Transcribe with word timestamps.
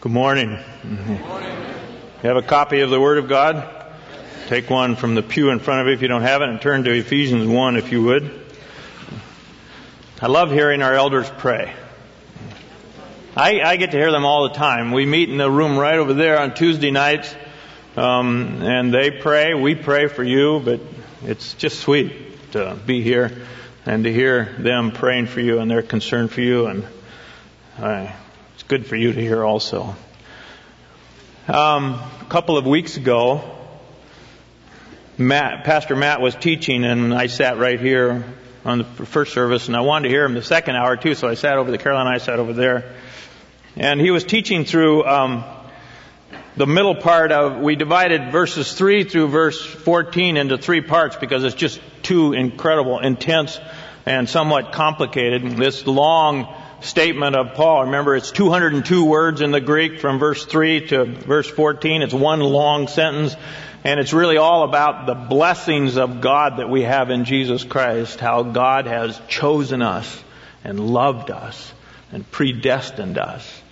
Good 0.00 0.12
morning. 0.12 0.50
You 0.52 0.58
have 2.22 2.36
a 2.36 2.42
copy 2.42 2.82
of 2.82 2.90
the 2.90 3.00
Word 3.00 3.18
of 3.18 3.28
God? 3.28 3.68
Take 4.46 4.70
one 4.70 4.94
from 4.94 5.16
the 5.16 5.24
pew 5.24 5.50
in 5.50 5.58
front 5.58 5.80
of 5.80 5.88
you 5.88 5.92
if 5.92 6.02
you 6.02 6.06
don't 6.06 6.22
have 6.22 6.40
it 6.40 6.48
and 6.48 6.60
turn 6.60 6.84
to 6.84 6.92
Ephesians 6.92 7.48
1 7.48 7.76
if 7.76 7.90
you 7.90 8.04
would. 8.04 8.30
I 10.22 10.28
love 10.28 10.52
hearing 10.52 10.82
our 10.82 10.94
elders 10.94 11.28
pray. 11.38 11.74
I, 13.34 13.60
I 13.60 13.74
get 13.74 13.90
to 13.90 13.96
hear 13.96 14.12
them 14.12 14.24
all 14.24 14.44
the 14.44 14.54
time. 14.54 14.92
We 14.92 15.04
meet 15.04 15.30
in 15.30 15.36
the 15.36 15.50
room 15.50 15.76
right 15.76 15.98
over 15.98 16.14
there 16.14 16.38
on 16.38 16.54
Tuesday 16.54 16.92
nights, 16.92 17.34
um, 17.96 18.62
and 18.62 18.94
they 18.94 19.10
pray. 19.10 19.54
We 19.54 19.74
pray 19.74 20.06
for 20.06 20.22
you, 20.22 20.60
but 20.64 20.80
it's 21.24 21.54
just 21.54 21.80
sweet 21.80 22.52
to 22.52 22.78
be 22.86 23.02
here 23.02 23.36
and 23.84 24.04
to 24.04 24.12
hear 24.12 24.44
them 24.60 24.92
praying 24.92 25.26
for 25.26 25.40
you 25.40 25.58
and 25.58 25.68
their 25.68 25.82
concern 25.82 26.28
for 26.28 26.40
you, 26.40 26.66
and 26.66 26.86
it's 27.78 28.12
good 28.68 28.86
for 28.86 28.96
you 28.96 29.14
to 29.14 29.20
hear 29.20 29.42
also. 29.42 29.96
Um, 31.48 31.94
a 31.94 32.26
couple 32.28 32.58
of 32.58 32.66
weeks 32.66 32.98
ago, 32.98 33.56
Matt, 35.16 35.64
Pastor 35.64 35.96
Matt 35.96 36.20
was 36.20 36.34
teaching, 36.34 36.84
and 36.84 37.14
I 37.14 37.28
sat 37.28 37.56
right 37.56 37.80
here 37.80 38.26
on 38.66 38.78
the 38.78 38.84
first 38.84 39.32
service, 39.32 39.68
and 39.68 39.76
I 39.76 39.80
wanted 39.80 40.08
to 40.08 40.14
hear 40.14 40.22
him 40.22 40.34
the 40.34 40.42
second 40.42 40.76
hour 40.76 40.98
too, 40.98 41.14
so 41.14 41.26
I 41.28 41.32
sat 41.32 41.56
over 41.56 41.70
the 41.70 41.78
Caroline 41.78 42.08
and 42.08 42.14
I 42.14 42.18
sat 42.18 42.38
over 42.38 42.52
there. 42.52 42.94
And 43.74 44.02
he 44.02 44.10
was 44.10 44.24
teaching 44.24 44.66
through 44.66 45.06
um, 45.06 45.44
the 46.58 46.66
middle 46.66 46.96
part 46.96 47.32
of, 47.32 47.62
we 47.62 47.74
divided 47.74 48.32
verses 48.32 48.74
3 48.74 49.04
through 49.04 49.28
verse 49.28 49.64
14 49.64 50.36
into 50.36 50.58
three 50.58 50.82
parts 50.82 51.16
because 51.16 51.42
it's 51.42 51.54
just 51.54 51.80
too 52.02 52.34
incredible, 52.34 52.98
intense, 52.98 53.58
and 54.04 54.28
somewhat 54.28 54.72
complicated. 54.72 55.56
This 55.56 55.86
long 55.86 56.54
statement 56.80 57.36
of 57.36 57.54
Paul, 57.54 57.84
remember 57.84 58.14
it's 58.14 58.30
202 58.30 59.04
words 59.04 59.40
in 59.40 59.50
the 59.50 59.60
Greek 59.60 60.00
from 60.00 60.18
verse 60.18 60.44
3 60.44 60.88
to 60.88 61.04
verse 61.04 61.48
14. 61.48 62.02
It's 62.02 62.14
one 62.14 62.40
long 62.40 62.88
sentence. 62.88 63.34
And 63.84 64.00
it's 64.00 64.12
really 64.12 64.36
all 64.36 64.64
about 64.64 65.06
the 65.06 65.14
blessings 65.14 65.96
of 65.96 66.20
God 66.20 66.58
that 66.58 66.68
we 66.68 66.82
have 66.82 67.10
in 67.10 67.24
Jesus 67.24 67.62
Christ, 67.62 68.18
how 68.18 68.42
God 68.42 68.86
has 68.86 69.20
chosen 69.28 69.82
us 69.82 70.22
and 70.64 70.80
loved 70.80 71.30
us 71.30 71.72
and 72.12 72.28
predestined 72.30 73.18
us 73.18 73.62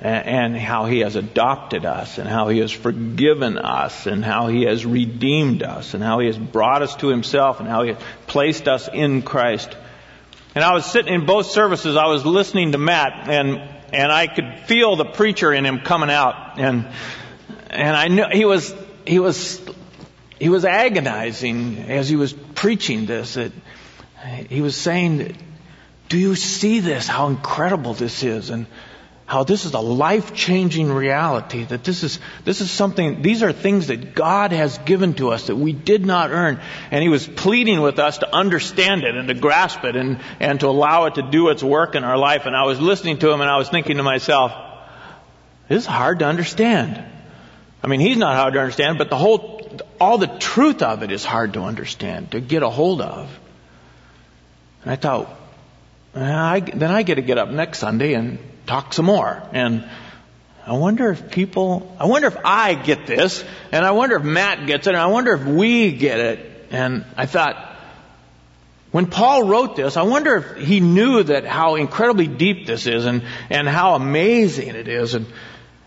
and 0.00 0.56
how 0.56 0.86
he 0.86 1.00
has 1.00 1.14
adopted 1.14 1.84
us 1.84 2.18
and 2.18 2.28
how 2.28 2.48
he 2.48 2.58
has 2.58 2.72
forgiven 2.72 3.56
us 3.56 4.06
and 4.06 4.24
how 4.24 4.48
he 4.48 4.64
has 4.64 4.84
redeemed 4.84 5.62
us 5.62 5.94
and 5.94 6.02
how 6.02 6.18
he 6.18 6.26
has 6.26 6.36
brought 6.36 6.82
us 6.82 6.96
to 6.96 7.06
himself 7.06 7.60
and 7.60 7.68
how 7.68 7.84
he 7.84 7.92
has 7.92 8.02
placed 8.26 8.66
us 8.66 8.88
in 8.92 9.22
Christ. 9.22 9.76
And 10.54 10.62
I 10.62 10.72
was 10.74 10.84
sitting 10.84 11.12
in 11.12 11.24
both 11.24 11.46
services, 11.46 11.96
I 11.96 12.06
was 12.06 12.26
listening 12.26 12.72
to 12.72 12.78
Matt 12.78 13.28
and, 13.28 13.60
and 13.92 14.12
I 14.12 14.26
could 14.26 14.60
feel 14.66 14.96
the 14.96 15.04
preacher 15.04 15.52
in 15.52 15.64
him 15.64 15.80
coming 15.80 16.10
out 16.10 16.58
and, 16.58 16.88
and 17.70 17.96
I 17.96 18.08
knew 18.08 18.24
he 18.30 18.44
was, 18.44 18.74
he 19.06 19.18
was, 19.18 19.60
he 20.38 20.50
was 20.50 20.64
agonizing 20.64 21.78
as 21.90 22.08
he 22.08 22.16
was 22.16 22.32
preaching 22.32 23.06
this. 23.06 23.34
That 23.34 23.52
he 24.48 24.60
was 24.60 24.76
saying, 24.76 25.38
do 26.08 26.18
you 26.18 26.34
see 26.34 26.80
this? 26.80 27.08
How 27.08 27.28
incredible 27.28 27.94
this 27.94 28.22
is? 28.22 28.50
And, 28.50 28.66
how 29.32 29.44
this 29.44 29.64
is 29.64 29.72
a 29.72 29.80
life-changing 29.80 30.92
reality, 30.92 31.64
that 31.64 31.82
this 31.84 32.02
is, 32.02 32.20
this 32.44 32.60
is 32.60 32.70
something, 32.70 33.22
these 33.22 33.42
are 33.42 33.50
things 33.50 33.86
that 33.86 34.14
God 34.14 34.52
has 34.52 34.76
given 34.76 35.14
to 35.14 35.30
us 35.30 35.46
that 35.46 35.56
we 35.56 35.72
did 35.72 36.04
not 36.04 36.30
earn. 36.30 36.60
And 36.90 37.02
He 37.02 37.08
was 37.08 37.26
pleading 37.26 37.80
with 37.80 37.98
us 37.98 38.18
to 38.18 38.30
understand 38.30 39.04
it 39.04 39.16
and 39.16 39.28
to 39.28 39.34
grasp 39.34 39.84
it 39.84 39.96
and, 39.96 40.20
and 40.38 40.60
to 40.60 40.66
allow 40.66 41.06
it 41.06 41.14
to 41.14 41.22
do 41.22 41.48
its 41.48 41.62
work 41.62 41.94
in 41.94 42.04
our 42.04 42.18
life. 42.18 42.44
And 42.44 42.54
I 42.54 42.64
was 42.64 42.78
listening 42.78 43.20
to 43.20 43.30
Him 43.30 43.40
and 43.40 43.48
I 43.48 43.56
was 43.56 43.70
thinking 43.70 43.96
to 43.96 44.02
myself, 44.02 44.52
this 45.66 45.84
is 45.84 45.86
hard 45.86 46.18
to 46.18 46.26
understand. 46.26 47.02
I 47.82 47.86
mean, 47.86 48.00
He's 48.00 48.18
not 48.18 48.36
hard 48.36 48.52
to 48.52 48.60
understand, 48.60 48.98
but 48.98 49.08
the 49.08 49.16
whole, 49.16 49.80
all 49.98 50.18
the 50.18 50.26
truth 50.26 50.82
of 50.82 51.02
it 51.02 51.10
is 51.10 51.24
hard 51.24 51.54
to 51.54 51.62
understand, 51.62 52.32
to 52.32 52.40
get 52.40 52.62
a 52.62 52.68
hold 52.68 53.00
of. 53.00 53.30
And 54.82 54.92
I 54.92 54.96
thought, 54.96 55.34
I, 56.14 56.60
then 56.60 56.90
I 56.90 57.02
get 57.02 57.14
to 57.14 57.22
get 57.22 57.38
up 57.38 57.48
next 57.48 57.78
Sunday 57.78 58.12
and 58.12 58.38
talk 58.72 58.94
some 58.94 59.04
more. 59.04 59.42
And 59.52 59.86
I 60.66 60.72
wonder 60.72 61.10
if 61.10 61.30
people, 61.30 61.94
I 62.00 62.06
wonder 62.06 62.28
if 62.28 62.38
I 62.42 62.74
get 62.74 63.06
this, 63.06 63.44
and 63.70 63.84
I 63.84 63.90
wonder 63.90 64.16
if 64.16 64.22
Matt 64.22 64.66
gets 64.66 64.86
it, 64.86 64.90
and 64.90 64.98
I 64.98 65.06
wonder 65.06 65.34
if 65.34 65.44
we 65.44 65.92
get 65.92 66.18
it. 66.20 66.68
And 66.70 67.04
I 67.16 67.26
thought, 67.26 67.68
when 68.90 69.06
Paul 69.06 69.46
wrote 69.46 69.76
this, 69.76 69.96
I 69.98 70.02
wonder 70.02 70.36
if 70.36 70.66
he 70.66 70.80
knew 70.80 71.22
that 71.22 71.44
how 71.44 71.74
incredibly 71.74 72.26
deep 72.26 72.66
this 72.66 72.86
is 72.86 73.04
and, 73.04 73.22
and 73.50 73.68
how 73.68 73.94
amazing 73.94 74.68
it 74.68 74.88
is. 74.88 75.14
And 75.14 75.26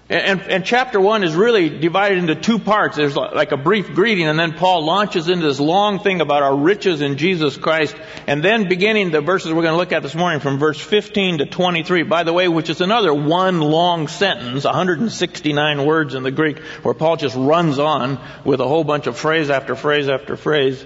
and, 0.08 0.40
and, 0.40 0.64
chapter 0.64 1.02
one 1.02 1.24
is 1.24 1.34
really 1.34 1.68
divided 1.68 2.20
into 2.20 2.36
two 2.36 2.60
parts. 2.60 2.96
There's 2.96 3.16
like 3.16 3.52
a 3.52 3.58
brief 3.58 3.96
greeting, 3.96 4.28
and 4.28 4.38
then 4.38 4.54
Paul 4.54 4.86
launches 4.86 5.30
into 5.30 5.48
this 5.48 5.60
long 5.60 5.98
thing 5.98 6.22
about 6.22 6.44
our 6.44 6.56
riches 6.56 7.02
in 7.02 7.18
Jesus 7.18 7.58
Christ. 7.58 7.96
And 8.28 8.44
then 8.44 8.70
beginning 8.70 9.10
the 9.10 9.22
verses 9.22 9.52
we're 9.52 9.64
going 9.64 9.74
to 9.74 9.78
look 9.78 9.94
at 9.94 10.04
this 10.04 10.14
morning 10.14 10.42
from 10.42 10.60
verse 10.60 10.80
15 10.80 11.40
to 11.40 11.48
23, 11.48 12.04
by 12.04 12.22
the 12.22 12.34
way, 12.34 12.48
which 12.48 12.70
is 12.70 12.82
another 12.82 13.16
one 13.16 13.62
long 13.62 14.08
sentence, 14.08 14.64
169 14.64 15.84
words 15.84 16.14
in 16.14 16.22
the 16.22 16.30
Greek, 16.30 16.60
where 16.84 16.94
Paul 16.94 17.18
just 17.18 17.36
runs 17.36 17.80
on 17.80 18.20
with 18.44 18.60
a 18.60 18.68
whole 18.68 18.84
bunch 18.84 19.08
of 19.08 19.18
phrase 19.18 19.50
after 19.50 19.76
phrase 19.76 20.08
after 20.08 20.38
phrase. 20.38 20.86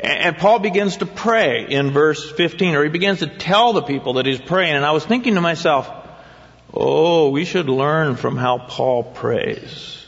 And 0.00 0.38
Paul 0.38 0.60
begins 0.60 0.96
to 0.98 1.06
pray 1.06 1.66
in 1.68 1.90
verse 1.90 2.30
15, 2.30 2.74
or 2.74 2.84
he 2.84 2.88
begins 2.88 3.18
to 3.18 3.26
tell 3.26 3.74
the 3.74 3.82
people 3.82 4.14
that 4.14 4.24
he's 4.24 4.40
praying. 4.40 4.76
And 4.76 4.84
I 4.86 4.92
was 4.92 5.04
thinking 5.04 5.34
to 5.34 5.42
myself, 5.42 6.03
Oh, 6.76 7.30
we 7.30 7.44
should 7.44 7.68
learn 7.68 8.16
from 8.16 8.36
how 8.36 8.58
Paul 8.58 9.04
prays. 9.04 10.04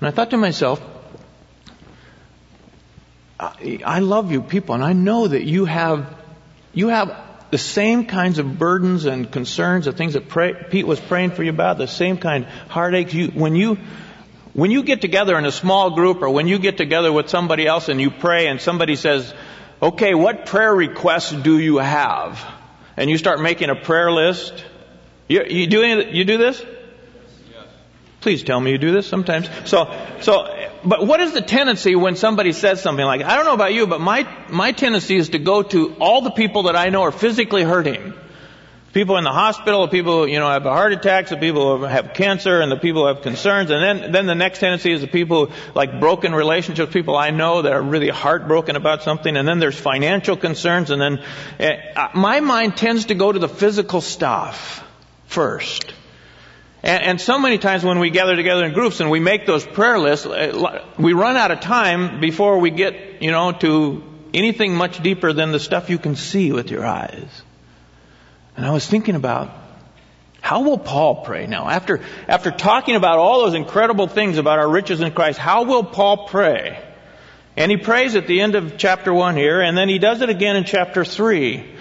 And 0.00 0.08
I 0.08 0.10
thought 0.10 0.30
to 0.30 0.36
myself, 0.36 0.82
I 3.38 4.00
love 4.00 4.32
you 4.32 4.42
people, 4.42 4.74
and 4.74 4.82
I 4.82 4.92
know 4.92 5.28
that 5.28 5.44
you 5.44 5.66
have, 5.66 6.12
you 6.72 6.88
have 6.88 7.16
the 7.50 7.58
same 7.58 8.06
kinds 8.06 8.38
of 8.38 8.58
burdens 8.58 9.04
and 9.04 9.30
concerns, 9.30 9.84
the 9.84 9.92
things 9.92 10.14
that 10.14 10.28
pray, 10.28 10.54
Pete 10.70 10.86
was 10.86 10.98
praying 10.98 11.30
for 11.32 11.44
you 11.44 11.50
about, 11.50 11.78
the 11.78 11.86
same 11.86 12.16
kind 12.16 12.44
of 12.44 12.50
heartaches. 12.70 13.14
You, 13.14 13.28
when 13.28 13.54
you, 13.54 13.78
when 14.52 14.72
you 14.72 14.82
get 14.82 15.00
together 15.00 15.38
in 15.38 15.44
a 15.44 15.52
small 15.52 15.90
group 15.90 16.22
or 16.22 16.30
when 16.30 16.48
you 16.48 16.58
get 16.58 16.76
together 16.76 17.12
with 17.12 17.28
somebody 17.28 17.66
else 17.66 17.88
and 17.88 18.00
you 18.00 18.10
pray 18.10 18.48
and 18.48 18.60
somebody 18.60 18.96
says, 18.96 19.32
okay, 19.80 20.14
what 20.14 20.46
prayer 20.46 20.74
requests 20.74 21.32
do 21.32 21.58
you 21.58 21.78
have? 21.78 22.44
And 22.96 23.08
you 23.08 23.18
start 23.18 23.40
making 23.40 23.70
a 23.70 23.76
prayer 23.76 24.10
list 24.10 24.64
you, 25.28 25.44
you 25.44 25.66
do 25.66 25.82
any, 25.82 26.16
you 26.16 26.24
do 26.24 26.38
this? 26.38 26.60
Yes. 26.60 27.66
Please 28.20 28.42
tell 28.42 28.60
me 28.60 28.72
you 28.72 28.78
do 28.78 28.92
this 28.92 29.06
sometimes. 29.06 29.48
So, 29.64 29.90
so, 30.20 30.70
but 30.84 31.06
what 31.06 31.20
is 31.20 31.32
the 31.32 31.40
tendency 31.40 31.96
when 31.96 32.16
somebody 32.16 32.52
says 32.52 32.82
something 32.82 33.04
like, 33.04 33.22
I 33.22 33.36
don't 33.36 33.46
know 33.46 33.54
about 33.54 33.72
you, 33.72 33.86
but 33.86 34.00
my, 34.00 34.28
my 34.50 34.72
tendency 34.72 35.16
is 35.16 35.30
to 35.30 35.38
go 35.38 35.62
to 35.62 35.94
all 35.94 36.20
the 36.20 36.30
people 36.30 36.64
that 36.64 36.76
I 36.76 36.90
know 36.90 37.02
are 37.02 37.12
physically 37.12 37.62
hurting. 37.62 38.12
People 38.92 39.16
in 39.16 39.24
the 39.24 39.32
hospital, 39.32 39.88
people, 39.88 40.28
you 40.28 40.38
know, 40.38 40.48
have 40.48 40.62
heart 40.62 40.92
attacks, 40.92 41.30
the 41.30 41.36
people 41.36 41.78
who 41.78 41.84
have 41.84 42.14
cancer, 42.14 42.60
and 42.60 42.70
the 42.70 42.76
people 42.76 43.02
who 43.02 43.08
have 43.08 43.22
concerns, 43.22 43.72
and 43.72 43.82
then, 43.82 44.12
then 44.12 44.26
the 44.26 44.36
next 44.36 44.60
tendency 44.60 44.92
is 44.92 45.00
the 45.00 45.08
people, 45.08 45.50
like 45.74 45.98
broken 45.98 46.32
relationships, 46.32 46.92
people 46.92 47.16
I 47.16 47.30
know 47.30 47.62
that 47.62 47.72
are 47.72 47.82
really 47.82 48.08
heartbroken 48.08 48.76
about 48.76 49.02
something, 49.02 49.36
and 49.36 49.48
then 49.48 49.58
there's 49.58 49.76
financial 49.76 50.36
concerns, 50.36 50.90
and 50.90 51.02
then, 51.02 51.18
uh, 51.58 52.08
my 52.14 52.38
mind 52.38 52.76
tends 52.76 53.06
to 53.06 53.16
go 53.16 53.32
to 53.32 53.38
the 53.40 53.48
physical 53.48 54.00
stuff 54.00 54.84
first. 55.26 55.92
And, 56.82 57.02
and, 57.02 57.20
so 57.20 57.38
many 57.38 57.56
times 57.56 57.82
when 57.82 57.98
we 57.98 58.10
gather 58.10 58.36
together 58.36 58.64
in 58.64 58.74
groups 58.74 59.00
and 59.00 59.10
we 59.10 59.18
make 59.18 59.46
those 59.46 59.64
prayer 59.64 59.98
lists, 59.98 60.26
uh, 60.26 60.84
we 60.98 61.14
run 61.14 61.36
out 61.36 61.50
of 61.50 61.60
time 61.60 62.20
before 62.20 62.58
we 62.58 62.70
get, 62.70 63.22
you 63.22 63.30
know, 63.30 63.52
to 63.52 64.04
anything 64.34 64.74
much 64.74 65.02
deeper 65.02 65.32
than 65.32 65.50
the 65.50 65.60
stuff 65.60 65.88
you 65.88 65.98
can 65.98 66.14
see 66.14 66.52
with 66.52 66.70
your 66.70 66.84
eyes. 66.84 67.42
And 68.56 68.66
I 68.66 68.70
was 68.72 68.86
thinking 68.86 69.14
about 69.14 69.50
how 70.44 70.60
will 70.60 70.76
Paul 70.76 71.24
pray 71.24 71.46
now? 71.46 71.70
After, 71.70 72.02
after 72.28 72.50
talking 72.50 72.96
about 72.96 73.18
all 73.18 73.44
those 73.44 73.54
incredible 73.54 74.06
things 74.06 74.36
about 74.36 74.58
our 74.58 74.68
riches 74.68 75.00
in 75.00 75.10
Christ, 75.12 75.38
how 75.38 75.64
will 75.64 75.84
Paul 75.84 76.28
pray? 76.28 76.78
And 77.56 77.70
he 77.70 77.78
prays 77.78 78.14
at 78.14 78.26
the 78.26 78.42
end 78.42 78.56
of 78.56 78.76
chapter 78.76 79.14
1 79.14 79.36
here, 79.36 79.62
and 79.62 79.74
then 79.74 79.88
he 79.88 79.98
does 79.98 80.20
it 80.20 80.28
again 80.28 80.56
in 80.56 80.64
chapter 80.64 81.02
3. 81.02 81.73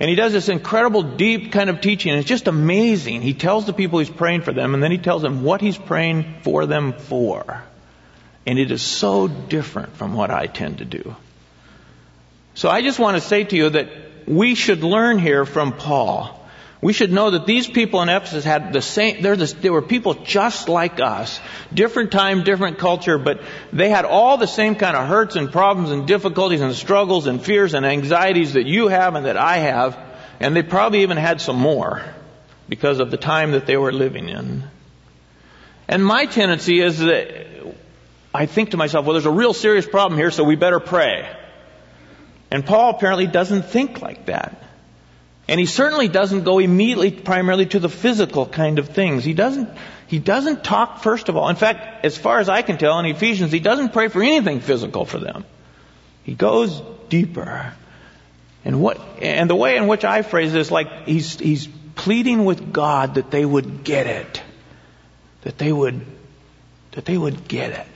And 0.00 0.10
he 0.10 0.16
does 0.16 0.32
this 0.32 0.48
incredible 0.48 1.02
deep 1.02 1.52
kind 1.52 1.70
of 1.70 1.80
teaching. 1.80 2.14
It's 2.14 2.28
just 2.28 2.48
amazing. 2.48 3.22
He 3.22 3.32
tells 3.32 3.66
the 3.66 3.72
people 3.72 4.00
he's 4.00 4.10
praying 4.10 4.42
for 4.42 4.52
them 4.52 4.74
and 4.74 4.82
then 4.82 4.90
he 4.90 4.98
tells 4.98 5.22
them 5.22 5.44
what 5.44 5.60
he's 5.60 5.78
praying 5.78 6.36
for 6.42 6.66
them 6.66 6.92
for. 6.92 7.62
And 8.46 8.58
it 8.58 8.70
is 8.70 8.82
so 8.82 9.28
different 9.28 9.96
from 9.96 10.14
what 10.14 10.30
I 10.30 10.46
tend 10.46 10.78
to 10.78 10.84
do. 10.84 11.14
So 12.54 12.68
I 12.68 12.82
just 12.82 12.98
want 12.98 13.16
to 13.16 13.20
say 13.20 13.44
to 13.44 13.56
you 13.56 13.70
that 13.70 13.88
we 14.26 14.54
should 14.54 14.82
learn 14.82 15.18
here 15.18 15.44
from 15.44 15.72
Paul 15.72 16.43
we 16.80 16.92
should 16.92 17.12
know 17.12 17.30
that 17.30 17.46
these 17.46 17.66
people 17.66 18.02
in 18.02 18.08
Ephesus 18.08 18.44
had 18.44 18.72
the 18.72 18.82
same, 18.82 19.22
the, 19.22 19.56
they 19.60 19.70
were 19.70 19.80
people 19.82 20.14
just 20.14 20.68
like 20.68 21.00
us. 21.00 21.40
Different 21.72 22.12
time, 22.12 22.44
different 22.44 22.78
culture, 22.78 23.16
but 23.16 23.40
they 23.72 23.88
had 23.88 24.04
all 24.04 24.36
the 24.36 24.46
same 24.46 24.74
kind 24.74 24.96
of 24.96 25.08
hurts 25.08 25.36
and 25.36 25.50
problems 25.50 25.90
and 25.90 26.06
difficulties 26.06 26.60
and 26.60 26.74
struggles 26.74 27.26
and 27.26 27.42
fears 27.42 27.74
and 27.74 27.86
anxieties 27.86 28.52
that 28.52 28.66
you 28.66 28.88
have 28.88 29.14
and 29.14 29.26
that 29.26 29.36
I 29.36 29.58
have, 29.58 29.98
and 30.40 30.54
they 30.54 30.62
probably 30.62 31.02
even 31.02 31.16
had 31.16 31.40
some 31.40 31.56
more. 31.56 32.02
because 32.68 33.00
of 33.00 33.10
the 33.10 33.16
time 33.16 33.52
that 33.52 33.66
they 33.66 33.76
were 33.76 33.92
living 33.92 34.28
in. 34.28 34.64
And 35.88 36.04
my 36.04 36.26
tendency 36.26 36.80
is 36.80 36.98
that 36.98 37.46
I 38.32 38.46
think 38.46 38.70
to 38.70 38.76
myself, 38.76 39.04
well, 39.04 39.14
there's 39.14 39.26
a 39.26 39.30
real 39.30 39.52
serious 39.52 39.86
problem 39.86 40.18
here, 40.18 40.30
so 40.30 40.44
we 40.44 40.56
better 40.56 40.80
pray. 40.80 41.28
And 42.50 42.64
Paul 42.64 42.90
apparently 42.90 43.26
doesn't 43.26 43.64
think 43.64 44.00
like 44.00 44.26
that. 44.26 44.62
And 45.46 45.60
he 45.60 45.66
certainly 45.66 46.08
doesn't 46.08 46.44
go 46.44 46.58
immediately 46.58 47.10
primarily 47.10 47.66
to 47.66 47.78
the 47.78 47.88
physical 47.88 48.46
kind 48.46 48.78
of 48.78 48.88
things. 48.88 49.24
He 49.24 49.34
doesn't, 49.34 49.68
he 50.06 50.18
doesn't 50.18 50.64
talk 50.64 51.02
first 51.02 51.28
of 51.28 51.36
all. 51.36 51.48
In 51.48 51.56
fact, 51.56 52.04
as 52.04 52.16
far 52.16 52.38
as 52.38 52.48
I 52.48 52.62
can 52.62 52.78
tell 52.78 52.98
in 52.98 53.06
Ephesians, 53.06 53.52
he 53.52 53.60
doesn't 53.60 53.92
pray 53.92 54.08
for 54.08 54.22
anything 54.22 54.60
physical 54.60 55.04
for 55.04 55.18
them. 55.18 55.44
He 56.22 56.34
goes 56.34 56.82
deeper. 57.10 57.74
And 58.64 58.80
what, 58.80 58.98
and 59.20 59.50
the 59.50 59.54
way 59.54 59.76
in 59.76 59.86
which 59.86 60.04
I 60.04 60.22
phrase 60.22 60.52
this, 60.52 60.70
like 60.70 61.06
he's, 61.06 61.38
he's 61.38 61.68
pleading 61.94 62.46
with 62.46 62.72
God 62.72 63.16
that 63.16 63.30
they 63.30 63.44
would 63.44 63.84
get 63.84 64.06
it. 64.06 64.42
That 65.42 65.58
they 65.58 65.70
would, 65.70 66.06
that 66.92 67.04
they 67.04 67.18
would 67.18 67.46
get 67.46 67.72
it. 67.72 67.86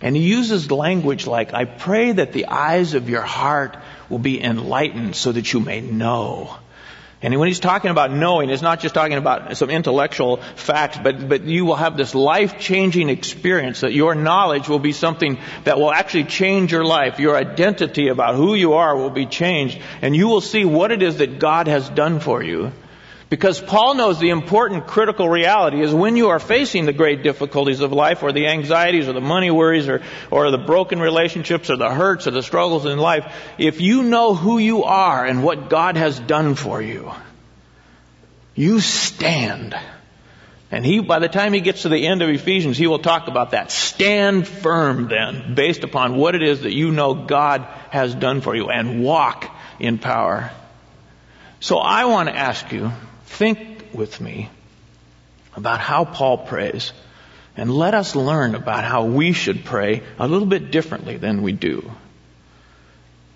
And 0.00 0.14
he 0.14 0.22
uses 0.22 0.70
language 0.70 1.26
like, 1.26 1.52
I 1.52 1.64
pray 1.64 2.12
that 2.12 2.32
the 2.32 2.46
eyes 2.46 2.94
of 2.94 3.08
your 3.08 3.22
heart 3.22 3.76
will 4.08 4.20
be 4.20 4.40
enlightened 4.40 5.16
so 5.16 5.32
that 5.32 5.52
you 5.52 5.58
may 5.58 5.80
know. 5.80 6.56
And 7.26 7.36
when 7.40 7.48
he's 7.48 7.58
talking 7.58 7.90
about 7.90 8.12
knowing, 8.12 8.50
it's 8.50 8.62
not 8.62 8.78
just 8.78 8.94
talking 8.94 9.16
about 9.16 9.56
some 9.56 9.68
intellectual 9.68 10.36
facts, 10.54 10.96
but, 11.02 11.28
but 11.28 11.42
you 11.42 11.64
will 11.64 11.74
have 11.74 11.96
this 11.96 12.14
life-changing 12.14 13.08
experience 13.08 13.80
that 13.80 13.92
your 13.92 14.14
knowledge 14.14 14.68
will 14.68 14.78
be 14.78 14.92
something 14.92 15.36
that 15.64 15.76
will 15.76 15.90
actually 15.90 16.22
change 16.22 16.70
your 16.70 16.84
life. 16.84 17.18
Your 17.18 17.36
identity 17.36 18.06
about 18.06 18.36
who 18.36 18.54
you 18.54 18.74
are 18.74 18.96
will 18.96 19.10
be 19.10 19.26
changed, 19.26 19.76
and 20.02 20.14
you 20.14 20.28
will 20.28 20.40
see 20.40 20.64
what 20.64 20.92
it 20.92 21.02
is 21.02 21.16
that 21.16 21.40
God 21.40 21.66
has 21.66 21.88
done 21.88 22.20
for 22.20 22.44
you. 22.44 22.70
Because 23.28 23.60
Paul 23.60 23.94
knows 23.94 24.20
the 24.20 24.30
important 24.30 24.86
critical 24.86 25.28
reality 25.28 25.82
is 25.82 25.92
when 25.92 26.16
you 26.16 26.28
are 26.28 26.38
facing 26.38 26.84
the 26.86 26.92
great 26.92 27.24
difficulties 27.24 27.80
of 27.80 27.92
life 27.92 28.22
or 28.22 28.30
the 28.30 28.46
anxieties 28.46 29.08
or 29.08 29.14
the 29.14 29.20
money 29.20 29.50
worries 29.50 29.88
or, 29.88 30.02
or 30.30 30.50
the 30.52 30.58
broken 30.58 31.00
relationships 31.00 31.68
or 31.68 31.76
the 31.76 31.90
hurts 31.90 32.28
or 32.28 32.30
the 32.30 32.42
struggles 32.42 32.86
in 32.86 32.98
life, 32.98 33.34
if 33.58 33.80
you 33.80 34.04
know 34.04 34.34
who 34.34 34.58
you 34.58 34.84
are 34.84 35.24
and 35.24 35.42
what 35.42 35.68
God 35.68 35.96
has 35.96 36.20
done 36.20 36.54
for 36.54 36.80
you, 36.80 37.10
you 38.54 38.78
stand. 38.78 39.74
And 40.70 40.86
he, 40.86 41.00
by 41.00 41.18
the 41.18 41.28
time 41.28 41.52
he 41.52 41.60
gets 41.60 41.82
to 41.82 41.88
the 41.88 42.06
end 42.06 42.22
of 42.22 42.28
Ephesians, 42.28 42.78
he 42.78 42.86
will 42.86 43.00
talk 43.00 43.26
about 43.26 43.50
that. 43.52 43.72
Stand 43.72 44.46
firm 44.46 45.08
then, 45.08 45.54
based 45.54 45.82
upon 45.82 46.16
what 46.16 46.36
it 46.36 46.42
is 46.42 46.62
that 46.62 46.72
you 46.72 46.92
know 46.92 47.14
God 47.14 47.62
has 47.90 48.14
done 48.14 48.40
for 48.40 48.54
you 48.54 48.68
and 48.68 49.02
walk 49.02 49.50
in 49.80 49.98
power. 49.98 50.52
So 51.60 51.78
I 51.78 52.04
want 52.04 52.28
to 52.28 52.36
ask 52.36 52.70
you, 52.72 52.92
think 53.26 53.90
with 53.92 54.20
me 54.20 54.50
about 55.54 55.80
how 55.80 56.04
Paul 56.04 56.38
prays 56.38 56.92
and 57.56 57.70
let 57.70 57.94
us 57.94 58.16
learn 58.16 58.54
about 58.54 58.84
how 58.84 59.04
we 59.04 59.32
should 59.32 59.64
pray 59.64 60.02
a 60.18 60.26
little 60.26 60.46
bit 60.46 60.70
differently 60.70 61.16
than 61.16 61.42
we 61.42 61.52
do. 61.52 61.90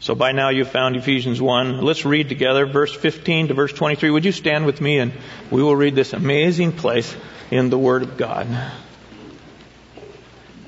So 0.00 0.14
by 0.14 0.32
now 0.32 0.48
you've 0.48 0.70
found 0.70 0.96
Ephesians 0.96 1.40
1. 1.40 1.82
Let's 1.82 2.04
read 2.04 2.28
together 2.28 2.66
verse 2.66 2.94
15 2.94 3.48
to 3.48 3.54
verse 3.54 3.72
23. 3.72 4.10
Would 4.10 4.24
you 4.24 4.32
stand 4.32 4.66
with 4.66 4.80
me 4.80 4.98
and 4.98 5.12
we 5.50 5.62
will 5.62 5.76
read 5.76 5.94
this 5.94 6.12
amazing 6.14 6.72
place 6.72 7.14
in 7.50 7.68
the 7.70 7.78
Word 7.78 8.02
of 8.02 8.16
God. 8.16 8.46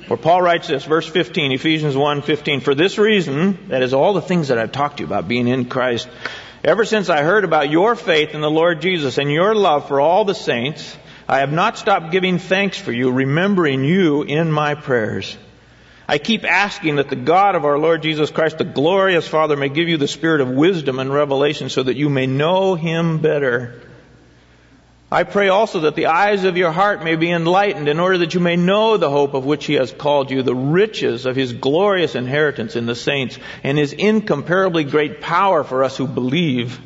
Where 0.08 0.16
Paul 0.16 0.42
writes 0.42 0.68
this, 0.68 0.84
verse 0.84 1.08
15, 1.08 1.52
Ephesians 1.52 1.96
1, 1.96 2.22
15, 2.22 2.60
for 2.60 2.74
this 2.74 2.98
reason, 2.98 3.68
that 3.68 3.82
is 3.82 3.94
all 3.94 4.12
the 4.12 4.20
things 4.20 4.48
that 4.48 4.58
I've 4.58 4.72
talked 4.72 4.96
to 4.96 5.02
you 5.02 5.06
about 5.06 5.28
being 5.28 5.46
in 5.46 5.66
Christ, 5.66 6.08
Ever 6.64 6.84
since 6.84 7.08
I 7.08 7.22
heard 7.22 7.44
about 7.44 7.70
your 7.70 7.96
faith 7.96 8.34
in 8.34 8.40
the 8.40 8.50
Lord 8.50 8.80
Jesus 8.80 9.18
and 9.18 9.28
your 9.32 9.52
love 9.52 9.88
for 9.88 10.00
all 10.00 10.24
the 10.24 10.34
saints, 10.34 10.96
I 11.26 11.40
have 11.40 11.52
not 11.52 11.76
stopped 11.76 12.12
giving 12.12 12.38
thanks 12.38 12.78
for 12.78 12.92
you, 12.92 13.10
remembering 13.10 13.82
you 13.82 14.22
in 14.22 14.52
my 14.52 14.76
prayers. 14.76 15.36
I 16.06 16.18
keep 16.18 16.44
asking 16.44 16.96
that 16.96 17.08
the 17.08 17.16
God 17.16 17.56
of 17.56 17.64
our 17.64 17.80
Lord 17.80 18.02
Jesus 18.02 18.30
Christ, 18.30 18.58
the 18.58 18.64
glorious 18.64 19.26
Father, 19.26 19.56
may 19.56 19.70
give 19.70 19.88
you 19.88 19.96
the 19.96 20.06
spirit 20.06 20.40
of 20.40 20.50
wisdom 20.50 21.00
and 21.00 21.12
revelation 21.12 21.68
so 21.68 21.82
that 21.82 21.96
you 21.96 22.08
may 22.08 22.28
know 22.28 22.76
him 22.76 23.18
better. 23.18 23.80
I 25.12 25.24
pray 25.24 25.48
also 25.48 25.80
that 25.80 25.94
the 25.94 26.06
eyes 26.06 26.44
of 26.44 26.56
your 26.56 26.72
heart 26.72 27.04
may 27.04 27.16
be 27.16 27.30
enlightened 27.30 27.86
in 27.86 28.00
order 28.00 28.16
that 28.18 28.32
you 28.32 28.40
may 28.40 28.56
know 28.56 28.96
the 28.96 29.10
hope 29.10 29.34
of 29.34 29.44
which 29.44 29.66
he 29.66 29.74
has 29.74 29.92
called 29.92 30.30
you, 30.30 30.42
the 30.42 30.54
riches 30.54 31.26
of 31.26 31.36
his 31.36 31.52
glorious 31.52 32.14
inheritance 32.14 32.76
in 32.76 32.86
the 32.86 32.94
saints, 32.94 33.38
and 33.62 33.76
his 33.76 33.92
incomparably 33.92 34.84
great 34.84 35.20
power 35.20 35.64
for 35.64 35.84
us 35.84 35.98
who 35.98 36.06
believe. 36.06 36.80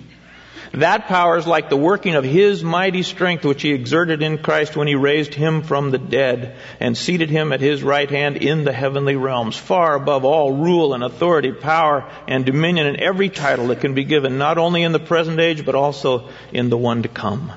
That 0.73 1.07
power 1.07 1.37
is 1.37 1.47
like 1.47 1.71
the 1.71 1.77
working 1.77 2.17
of 2.17 2.25
his 2.25 2.65
mighty 2.65 3.05
strength 3.05 3.45
which 3.45 3.63
he 3.63 3.71
exerted 3.73 4.23
in 4.23 4.39
Christ 4.39 4.77
when 4.77 4.89
he 4.89 4.97
raised 4.97 5.33
him 5.33 5.63
from 5.63 5.93
the 5.93 5.99
dead 5.99 6.57
and 6.81 6.99
seated 6.99 7.31
him 7.31 7.53
at 7.53 7.61
his 7.61 7.85
right 7.85 8.11
hand 8.11 8.39
in 8.39 8.65
the 8.65 8.73
heavenly 8.73 9.15
realms, 9.15 9.57
far 9.57 9.95
above 9.95 10.25
all 10.25 10.53
rule 10.53 10.95
and 10.95 11.05
authority, 11.05 11.53
power 11.53 12.11
and 12.27 12.45
dominion 12.45 12.89
and 12.89 12.97
every 12.97 13.29
title 13.29 13.69
that 13.69 13.81
can 13.81 13.95
be 13.95 14.03
given, 14.03 14.37
not 14.37 14.59
only 14.59 14.83
in 14.83 14.91
the 14.91 14.99
present 14.99 15.39
age, 15.39 15.65
but 15.65 15.77
also 15.77 16.29
in 16.53 16.71
the 16.71 16.77
one 16.77 17.05
to 17.05 17.09
come. 17.09 17.53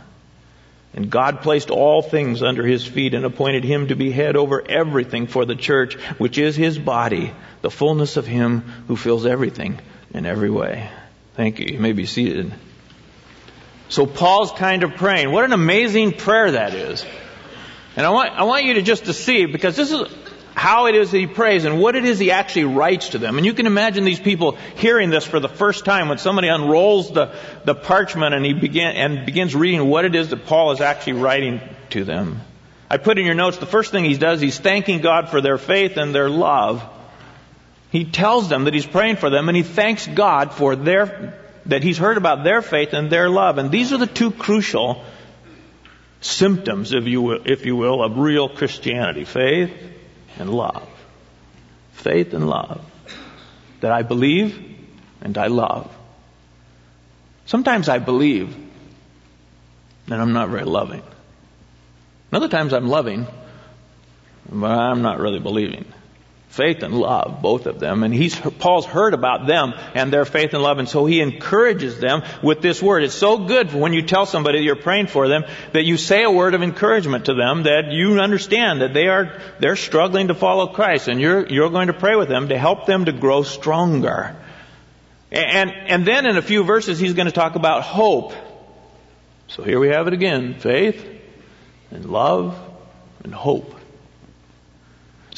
And 0.94 1.10
God 1.10 1.42
placed 1.42 1.70
all 1.70 2.02
things 2.02 2.42
under 2.42 2.66
his 2.66 2.86
feet 2.86 3.14
and 3.14 3.24
appointed 3.24 3.64
him 3.64 3.88
to 3.88 3.96
be 3.96 4.12
head 4.12 4.36
over 4.36 4.64
everything 4.68 5.28
for 5.28 5.46
the 5.46 5.56
church, 5.56 5.96
which 6.18 6.38
is 6.38 6.56
his 6.56 6.80
body, 6.80 7.32
the 7.62 7.70
fullness 7.70 8.18
of 8.18 8.26
him 8.26 8.62
who 8.88 8.96
fills 8.96 9.26
everything 9.26 9.80
in 10.14 10.26
every 10.26 10.50
way. 10.50 10.90
Thank 11.36 11.60
you. 11.60 11.68
You 11.74 11.80
may 11.80 11.94
be 11.94 12.06
seated. 12.06 12.52
So 13.88 14.06
Paul's 14.06 14.52
kind 14.52 14.84
of 14.84 14.96
praying. 14.96 15.32
What 15.32 15.46
an 15.46 15.54
amazing 15.54 16.14
prayer 16.14 16.52
that 16.52 16.74
is. 16.74 17.06
And 17.96 18.06
I 18.06 18.10
want, 18.10 18.34
I 18.34 18.44
want 18.44 18.66
you 18.66 18.76
to 18.76 18.82
just 18.82 19.06
to 19.06 19.14
see, 19.14 19.46
because 19.46 19.76
this 19.76 19.92
is, 19.92 20.02
how 20.56 20.88
it 20.88 20.96
is 20.96 21.12
that 21.12 21.18
he 21.18 21.28
prays 21.28 21.66
and 21.66 21.80
what 21.80 21.96
it 21.96 22.06
is 22.06 22.20
he 22.20 22.32
actually 22.32 22.66
writes 22.66 23.10
to 23.10 23.18
them. 23.18 23.38
And 23.38 23.46
you 23.46 23.54
can 23.54 23.66
imagine 23.66 24.04
these 24.04 24.20
people 24.20 24.58
hearing 24.76 25.10
this 25.10 25.26
for 25.26 25.40
the 25.40 25.50
first 25.50 25.86
time 25.86 26.10
when 26.10 26.18
somebody 26.18 26.48
unrolls 26.48 27.12
the, 27.12 27.34
the 27.66 27.76
parchment 27.76 28.36
and 28.36 28.46
he 28.46 28.54
begin, 28.54 28.96
and 28.96 29.26
begins 29.26 29.56
reading 29.56 29.88
what 29.88 30.06
it 30.06 30.16
is 30.16 30.30
that 30.30 30.46
Paul 30.46 30.72
is 30.72 30.82
actually 30.82 31.14
writing 31.14 31.62
to 31.92 32.04
them. 32.04 32.42
I 32.90 32.98
put 32.98 33.20
in 33.20 33.26
your 33.26 33.36
notes 33.36 33.58
the 33.58 33.66
first 33.66 33.92
thing 33.92 34.04
he 34.04 34.18
does, 34.18 34.42
he's 34.42 34.60
thanking 34.60 35.02
God 35.02 35.30
for 35.30 35.42
their 35.42 35.58
faith 35.58 35.98
and 35.98 36.14
their 36.14 36.30
love. 36.30 36.84
He 37.92 38.06
tells 38.06 38.50
them 38.50 38.66
that 38.66 38.74
he's 38.74 38.86
praying 38.86 39.18
for 39.18 39.30
them 39.30 39.48
and 39.48 39.56
he 39.56 39.64
thanks 39.64 40.08
God 40.08 40.54
for 40.54 40.76
their, 40.76 41.40
that 41.68 41.84
he's 41.84 41.98
heard 41.98 42.18
about 42.18 42.44
their 42.44 42.62
faith 42.62 42.94
and 42.94 43.12
their 43.12 43.30
love. 43.30 43.58
And 43.60 43.72
these 43.72 43.94
are 43.94 43.98
the 43.98 44.08
two 44.08 44.32
crucial 44.32 45.04
symptoms, 46.22 46.92
if 46.94 47.06
you 47.06 47.22
will, 47.22 47.42
if 47.46 47.66
you 47.66 47.76
will 47.76 48.04
of 48.04 48.18
real 48.18 48.50
Christianity. 48.50 49.24
Faith 49.24 49.72
and 50.38 50.50
love. 50.50 50.88
Faith 51.94 52.34
and 52.34 52.48
love. 52.48 52.82
That 53.82 53.92
I 53.92 54.04
believe 54.04 54.78
and 55.22 55.38
I 55.38 55.48
love. 55.48 55.94
Sometimes 57.46 57.90
I 57.90 58.00
believe 58.00 58.56
and 60.12 60.22
I'm 60.22 60.34
not 60.34 60.50
very 60.50 60.64
loving. 60.64 61.04
other 62.32 62.48
times 62.48 62.74
I'm 62.74 62.88
loving, 62.88 63.28
but 64.52 64.72
I'm 64.72 65.02
not 65.02 65.20
really 65.20 65.40
believing 65.40 65.86
faith 66.50 66.82
and 66.82 66.96
love, 66.96 67.42
both 67.42 67.68
of 67.68 67.80
them. 67.80 68.04
And 68.04 68.14
he's, 68.14 68.36
Paul's 68.36 68.86
heard 68.86 69.14
about 69.14 69.46
them 69.46 69.74
and 69.94 70.12
their 70.12 70.26
faith 70.26 70.54
and 70.54 70.64
love, 70.64 70.80
and 70.80 70.90
so 70.90 71.06
he 71.06 71.22
encourages 71.22 72.00
them 72.00 72.24
with 72.42 72.62
this 72.62 72.82
word. 72.82 73.04
It's 73.04 73.14
so 73.14 73.38
good 73.46 73.72
when 73.74 73.94
you 73.94 74.02
tell 74.02 74.26
somebody 74.26 74.60
you're 74.60 74.76
praying 74.76 75.08
for 75.08 75.28
them 75.28 75.46
that 75.74 75.86
you 75.86 75.96
say 75.96 76.24
a 76.24 76.32
word 76.32 76.56
of 76.56 76.64
encouragement 76.64 77.26
to 77.26 77.36
them 77.36 77.64
that 77.64 77.92
you 77.92 78.20
understand 78.20 78.82
that 78.82 78.94
they 78.94 79.08
are, 79.08 79.40
they're 79.60 79.76
struggling 79.76 80.30
to 80.30 80.36
follow 80.36 80.68
Christ 80.68 81.08
and 81.08 81.22
you're, 81.22 81.48
you're 81.48 81.70
going 81.70 81.88
to 81.88 81.94
pray 81.94 82.16
with 82.16 82.30
them 82.30 82.50
to 82.50 82.58
help 82.58 82.88
them 82.88 83.06
to 83.06 83.12
grow 83.12 83.44
stronger. 83.44 84.36
And, 85.32 85.70
and 85.70 86.06
then 86.06 86.26
in 86.26 86.36
a 86.36 86.42
few 86.42 86.64
verses 86.64 86.98
he's 86.98 87.14
going 87.14 87.28
to 87.28 87.32
talk 87.32 87.56
about 87.56 87.84
hope. 87.84 88.34
So 89.48 89.62
here 89.62 89.80
we 89.80 89.90
have 89.90 90.08
it 90.08 90.14
again. 90.14 90.56
Faith 90.56 91.06
and 91.92 92.06
love 92.06 92.60
and 93.24 93.34
hope. 93.34 93.79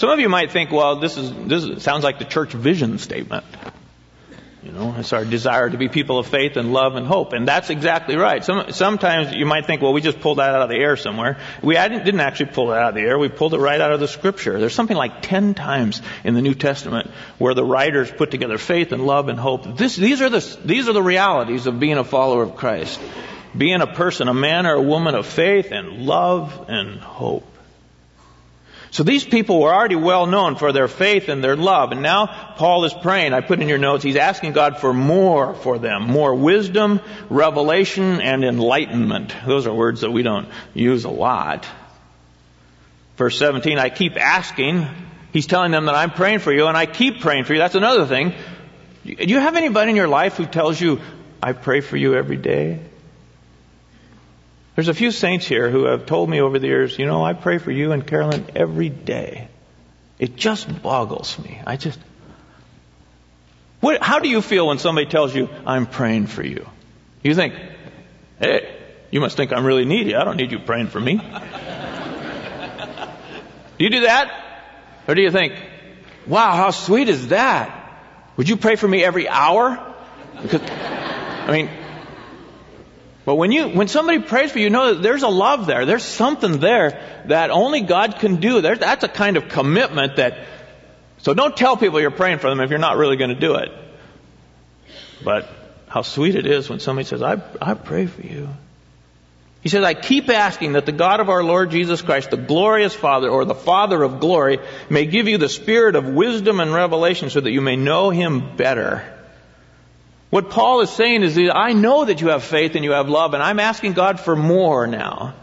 Some 0.01 0.10
of 0.10 0.20
you 0.20 0.29
might 0.29 0.50
think, 0.50 0.72
well, 0.72 0.96
this 0.96 1.15
is, 1.15 1.31
this 1.31 1.84
sounds 1.84 2.03
like 2.03 2.17
the 2.17 2.25
church 2.25 2.53
vision 2.53 2.98
statement. 2.98 3.46
You 4.63 4.72
know, 4.72 4.96
it's 4.98 5.13
our 5.13 5.24
desire 5.24 5.70
to 5.70 5.77
be 5.77 5.89
people 5.89 6.17
of 6.17 6.25
faith 6.25 6.58
and 6.58 6.74
love 6.74 6.96
and 6.96 7.05
hope. 7.05 7.34
And 7.34 7.48
that's 7.48 7.70
exactly 7.70 8.15
right. 8.15 8.43
Some, 8.43 8.72
sometimes 8.72 9.31
you 9.31 9.46
might 9.46 9.67
think, 9.67 9.84
well, 9.84 9.93
we 9.93 10.01
just 10.01 10.20
pulled 10.20 10.39
that 10.39 10.55
out 10.55 10.63
of 10.63 10.70
the 10.70 10.77
air 10.77 10.98
somewhere. 10.98 11.38
We 11.62 11.75
didn't 11.75 12.20
actually 12.20 12.48
pull 12.48 12.72
it 12.72 12.79
out 12.79 12.89
of 12.89 12.96
the 12.96 13.01
air. 13.01 13.20
We 13.20 13.29
pulled 13.29 13.53
it 13.53 13.60
right 13.60 13.79
out 13.79 13.91
of 13.91 14.00
the 14.00 14.08
scripture. 14.08 14.60
There's 14.60 14.74
something 14.74 14.98
like 14.98 15.22
10 15.22 15.53
times 15.53 16.01
in 16.24 16.34
the 16.34 16.41
New 16.41 16.55
Testament 16.55 17.12
where 17.38 17.53
the 17.53 17.63
writers 17.63 18.12
put 18.12 18.31
together 18.31 18.58
faith 18.58 18.93
and 18.93 19.05
love 19.05 19.29
and 19.29 19.39
hope. 19.39 19.77
This, 19.77 19.96
these 19.96 20.20
are 20.24 20.31
the, 20.31 20.58
these 20.65 20.89
are 20.89 20.93
the 20.93 21.03
realities 21.03 21.67
of 21.67 21.79
being 21.79 22.00
a 22.00 22.03
follower 22.03 22.41
of 22.41 22.55
Christ. 22.55 23.00
Being 23.55 23.81
a 23.81 23.93
person, 23.93 24.29
a 24.29 24.34
man 24.34 24.65
or 24.65 24.74
a 24.74 24.81
woman 24.81 25.13
of 25.13 25.27
faith 25.27 25.72
and 25.72 26.08
love 26.08 26.65
and 26.70 27.00
hope. 27.00 27.46
So 28.91 29.03
these 29.03 29.24
people 29.24 29.62
were 29.62 29.74
already 29.74 29.95
well 29.95 30.27
known 30.27 30.57
for 30.57 30.74
their 30.74 30.89
faith 30.89 31.29
and 31.29 31.41
their 31.41 31.55
love. 31.55 31.93
And 31.93 32.01
now 32.01 32.27
Paul 32.57 32.83
is 32.83 32.93
praying. 32.93 33.33
I 33.33 33.39
put 33.39 33.62
in 33.62 33.69
your 33.69 33.77
notes, 33.77 34.03
he's 34.03 34.17
asking 34.17 34.51
God 34.51 34.79
for 34.79 34.93
more 34.93 35.53
for 35.55 35.79
them. 35.79 36.07
More 36.07 36.36
wisdom, 36.36 37.00
revelation, 37.29 38.19
and 38.19 38.43
enlightenment. 38.43 39.33
Those 39.48 39.65
are 39.65 39.74
words 39.74 40.01
that 40.01 40.12
we 40.12 40.24
don't 40.24 40.50
use 40.74 41.05
a 41.05 41.10
lot. 41.10 41.65
Verse 43.15 43.39
17, 43.39 43.77
I 43.77 43.89
keep 43.89 44.17
asking. 44.17 44.86
He's 45.31 45.48
telling 45.48 45.71
them 45.71 45.86
that 45.86 45.95
I'm 45.95 46.12
praying 46.12 46.39
for 46.39 46.51
you 46.51 46.67
and 46.67 46.75
I 46.75 46.86
keep 46.86 47.21
praying 47.21 47.45
for 47.45 47.53
you. 47.53 47.60
That's 47.60 47.75
another 47.75 48.05
thing. 48.05 48.33
Do 49.05 49.13
you 49.15 49.39
have 49.39 49.55
anybody 49.55 49.91
in 49.91 49.95
your 49.95 50.10
life 50.10 50.36
who 50.36 50.45
tells 50.45 50.81
you, 50.81 51.00
I 51.41 51.53
pray 51.53 51.79
for 51.79 51.95
you 51.95 52.15
every 52.15 52.36
day? 52.36 52.81
There's 54.75 54.88
a 54.88 54.94
few 54.94 55.12
saints 55.12 55.46
here 55.46 55.70
who 55.70 55.86
have 55.86 56.06
told 56.06 56.30
me 56.30 56.40
over 56.40 56.58
the 56.58 56.68
years, 56.68 56.98
you 56.98 57.06
know, 57.06 57.24
I 57.24 57.34
pray 57.34 57.58
for 57.58 57.72
you 57.72 57.92
and 57.92 58.08
Carolyn 58.08 58.46
every 58.56 58.90
day. 58.90 59.50
It 60.18 60.36
just 60.38 60.82
boggles 60.82 61.38
me. 61.40 61.60
I 61.66 61.75
just. 61.75 62.00
What, 63.82 64.01
how 64.01 64.20
do 64.20 64.30
you 64.30 64.42
feel 64.42 64.68
when 64.68 64.78
somebody 64.78 65.08
tells 65.08 65.36
you, 65.36 65.50
I'm 65.66 65.88
praying 65.88 66.28
for 66.28 66.46
you? 66.46 66.70
You 67.24 67.36
think, 67.36 67.56
hey, 68.40 68.78
you 69.10 69.20
must 69.20 69.36
think 69.36 69.51
I'm 69.51 69.66
really 69.66 69.86
needy. 69.86 70.16
I 70.16 70.24
don't 70.24 70.38
need 70.38 70.51
you 70.51 70.60
praying 70.60 70.88
for 70.88 71.00
me. 71.00 71.18
do 71.18 71.24
you 73.80 73.90
do 73.90 74.01
that? 74.01 74.32
Or 75.08 75.16
do 75.16 75.22
you 75.22 75.32
think, 75.32 75.54
wow, 76.28 76.51
how 76.54 76.70
sweet 76.72 77.10
is 77.10 77.30
that? 77.30 77.78
Would 78.38 78.48
you 78.48 78.56
pray 78.58 78.75
for 78.75 78.88
me 78.88 79.04
every 79.04 79.28
hour? 79.28 79.94
Because, 80.42 80.62
I 80.62 81.51
mean, 81.51 81.70
but 83.32 83.36
when 83.36 83.54
you, 83.54 83.70
when 83.70 83.88
somebody 83.88 84.20
prays 84.20 84.52
for 84.52 84.58
you, 84.58 84.66
you 84.66 84.70
know 84.70 84.94
that 84.94 85.02
there's 85.02 85.24
a 85.24 85.30
love 85.30 85.66
there. 85.66 85.86
There's 85.86 86.04
something 86.04 86.60
there 86.60 87.24
that 87.28 87.50
only 87.50 87.80
God 87.80 88.20
can 88.20 88.42
do. 88.42 88.60
That's 88.60 89.06
a 89.06 89.08
kind 89.08 89.38
of 89.38 89.48
commitment 89.48 90.18
that, 90.18 90.46
so 91.20 91.34
don't 91.34 91.56
tell 91.56 91.78
people 91.78 92.02
you're 92.02 92.12
praying 92.12 92.40
for 92.40 92.50
them 92.50 92.60
if 92.60 92.70
you're 92.70 92.78
not 92.78 92.98
really 92.98 93.16
going 93.16 93.30
to 93.30 93.40
do 93.40 93.56
it. 93.56 93.72
But 95.24 95.48
how 95.88 96.02
sweet 96.02 96.36
it 96.36 96.46
is 96.46 96.70
when 96.70 96.82
somebody 96.82 97.08
says, 97.08 97.22
I, 97.22 97.42
I 97.62 97.74
pray 97.76 98.06
for 98.06 98.22
you. 98.22 98.50
He 99.62 99.70
says, 99.70 99.86
I 99.86 99.94
keep 99.94 100.28
asking 100.28 100.74
that 100.74 100.86
the 100.86 100.92
God 100.92 101.22
of 101.22 101.30
our 101.30 101.42
Lord 101.42 101.72
Jesus 101.72 102.02
Christ, 102.02 102.32
the 102.32 102.36
glorious 102.36 102.94
Father, 102.94 103.30
or 103.30 103.46
the 103.46 103.56
Father 103.56 104.04
of 104.04 104.20
glory, 104.20 104.60
may 104.90 105.06
give 105.06 105.30
you 105.30 105.38
the 105.38 105.48
spirit 105.48 105.96
of 105.96 106.06
wisdom 106.06 106.60
and 106.60 106.74
revelation 106.74 107.30
so 107.30 107.40
that 107.40 107.52
you 107.52 107.62
may 107.62 107.78
know 107.78 108.10
Him 108.10 108.58
better. 108.58 109.21
What 110.32 110.50
Paul 110.50 110.80
is 110.80 110.90
saying 110.90 111.24
is 111.24 111.36
that 111.36 111.56
I 111.56 111.74
know 111.74 112.06
that 112.06 112.22
you 112.22 112.30
have 112.30 112.44
faith 112.44 112.76
and 112.76 112.86
you 112.86 112.92
have 112.92 113.10
love, 113.10 113.34
and 113.34 113.44
I'm 113.44 113.60
asking 113.60 113.94
God 113.94 114.18
for 114.18 114.34
more 114.34 114.88
now. 114.88 115.36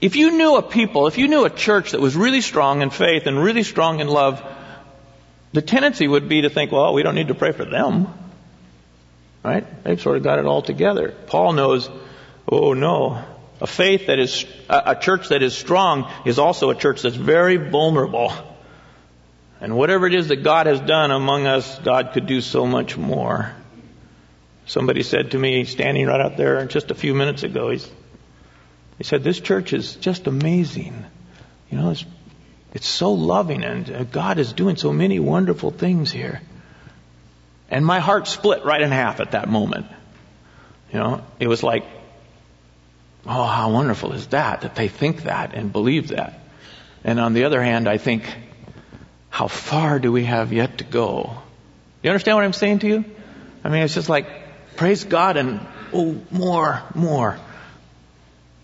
If 0.00 0.16
you 0.16 0.30
knew 0.30 0.56
a 0.56 0.62
people, 0.62 1.06
if 1.06 1.18
you 1.18 1.28
knew 1.28 1.44
a 1.44 1.50
church 1.50 1.92
that 1.92 2.00
was 2.00 2.16
really 2.16 2.40
strong 2.40 2.80
in 2.80 2.88
faith 2.88 3.26
and 3.26 3.38
really 3.38 3.62
strong 3.62 4.00
in 4.00 4.08
love, 4.08 4.42
the 5.52 5.60
tendency 5.60 6.08
would 6.08 6.26
be 6.26 6.40
to 6.40 6.48
think, 6.48 6.72
well, 6.72 6.94
we 6.94 7.02
don't 7.02 7.14
need 7.14 7.28
to 7.28 7.34
pray 7.34 7.52
for 7.52 7.66
them. 7.66 8.08
Right? 9.42 9.84
They've 9.84 10.00
sort 10.00 10.16
of 10.16 10.22
got 10.22 10.38
it 10.38 10.46
all 10.46 10.62
together. 10.62 11.14
Paul 11.26 11.52
knows, 11.52 11.90
oh 12.48 12.72
no, 12.72 13.22
a 13.60 13.66
faith 13.66 14.06
that 14.06 14.18
is, 14.18 14.46
a 14.70 14.96
church 14.96 15.28
that 15.28 15.42
is 15.42 15.54
strong 15.54 16.10
is 16.24 16.38
also 16.38 16.70
a 16.70 16.74
church 16.74 17.02
that's 17.02 17.14
very 17.14 17.58
vulnerable. 17.58 18.32
And 19.60 19.76
whatever 19.76 20.06
it 20.06 20.14
is 20.14 20.28
that 20.28 20.42
God 20.42 20.66
has 20.66 20.80
done 20.80 21.10
among 21.10 21.46
us, 21.46 21.78
God 21.80 22.12
could 22.14 22.26
do 22.26 22.40
so 22.40 22.66
much 22.66 22.96
more. 22.96 23.54
Somebody 24.66 25.02
said 25.02 25.32
to 25.32 25.38
me, 25.38 25.64
standing 25.64 26.06
right 26.06 26.20
out 26.20 26.36
there 26.36 26.64
just 26.66 26.90
a 26.90 26.94
few 26.94 27.14
minutes 27.14 27.42
ago, 27.42 27.70
he's, 27.70 27.90
he 28.98 29.04
said, 29.04 29.22
This 29.22 29.40
church 29.40 29.72
is 29.72 29.96
just 29.96 30.26
amazing. 30.26 31.04
You 31.70 31.78
know, 31.78 31.90
it's, 31.90 32.04
it's 32.72 32.88
so 32.88 33.12
loving, 33.12 33.62
and 33.62 34.10
God 34.10 34.38
is 34.38 34.52
doing 34.52 34.76
so 34.76 34.92
many 34.92 35.20
wonderful 35.20 35.70
things 35.70 36.10
here. 36.10 36.40
And 37.70 37.84
my 37.84 38.00
heart 38.00 38.26
split 38.26 38.64
right 38.64 38.80
in 38.80 38.90
half 38.90 39.20
at 39.20 39.32
that 39.32 39.48
moment. 39.48 39.86
You 40.92 40.98
know, 40.98 41.24
it 41.40 41.48
was 41.48 41.62
like, 41.62 41.84
oh, 43.26 43.44
how 43.44 43.70
wonderful 43.70 44.12
is 44.12 44.28
that, 44.28 44.62
that 44.62 44.74
they 44.74 44.88
think 44.88 45.24
that 45.24 45.54
and 45.54 45.72
believe 45.72 46.08
that. 46.08 46.40
And 47.02 47.20
on 47.20 47.32
the 47.32 47.44
other 47.44 47.62
hand, 47.62 47.88
I 47.88 47.98
think, 47.98 48.24
how 49.28 49.48
far 49.48 49.98
do 49.98 50.12
we 50.12 50.24
have 50.24 50.52
yet 50.52 50.78
to 50.78 50.84
go? 50.84 51.36
You 52.02 52.10
understand 52.10 52.36
what 52.36 52.44
I'm 52.44 52.52
saying 52.52 52.80
to 52.80 52.86
you? 52.86 53.04
I 53.64 53.68
mean, 53.68 53.82
it's 53.82 53.94
just 53.94 54.08
like, 54.08 54.28
Praise 54.76 55.04
God 55.04 55.36
and 55.36 55.60
oh, 55.92 56.16
more, 56.30 56.82
more. 56.94 57.38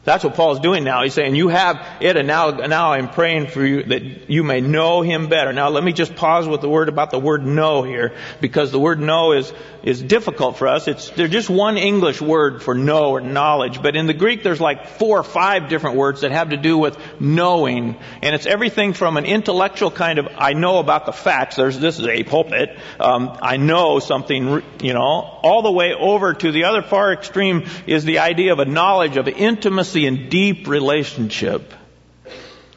That's 0.02 0.24
what 0.24 0.34
Paul's 0.34 0.60
doing 0.60 0.82
now. 0.82 1.02
He's 1.02 1.12
saying, 1.12 1.34
you 1.34 1.48
have 1.48 1.86
it 2.00 2.16
and 2.16 2.26
now, 2.26 2.50
now 2.50 2.92
I'm 2.92 3.10
praying 3.10 3.48
for 3.48 3.62
you 3.62 3.82
that 3.82 4.30
you 4.30 4.42
may 4.42 4.62
know 4.62 5.02
him 5.02 5.28
better. 5.28 5.52
Now 5.52 5.68
let 5.68 5.84
me 5.84 5.92
just 5.92 6.16
pause 6.16 6.48
with 6.48 6.62
the 6.62 6.70
word 6.70 6.88
about 6.88 7.10
the 7.10 7.18
word 7.18 7.44
know 7.44 7.82
here 7.82 8.14
because 8.40 8.72
the 8.72 8.78
word 8.78 8.98
know 8.98 9.32
is, 9.32 9.52
is 9.82 10.02
difficult 10.02 10.56
for 10.56 10.68
us. 10.68 10.88
It's, 10.88 11.10
there's 11.10 11.30
just 11.30 11.50
one 11.50 11.76
English 11.76 12.22
word 12.22 12.62
for 12.62 12.74
know 12.74 13.10
or 13.10 13.20
knowledge, 13.20 13.82
but 13.82 13.94
in 13.94 14.06
the 14.06 14.14
Greek 14.14 14.42
there's 14.42 14.60
like 14.60 14.86
four 14.86 15.18
or 15.18 15.22
five 15.22 15.68
different 15.68 15.96
words 15.96 16.22
that 16.22 16.32
have 16.32 16.48
to 16.48 16.56
do 16.56 16.78
with 16.78 16.96
knowing. 17.20 17.96
And 18.22 18.34
it's 18.34 18.46
everything 18.46 18.94
from 18.94 19.18
an 19.18 19.26
intellectual 19.26 19.90
kind 19.90 20.18
of, 20.18 20.28
I 20.34 20.54
know 20.54 20.78
about 20.78 21.04
the 21.04 21.12
facts, 21.12 21.56
there's, 21.56 21.78
this 21.78 21.98
is 21.98 22.06
a 22.06 22.22
pulpit, 22.22 22.78
um, 22.98 23.36
I 23.42 23.58
know 23.58 23.98
something, 23.98 24.62
you 24.80 24.94
know, 24.94 25.00
all 25.02 25.60
the 25.60 25.70
way 25.70 25.92
over 25.92 26.32
to 26.32 26.52
the 26.52 26.64
other 26.64 26.80
far 26.80 27.12
extreme 27.12 27.66
is 27.86 28.06
the 28.06 28.20
idea 28.20 28.54
of 28.54 28.60
a 28.60 28.64
knowledge 28.64 29.18
of 29.18 29.28
intimacy 29.28 29.89
and 29.94 30.30
deep 30.30 30.66
relationship. 30.68 31.74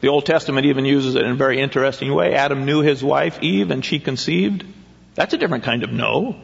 The 0.00 0.08
Old 0.08 0.26
Testament 0.26 0.66
even 0.66 0.84
uses 0.84 1.14
it 1.14 1.22
in 1.22 1.30
a 1.30 1.34
very 1.34 1.60
interesting 1.60 2.12
way. 2.14 2.34
Adam 2.34 2.66
knew 2.66 2.82
his 2.82 3.02
wife, 3.02 3.42
Eve, 3.42 3.70
and 3.70 3.84
she 3.84 3.98
conceived. 3.98 4.64
That's 5.14 5.32
a 5.32 5.38
different 5.38 5.64
kind 5.64 5.82
of 5.82 5.92
know. 5.92 6.36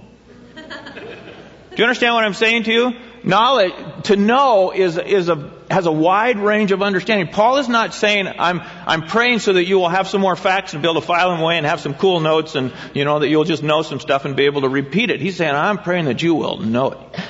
Do 0.56 1.76
you 1.76 1.84
understand 1.84 2.14
what 2.14 2.24
I'm 2.24 2.34
saying 2.34 2.64
to 2.64 2.72
you? 2.72 2.92
Knowledge, 3.22 3.72
to 4.04 4.16
know 4.16 4.72
is, 4.72 4.96
is 4.96 5.28
a, 5.28 5.52
has 5.70 5.86
a 5.86 5.92
wide 5.92 6.38
range 6.38 6.72
of 6.72 6.82
understanding. 6.82 7.28
Paul 7.28 7.58
is 7.58 7.68
not 7.68 7.94
saying, 7.94 8.26
I'm, 8.26 8.62
I'm 8.86 9.02
praying 9.02 9.40
so 9.40 9.52
that 9.52 9.64
you 9.66 9.78
will 9.78 9.88
have 9.88 10.08
some 10.08 10.20
more 10.20 10.36
facts 10.36 10.72
and 10.72 10.82
be 10.82 10.88
able 10.88 11.00
to 11.00 11.06
file 11.06 11.30
them 11.30 11.40
away 11.40 11.58
and 11.58 11.66
have 11.66 11.80
some 11.80 11.94
cool 11.94 12.20
notes 12.20 12.54
and, 12.54 12.72
you 12.94 13.04
know, 13.04 13.18
that 13.18 13.28
you'll 13.28 13.44
just 13.44 13.62
know 13.62 13.82
some 13.82 14.00
stuff 14.00 14.24
and 14.24 14.36
be 14.36 14.46
able 14.46 14.62
to 14.62 14.68
repeat 14.68 15.10
it. 15.10 15.20
He's 15.20 15.36
saying, 15.36 15.54
I'm 15.54 15.78
praying 15.78 16.06
that 16.06 16.22
you 16.22 16.34
will 16.34 16.56
know 16.58 16.92
it. 16.92 17.20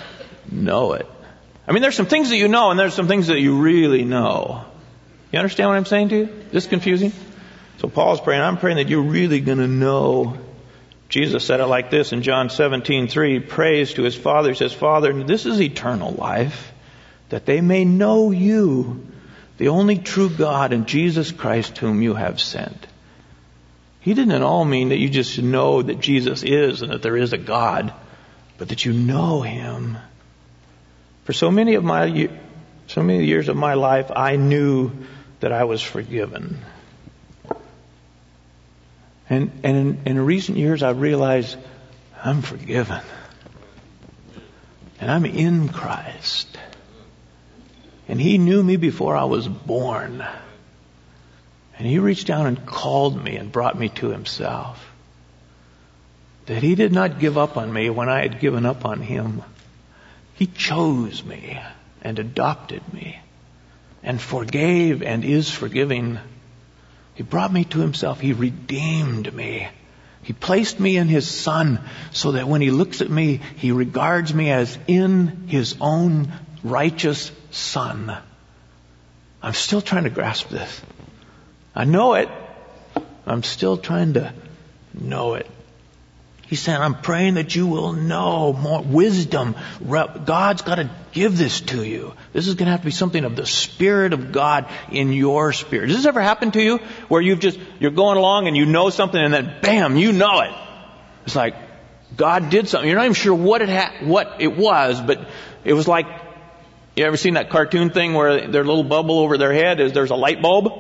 Know 0.51 0.93
it. 0.93 1.07
I 1.71 1.73
mean, 1.73 1.83
there's 1.83 1.95
some 1.95 2.07
things 2.07 2.31
that 2.31 2.37
you 2.37 2.49
know 2.49 2.73
and 2.73 2.81
there's 2.81 2.95
some 2.95 3.07
things 3.07 3.29
that 3.29 3.39
you 3.39 3.61
really 3.61 4.05
know. 4.05 4.65
You 5.31 5.39
understand 5.39 5.69
what 5.69 5.77
I'm 5.77 5.87
saying 5.87 6.09
to 6.09 6.17
you? 6.17 6.25
Is 6.25 6.51
this 6.51 6.67
confusing? 6.67 7.13
So 7.79 7.89
Paul's 7.89 8.21
praying, 8.21 8.43
I'm 8.43 8.57
praying 8.57 8.79
that 8.79 8.89
you're 8.89 9.03
really 9.03 9.41
going 9.41 9.59
to 9.59 9.69
know 9.69 10.37
Jesus 11.09 11.45
said 11.45 11.61
it 11.61 11.67
like 11.67 11.91
this 11.91 12.13
in 12.13 12.23
John 12.23 12.49
17:3. 12.49 13.33
He 13.33 13.39
prays 13.39 13.95
to 13.95 14.03
his 14.03 14.17
Father. 14.17 14.49
He 14.49 14.57
says, 14.57 14.73
Father, 14.73 15.13
this 15.25 15.47
is 15.47 15.61
eternal 15.61 16.11
life, 16.11 16.73
that 17.29 17.47
they 17.47 17.61
may 17.61 17.85
know 17.85 18.33
you, 18.33 19.07
the 19.59 19.69
only 19.69 19.99
true 19.99 20.29
God, 20.29 20.73
and 20.73 20.89
Jesus 20.89 21.31
Christ 21.31 21.79
whom 21.79 22.03
you 22.03 22.15
have 22.15 22.41
sent. 22.41 22.87
He 24.01 24.15
didn't 24.15 24.33
at 24.35 24.43
all 24.43 24.65
mean 24.65 24.89
that 24.89 24.99
you 24.99 25.09
just 25.09 25.41
know 25.41 25.83
that 25.83 26.01
Jesus 26.01 26.43
is 26.43 26.83
and 26.83 26.91
that 26.91 27.03
there 27.03 27.17
is 27.17 27.33
a 27.33 27.39
God, 27.39 27.93
but 28.59 28.71
that 28.71 28.85
you 28.85 28.93
know 28.93 29.43
him. 29.43 29.99
For 31.31 31.35
so 31.35 31.53
many 31.53 31.77
of 31.77 31.85
my 31.85 32.29
so 32.89 33.05
many 33.05 33.25
years 33.25 33.49
of 33.49 33.57
my 33.57 33.75
life, 33.75 34.11
I 34.11 34.35
knew 34.35 34.91
that 35.39 35.53
I 35.53 35.63
was 35.63 35.81
forgiven. 35.81 36.59
And, 39.29 39.53
and 39.63 39.77
in, 39.77 40.01
in 40.07 40.21
recent 40.27 40.59
years, 40.59 40.83
I've 40.83 41.01
realized 41.01 41.57
I'm 42.21 42.43
forgiven. 42.43 43.01
And 45.01 45.09
I'm 45.09 45.25
in 45.25 45.69
Christ. 45.69 46.59
And 48.09 48.21
He 48.21 48.37
knew 48.37 48.61
me 48.61 48.75
before 48.75 49.15
I 49.15 49.27
was 49.27 49.47
born. 49.47 50.27
And 51.79 51.87
He 51.87 52.01
reached 52.01 52.27
down 52.27 52.49
and 52.49 52.67
called 52.67 53.23
me 53.23 53.37
and 53.37 53.53
brought 53.53 53.79
me 53.79 53.91
to 53.91 54.09
Himself. 54.09 54.85
That 56.47 56.65
He 56.65 56.75
did 56.75 56.91
not 56.91 57.21
give 57.21 57.39
up 57.39 57.57
on 57.57 57.73
me 57.73 57.89
when 57.89 58.09
I 58.09 58.23
had 58.23 58.41
given 58.41 58.67
up 58.67 58.85
on 58.85 59.01
Him. 59.01 59.45
He 60.41 60.49
chose 60.49 61.23
me 61.23 61.61
and 62.03 62.19
adopted 62.19 62.83
me 62.93 63.21
and 64.03 64.21
forgave 64.21 65.03
and 65.03 65.25
is 65.25 65.49
forgiving 65.49 66.19
he 67.21 67.23
brought 67.23 67.53
me 67.53 67.65
to 67.65 67.81
himself. 67.81 68.19
He 68.19 68.33
redeemed 68.33 69.35
me. 69.35 69.69
He 70.23 70.33
placed 70.33 70.81
me 70.81 70.97
in 70.97 71.07
his 71.07 71.29
son 71.29 71.81
so 72.13 72.33
that 72.33 72.49
when 72.49 72.63
he 72.63 72.71
looks 72.71 73.03
at 73.03 73.11
me, 73.11 73.43
he 73.57 73.73
regards 73.73 74.33
me 74.33 74.51
as 74.51 74.79
in 74.87 75.47
his 75.47 75.77
own 75.83 76.33
righteous 76.65 77.31
son. 77.51 78.17
I'm 79.43 79.53
still 79.53 79.83
trying 79.83 80.05
to 80.05 80.11
grasp 80.11 80.49
this. 80.49 80.81
I 81.75 81.85
know 81.85 82.15
it. 82.15 82.31
I'm 83.27 83.43
still 83.43 83.77
trying 83.77 84.15
to 84.15 84.33
know 84.95 85.35
it. 85.35 85.47
He's 86.51 86.61
saying, 86.61 86.81
I'm 86.81 87.01
praying 87.01 87.35
that 87.35 87.55
you 87.55 87.69
will 87.69 87.93
know 87.93 88.53
more 88.53 88.83
wisdom. 88.83 89.55
God's 89.89 90.63
got 90.63 90.75
to 90.75 90.91
give 91.13 91.39
this 91.39 91.61
to 91.61 91.85
you. 91.85 92.13
This 92.33 92.49
is 92.49 92.57
going 92.57 92.67
to 92.67 92.73
have 92.73 92.81
to 92.81 92.87
be 92.87 92.91
something 92.91 93.25
of 93.25 93.37
the 93.37 93.47
Spirit 93.47 94.13
of 94.13 94.33
God 94.33 94.69
in 94.91 95.13
your 95.13 95.53
spirit. 95.53 95.87
Does 95.87 95.99
this 95.99 96.07
ever 96.07 96.21
happen 96.21 96.51
to 96.51 96.61
you? 96.61 96.79
Where 97.07 97.23
you've 97.23 97.39
just, 97.39 97.61
you're 97.79 97.93
going 97.93 98.19
along 98.19 98.49
and 98.49 98.57
you 98.57 98.67
know 98.67 98.91
something 98.91 99.21
and 99.23 99.33
then 99.33 99.61
bam, 99.63 99.97
you 99.97 100.11
know 100.11 100.41
it. 100.41 100.51
It's 101.25 101.37
like, 101.37 101.55
God 102.17 102.51
did 102.51 102.67
something. 102.67 102.89
You're 102.89 102.99
not 102.99 103.05
even 103.05 103.15
sure 103.15 103.33
what 103.33 103.63
it 103.63 103.69
ha- 103.69 103.99
what 104.01 104.41
it 104.41 104.57
was, 104.57 105.01
but 105.01 105.29
it 105.63 105.75
was 105.75 105.87
like, 105.87 106.07
you 106.97 107.05
ever 107.05 107.17
seen 107.17 107.35
that 107.35 107.51
cartoon 107.51 107.91
thing 107.91 108.13
where 108.15 108.49
their 108.49 108.65
little 108.65 108.83
bubble 108.83 109.21
over 109.21 109.39
their 109.39 109.53
head 109.53 109.79
is 109.79 109.93
there's 109.93 110.11
a 110.11 110.17
light 110.17 110.43
bulb? 110.43 110.73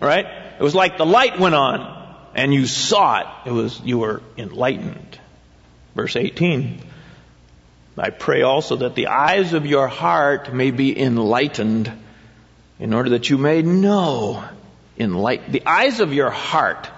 Right? 0.00 0.24
It 0.24 0.62
was 0.62 0.76
like 0.76 0.98
the 0.98 1.04
light 1.04 1.40
went 1.40 1.56
on 1.56 1.95
and 2.36 2.52
you 2.52 2.66
saw 2.66 3.20
it. 3.20 3.26
It 3.46 3.50
was, 3.50 3.80
you 3.80 3.98
were 3.98 4.22
enlightened. 4.36 5.18
Verse 5.96 6.14
18. 6.14 6.82
I 7.98 8.10
pray 8.10 8.42
also 8.42 8.76
that 8.76 8.94
the 8.94 9.06
eyes 9.06 9.54
of 9.54 9.64
your 9.64 9.88
heart 9.88 10.52
may 10.52 10.70
be 10.70 11.00
enlightened 11.00 11.90
in 12.78 12.92
order 12.92 13.10
that 13.10 13.30
you 13.30 13.38
may 13.38 13.62
know 13.62 14.44
enlighten 14.98 15.50
the 15.52 15.66
eyes 15.66 16.00
of 16.00 16.12
your 16.12 16.28
heart 16.28 16.90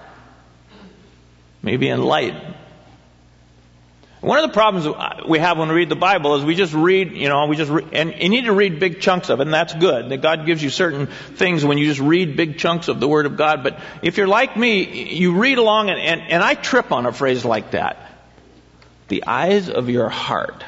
may 1.61 1.77
be 1.77 1.89
enlightened. 1.89 2.55
One 4.21 4.43
of 4.43 4.49
the 4.49 4.53
problems 4.53 4.85
we 5.29 5.39
have 5.39 5.57
when 5.57 5.69
we 5.69 5.75
read 5.75 5.87
the 5.87 5.95
Bible 5.95 6.35
is 6.35 6.43
we 6.43 6.55
just 6.55 6.73
read, 6.73 7.13
you 7.13 7.29
know, 7.29 7.45
we 7.45 7.55
just 7.55 7.71
re- 7.71 7.87
and 7.93 8.13
you 8.19 8.27
need 8.27 8.45
to 8.45 8.51
read 8.51 8.77
big 8.77 8.99
chunks 8.99 9.29
of 9.29 9.39
it, 9.39 9.43
and 9.43 9.53
that's 9.53 9.73
good. 9.73 10.09
That 10.09 10.21
God 10.21 10.45
gives 10.45 10.61
you 10.61 10.69
certain 10.69 11.07
things 11.07 11.63
when 11.63 11.77
you 11.77 11.85
just 11.85 12.01
read 12.01 12.35
big 12.35 12.57
chunks 12.57 12.89
of 12.89 12.99
the 12.99 13.07
Word 13.07 13.25
of 13.25 13.37
God. 13.37 13.63
But 13.63 13.79
if 14.01 14.17
you're 14.17 14.27
like 14.27 14.57
me, 14.57 15.13
you 15.13 15.39
read 15.39 15.57
along, 15.57 15.89
and, 15.89 15.99
and, 15.99 16.21
and 16.21 16.43
I 16.43 16.55
trip 16.55 16.91
on 16.91 17.05
a 17.05 17.13
phrase 17.13 17.45
like 17.45 17.71
that. 17.71 17.97
The 19.07 19.23
eyes 19.25 19.69
of 19.69 19.89
your 19.89 20.09
heart. 20.09 20.65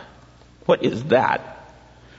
What 0.65 0.83
is 0.85 1.03
that? 1.05 1.51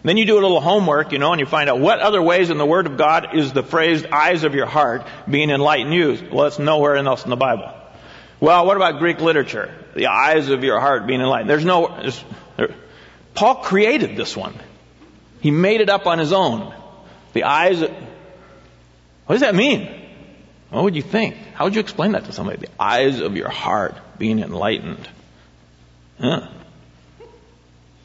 Then 0.03 0.19
you 0.19 0.27
do 0.27 0.35
a 0.35 0.43
little 0.43 0.61
homework, 0.61 1.13
you 1.13 1.19
know, 1.19 1.33
and 1.33 1.41
you 1.41 1.47
find 1.47 1.71
out 1.71 1.81
what 1.81 2.01
other 2.01 2.21
ways 2.21 2.51
in 2.51 2.59
the 2.59 2.67
Word 2.67 2.87
of 2.87 2.99
God 2.99 3.35
is 3.35 3.55
the 3.55 3.63
phrase 3.63 4.05
eyes 4.05 4.45
of 4.45 4.55
your 4.55 4.67
heart 4.67 5.07
being 5.31 5.49
enlightened 5.49 5.95
used. 5.95 6.31
Well, 6.31 6.47
it's 6.47 6.59
nowhere 6.59 6.97
else 6.97 7.25
in 7.25 7.31
the 7.31 7.37
Bible. 7.37 7.73
Well, 8.43 8.67
what 8.67 8.77
about 8.77 8.99
Greek 8.99 9.21
literature? 9.21 9.73
The 9.95 10.09
eyes 10.09 10.49
of 10.49 10.65
your 10.65 10.81
heart 10.81 11.07
being 11.07 11.21
enlightened. 11.21 11.49
There's 11.49 11.65
no, 11.65 11.97
there's, 12.01 12.25
there, 12.57 12.75
Paul 13.35 13.55
created 13.63 14.17
this 14.17 14.37
one. 14.37 14.59
He 15.39 15.53
made 15.53 15.81
it 15.81 15.89
up 15.89 16.09
on 16.09 16.19
his 16.19 16.33
own. 16.33 16.75
The 17.35 17.45
eyes, 17.45 17.81
what 17.83 17.93
does 19.29 19.43
that 19.43 19.55
mean? 19.55 19.89
What 20.71 20.83
would 20.83 20.97
you 20.97 21.03
think? 21.03 21.37
How 21.55 21.67
would 21.67 21.77
you 21.77 21.81
explain 21.81 22.13
that 22.13 22.25
to 22.25 22.33
somebody? 22.33 22.59
The 22.59 22.83
eyes 22.83 23.21
of 23.21 23.37
your 23.37 23.49
heart 23.49 23.95
being 24.19 24.41
enlightened. 24.41 25.09
Huh? 26.21 26.49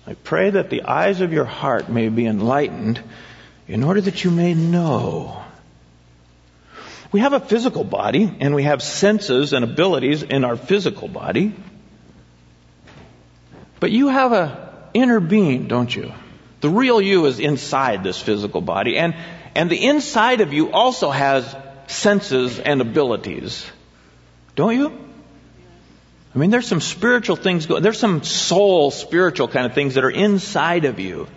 I 0.06 0.14
pray 0.14 0.52
that 0.52 0.70
the 0.70 0.84
eyes 0.84 1.20
of 1.20 1.34
your 1.34 1.46
heart 1.46 1.90
may 1.90 2.10
be 2.10 2.28
enlightened 2.28 3.02
in 3.68 3.84
order 3.84 4.02
that 4.02 4.24
you 4.24 4.30
may 4.30 4.54
know. 4.54 5.44
We 7.12 7.22
have 7.22 7.34
a 7.34 7.40
physical 7.40 7.84
body 7.84 8.36
and 8.40 8.54
we 8.54 8.64
have 8.64 8.82
senses 8.82 9.54
and 9.54 9.64
abilities 9.64 10.24
in 10.24 10.44
our 10.44 10.58
physical 10.58 11.08
body. 11.08 11.54
But 13.80 13.92
you 13.92 14.10
have 14.10 14.34
a 14.34 14.90
inner 14.94 15.20
being, 15.20 15.68
don't 15.68 15.96
you? 15.96 16.12
The 16.62 16.70
real 16.70 17.00
you 17.00 17.26
is 17.28 17.40
inside 17.40 18.04
this 18.04 18.20
physical 18.20 18.62
body 18.62 18.98
and, 18.98 19.16
and 19.56 19.70
the 19.70 19.86
inside 19.86 20.42
of 20.42 20.54
you 20.54 20.72
also 20.72 21.12
has 21.12 21.56
senses 21.88 22.60
and 22.60 22.82
abilities. 22.82 23.66
Don't 24.56 24.76
you? 24.76 25.08
I 26.36 26.40
mean, 26.40 26.50
there's 26.50 26.68
some 26.68 26.82
spiritual 26.82 27.36
things 27.36 27.66
going, 27.66 27.84
there's 27.84 28.00
some 28.00 28.24
soul 28.24 28.92
spiritual 28.92 29.48
kind 29.48 29.66
of 29.66 29.74
things 29.74 29.96
that 29.96 30.04
are 30.04 30.12
inside 30.12 30.86
of 30.86 31.00
you. 31.00 31.28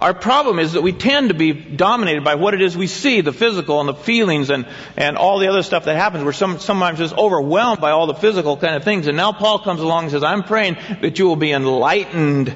Our 0.00 0.14
problem 0.14 0.58
is 0.58 0.72
that 0.72 0.82
we 0.82 0.92
tend 0.92 1.28
to 1.28 1.34
be 1.34 1.52
dominated 1.52 2.24
by 2.24 2.36
what 2.36 2.54
it 2.54 2.62
is 2.62 2.74
we 2.74 2.86
see, 2.86 3.20
the 3.20 3.34
physical 3.34 3.80
and 3.80 3.88
the 3.88 3.94
feelings 3.94 4.48
and, 4.48 4.66
and 4.96 5.18
all 5.18 5.38
the 5.38 5.48
other 5.48 5.62
stuff 5.62 5.84
that 5.84 5.96
happens. 5.96 6.24
We're 6.24 6.32
some, 6.32 6.58
sometimes 6.58 6.98
just 6.98 7.14
overwhelmed 7.14 7.82
by 7.82 7.90
all 7.90 8.06
the 8.06 8.14
physical 8.14 8.56
kind 8.56 8.76
of 8.76 8.82
things. 8.82 9.08
And 9.08 9.16
now 9.16 9.32
Paul 9.32 9.58
comes 9.58 9.80
along 9.80 10.04
and 10.04 10.12
says, 10.12 10.22
I'm 10.22 10.42
praying 10.42 10.78
that 11.02 11.18
you 11.18 11.26
will 11.26 11.36
be 11.36 11.52
enlightened, 11.52 12.54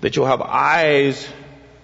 that 0.00 0.14
you'll 0.14 0.26
have 0.26 0.40
eyes 0.40 1.26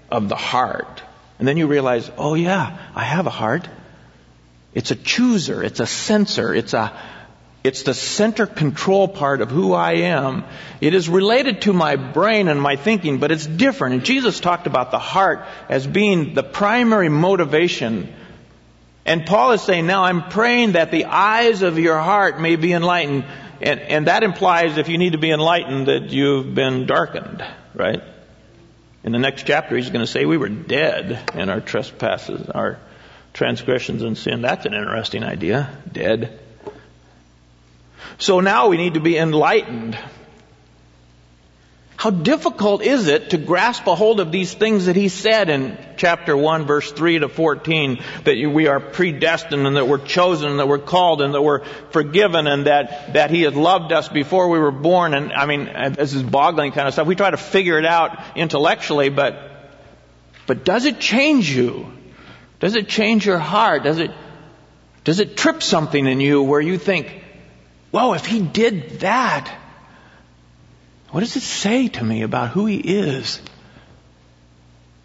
of 0.08 0.28
the 0.28 0.36
heart. 0.36 1.02
And 1.40 1.48
then 1.48 1.56
you 1.56 1.66
realize, 1.66 2.08
oh 2.16 2.34
yeah, 2.34 2.78
I 2.94 3.02
have 3.02 3.26
a 3.26 3.30
heart. 3.30 3.68
It's 4.72 4.92
a 4.92 4.96
chooser, 4.96 5.64
it's 5.64 5.80
a 5.80 5.86
sensor, 5.86 6.54
it's 6.54 6.74
a, 6.74 6.96
it's 7.64 7.84
the 7.84 7.94
center 7.94 8.46
control 8.46 9.06
part 9.06 9.40
of 9.40 9.50
who 9.50 9.72
I 9.72 9.92
am. 9.92 10.44
It 10.80 10.94
is 10.94 11.08
related 11.08 11.62
to 11.62 11.72
my 11.72 11.94
brain 11.94 12.48
and 12.48 12.60
my 12.60 12.74
thinking, 12.74 13.18
but 13.18 13.30
it's 13.30 13.46
different. 13.46 13.94
And 13.94 14.04
Jesus 14.04 14.40
talked 14.40 14.66
about 14.66 14.90
the 14.90 14.98
heart 14.98 15.46
as 15.68 15.86
being 15.86 16.34
the 16.34 16.42
primary 16.42 17.08
motivation. 17.08 18.12
And 19.06 19.26
Paul 19.26 19.52
is 19.52 19.62
saying, 19.62 19.86
now 19.86 20.04
I'm 20.04 20.28
praying 20.28 20.72
that 20.72 20.90
the 20.90 21.04
eyes 21.04 21.62
of 21.62 21.78
your 21.78 21.98
heart 21.98 22.40
may 22.40 22.56
be 22.56 22.72
enlightened. 22.72 23.24
And, 23.60 23.78
and 23.80 24.06
that 24.08 24.24
implies 24.24 24.76
if 24.76 24.88
you 24.88 24.98
need 24.98 25.12
to 25.12 25.18
be 25.18 25.30
enlightened 25.30 25.86
that 25.86 26.10
you've 26.10 26.52
been 26.54 26.86
darkened, 26.86 27.44
right? 27.74 28.02
In 29.04 29.12
the 29.12 29.20
next 29.20 29.46
chapter, 29.46 29.76
he's 29.76 29.90
going 29.90 30.04
to 30.04 30.10
say 30.10 30.24
we 30.24 30.36
were 30.36 30.48
dead 30.48 31.30
in 31.34 31.48
our 31.48 31.60
trespasses, 31.60 32.48
our 32.48 32.80
transgressions 33.32 34.02
and 34.02 34.18
sin. 34.18 34.42
That's 34.42 34.66
an 34.66 34.74
interesting 34.74 35.22
idea. 35.22 35.70
Dead. 35.90 36.40
So 38.18 38.40
now 38.40 38.68
we 38.68 38.76
need 38.76 38.94
to 38.94 39.00
be 39.00 39.16
enlightened. 39.16 39.98
How 42.02 42.10
difficult 42.10 42.82
is 42.82 43.06
it 43.06 43.30
to 43.30 43.38
grasp 43.38 43.86
a 43.86 43.94
hold 43.94 44.18
of 44.18 44.32
these 44.32 44.52
things 44.52 44.86
that 44.86 44.96
he 44.96 45.08
said 45.08 45.48
in 45.48 45.78
chapter 45.96 46.36
1 46.36 46.66
verse 46.66 46.90
3 46.90 47.20
to 47.20 47.28
14 47.28 48.02
that 48.24 48.50
we 48.52 48.66
are 48.66 48.80
predestined 48.80 49.64
and 49.68 49.76
that 49.76 49.86
we're 49.86 50.04
chosen 50.04 50.50
and 50.50 50.58
that 50.58 50.66
we're 50.66 50.80
called 50.80 51.22
and 51.22 51.32
that 51.32 51.42
we're 51.42 51.62
forgiven 51.92 52.48
and 52.48 52.66
that, 52.66 53.12
that 53.12 53.30
he 53.30 53.42
had 53.42 53.54
loved 53.54 53.92
us 53.92 54.08
before 54.08 54.48
we 54.48 54.58
were 54.58 54.72
born 54.72 55.14
and 55.14 55.32
I 55.32 55.46
mean 55.46 55.68
uh, 55.68 55.90
this 55.90 56.12
is 56.12 56.24
boggling 56.24 56.72
kind 56.72 56.88
of 56.88 56.94
stuff. 56.94 57.06
We 57.06 57.14
try 57.14 57.30
to 57.30 57.36
figure 57.36 57.78
it 57.78 57.86
out 57.86 58.18
intellectually 58.36 59.08
but 59.08 59.50
but 60.48 60.64
does 60.64 60.86
it 60.86 60.98
change 60.98 61.54
you? 61.54 61.86
Does 62.58 62.74
it 62.74 62.88
change 62.88 63.24
your 63.26 63.38
heart? 63.38 63.84
Does 63.84 64.00
it 64.00 64.10
does 65.04 65.20
it 65.20 65.36
trip 65.36 65.62
something 65.62 66.04
in 66.04 66.18
you 66.18 66.42
where 66.42 66.60
you 66.60 66.78
think 66.78 67.21
Whoa, 67.92 68.14
if 68.14 68.26
he 68.26 68.40
did 68.40 69.00
that, 69.00 69.54
what 71.10 71.20
does 71.20 71.36
it 71.36 71.42
say 71.42 71.88
to 71.88 72.02
me 72.02 72.22
about 72.22 72.48
who 72.50 72.64
he 72.64 72.78
is? 72.78 73.40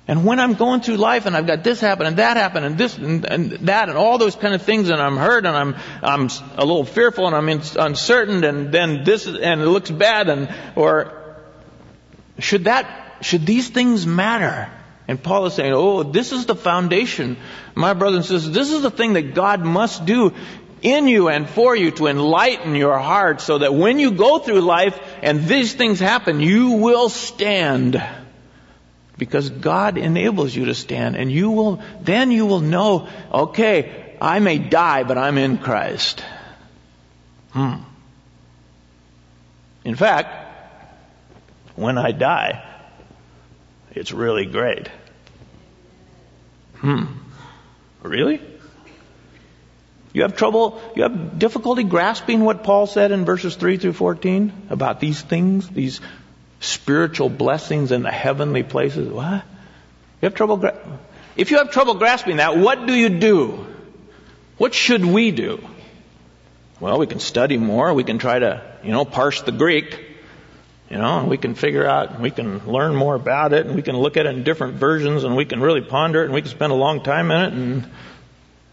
And 0.08 0.24
when 0.24 0.40
I'm 0.40 0.54
going 0.54 0.80
through 0.80 0.96
life 0.96 1.26
and 1.26 1.36
I've 1.36 1.46
got 1.46 1.66
this 1.66 1.82
happen 1.82 2.08
and 2.08 2.16
that 2.16 2.38
happen 2.38 2.64
and 2.64 2.78
this 2.78 2.98
and, 2.98 3.26
and, 3.26 3.52
that 3.68 3.90
and 3.90 3.98
all 3.98 4.18
those 4.18 4.38
kind 4.38 4.56
of 4.56 4.62
things 4.62 4.88
and 4.90 5.02
I'm 5.02 5.18
hurt 5.18 5.46
and 5.46 5.56
I'm 5.56 5.76
I'm 6.02 6.30
a 6.56 6.66
little 6.66 6.86
fearful 6.86 7.28
and 7.28 7.36
I'm 7.36 7.50
in, 7.50 7.62
uncertain 7.78 8.46
and 8.46 8.72
then 8.72 9.04
this 9.04 9.28
and 9.28 9.62
it 9.62 9.68
looks 9.68 9.92
bad 9.92 10.30
and 10.30 10.50
or 10.78 11.12
should 12.40 12.64
that 12.64 13.18
should 13.20 13.46
these 13.46 13.68
things 13.68 14.08
matter? 14.08 14.72
And 15.10 15.22
Paul 15.22 15.46
is 15.48 15.54
saying, 15.54 15.74
"Oh, 15.74 16.04
this 16.04 16.32
is 16.32 16.46
the 16.46 16.56
foundation, 16.56 17.38
my 17.76 17.94
brothers 17.94 18.18
and 18.18 18.26
sisters. 18.26 18.54
This 18.54 18.72
is 18.72 18.82
the 18.84 18.92
thing 18.92 19.14
that 19.14 19.34
God 19.34 19.62
must 19.62 20.06
do 20.06 20.34
in 20.82 21.08
you 21.08 21.30
and 21.30 21.50
for 21.50 21.76
you 21.76 21.92
to 21.92 22.08
enlighten 22.08 22.76
your 22.76 22.98
heart 22.98 23.42
so 23.42 23.58
that 23.58 23.74
when 23.74 24.00
you 24.00 24.12
go 24.12 24.40
through 24.40 24.62
life 24.62 25.00
and 25.22 25.46
these 25.46 25.74
things 25.74 26.00
happen, 26.00 26.40
you 26.40 26.72
will 26.72 27.10
stand. 27.10 28.02
Because 29.18 29.50
God 29.50 29.98
enables 29.98 30.56
you 30.56 30.66
to 30.66 30.76
stand 30.76 31.16
and 31.16 31.32
you 31.32 31.52
will, 31.52 31.82
then 32.02 32.32
you 32.32 32.46
will 32.46 32.62
know, 32.62 33.10
okay, 33.32 34.16
I 34.22 34.40
may 34.40 34.60
die, 34.60 35.04
but 35.04 35.18
I'm 35.18 35.38
in 35.38 35.58
Christ. 35.58 36.24
Hmm. 37.52 37.78
In 39.84 39.96
fact, 39.96 40.46
when 41.76 41.98
I 41.98 42.12
die, 42.12 42.64
it's 43.92 44.12
really 44.12 44.46
great. 44.46 44.90
Hmm. 46.76 47.06
Really? 48.04 48.40
You 50.18 50.24
have 50.24 50.36
trouble, 50.36 50.82
you 50.96 51.04
have 51.04 51.38
difficulty 51.38 51.84
grasping 51.84 52.40
what 52.44 52.64
Paul 52.64 52.88
said 52.88 53.12
in 53.12 53.24
verses 53.24 53.56
3 53.56 53.78
through 53.78 53.94
14 53.94 54.52
about 54.72 55.00
these 55.00 55.22
things, 55.22 55.70
these 55.70 56.02
spiritual 56.60 57.30
blessings 57.30 57.92
in 57.92 58.02
the 58.02 58.10
heavenly 58.10 58.64
places. 58.64 59.12
What? 59.12 59.44
You 60.20 60.26
have 60.26 60.34
trouble, 60.34 60.58
gra- 60.58 60.80
if 61.36 61.52
you 61.52 61.58
have 61.58 61.70
trouble 61.70 61.94
grasping 61.94 62.38
that, 62.38 62.58
what 62.58 62.88
do 62.88 62.96
you 62.96 63.10
do? 63.10 63.68
What 64.58 64.74
should 64.74 65.06
we 65.06 65.30
do? 65.30 65.64
Well, 66.80 66.98
we 66.98 67.06
can 67.06 67.20
study 67.20 67.58
more. 67.58 67.94
We 67.94 68.04
can 68.04 68.18
try 68.18 68.40
to, 68.40 68.64
you 68.84 68.90
know, 68.90 69.06
parse 69.06 69.44
the 69.44 69.52
Greek. 69.52 70.04
You 70.90 70.98
know, 70.98 71.26
we 71.26 71.38
can 71.38 71.54
figure 71.54 71.86
out, 71.86 72.20
we 72.20 72.32
can 72.32 72.66
learn 72.66 72.96
more 72.96 73.14
about 73.14 73.54
it, 73.54 73.68
and 73.68 73.76
we 73.76 73.84
can 73.84 73.96
look 73.96 74.18
at 74.18 74.26
it 74.26 74.34
in 74.34 74.44
different 74.44 74.78
versions, 74.78 75.26
and 75.26 75.36
we 75.36 75.46
can 75.46 75.62
really 75.62 75.82
ponder 75.82 76.24
it, 76.24 76.26
and 76.26 76.34
we 76.34 76.42
can 76.42 76.50
spend 76.50 76.72
a 76.72 76.76
long 76.76 77.04
time 77.04 77.30
in 77.30 77.38
it, 77.38 77.54
and 77.54 77.90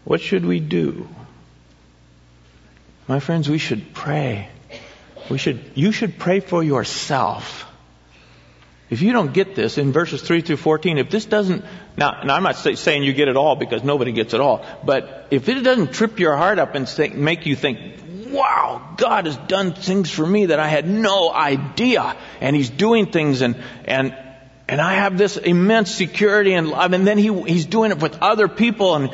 what 0.05 0.21
should 0.21 0.43
we 0.43 0.59
do? 0.59 1.07
My 3.07 3.19
friends, 3.19 3.49
we 3.49 3.59
should 3.59 3.93
pray 3.93 4.49
we 5.29 5.37
should, 5.37 5.71
you 5.73 5.91
should 5.91 6.17
pray 6.17 6.39
for 6.39 6.63
yourself. 6.63 7.65
If 8.89 9.01
you 9.01 9.13
don't 9.13 9.33
get 9.33 9.55
this 9.55 9.79
in 9.79 9.91
verses 9.91 10.21
3 10.21 10.41
through 10.41 10.57
14, 10.57 10.99
if 10.99 11.09
this 11.09 11.25
doesn't, 11.25 11.65
now, 11.97 12.11
I'm 12.11 12.43
not 12.43 12.57
say, 12.57 12.75
saying 12.75 13.03
you 13.03 13.13
get 13.13 13.27
it 13.27 13.35
all 13.35 13.55
because 13.55 13.83
nobody 13.83 14.11
gets 14.11 14.33
it 14.33 14.39
all, 14.39 14.63
but 14.83 15.27
if 15.31 15.49
it 15.49 15.61
doesn't 15.61 15.93
trip 15.93 16.19
your 16.19 16.37
heart 16.37 16.59
up 16.59 16.75
and 16.75 16.87
make 17.15 17.47
you 17.47 17.55
think, 17.55 17.79
wow, 18.27 18.93
God 18.97 19.25
has 19.25 19.37
done 19.37 19.73
things 19.73 20.11
for 20.11 20.25
me 20.25 20.47
that 20.47 20.59
I 20.59 20.67
had 20.67 20.87
no 20.87 21.31
idea, 21.31 22.15
and 22.41 22.55
He's 22.55 22.69
doing 22.69 23.07
things 23.07 23.41
and, 23.41 23.55
and, 23.85 24.15
and 24.67 24.79
I 24.79 24.95
have 24.95 25.17
this 25.17 25.37
immense 25.37 25.91
security 25.91 26.53
and 26.53 26.67
love, 26.69 26.93
and 26.93 27.07
then 27.07 27.17
he, 27.17 27.33
He's 27.43 27.65
doing 27.65 27.89
it 27.89 27.99
with 27.99 28.21
other 28.21 28.47
people, 28.47 28.95
and 28.95 29.09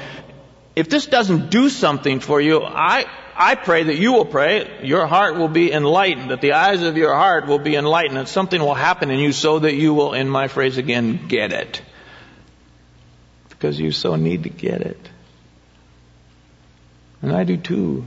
if 0.81 0.89
this 0.89 1.05
doesn't 1.05 1.51
do 1.51 1.69
something 1.69 2.19
for 2.19 2.41
you, 2.41 2.63
I, 2.63 3.05
I 3.35 3.53
pray 3.53 3.83
that 3.83 3.97
you 3.97 4.13
will 4.13 4.25
pray, 4.25 4.79
your 4.81 5.05
heart 5.05 5.35
will 5.35 5.47
be 5.47 5.71
enlightened, 5.71 6.31
that 6.31 6.41
the 6.41 6.53
eyes 6.53 6.81
of 6.81 6.97
your 6.97 7.13
heart 7.13 7.45
will 7.45 7.59
be 7.59 7.75
enlightened, 7.75 8.17
and 8.17 8.27
something 8.27 8.59
will 8.59 8.73
happen 8.73 9.11
in 9.11 9.19
you 9.19 9.31
so 9.31 9.59
that 9.59 9.75
you 9.75 9.93
will, 9.93 10.13
in 10.13 10.27
my 10.27 10.47
phrase 10.47 10.79
again, 10.79 11.27
get 11.27 11.53
it. 11.53 11.83
Because 13.49 13.79
you 13.79 13.91
so 13.91 14.15
need 14.15 14.41
to 14.41 14.49
get 14.49 14.81
it. 14.81 15.09
And 17.21 17.31
I 17.31 17.43
do 17.43 17.57
too. 17.57 18.03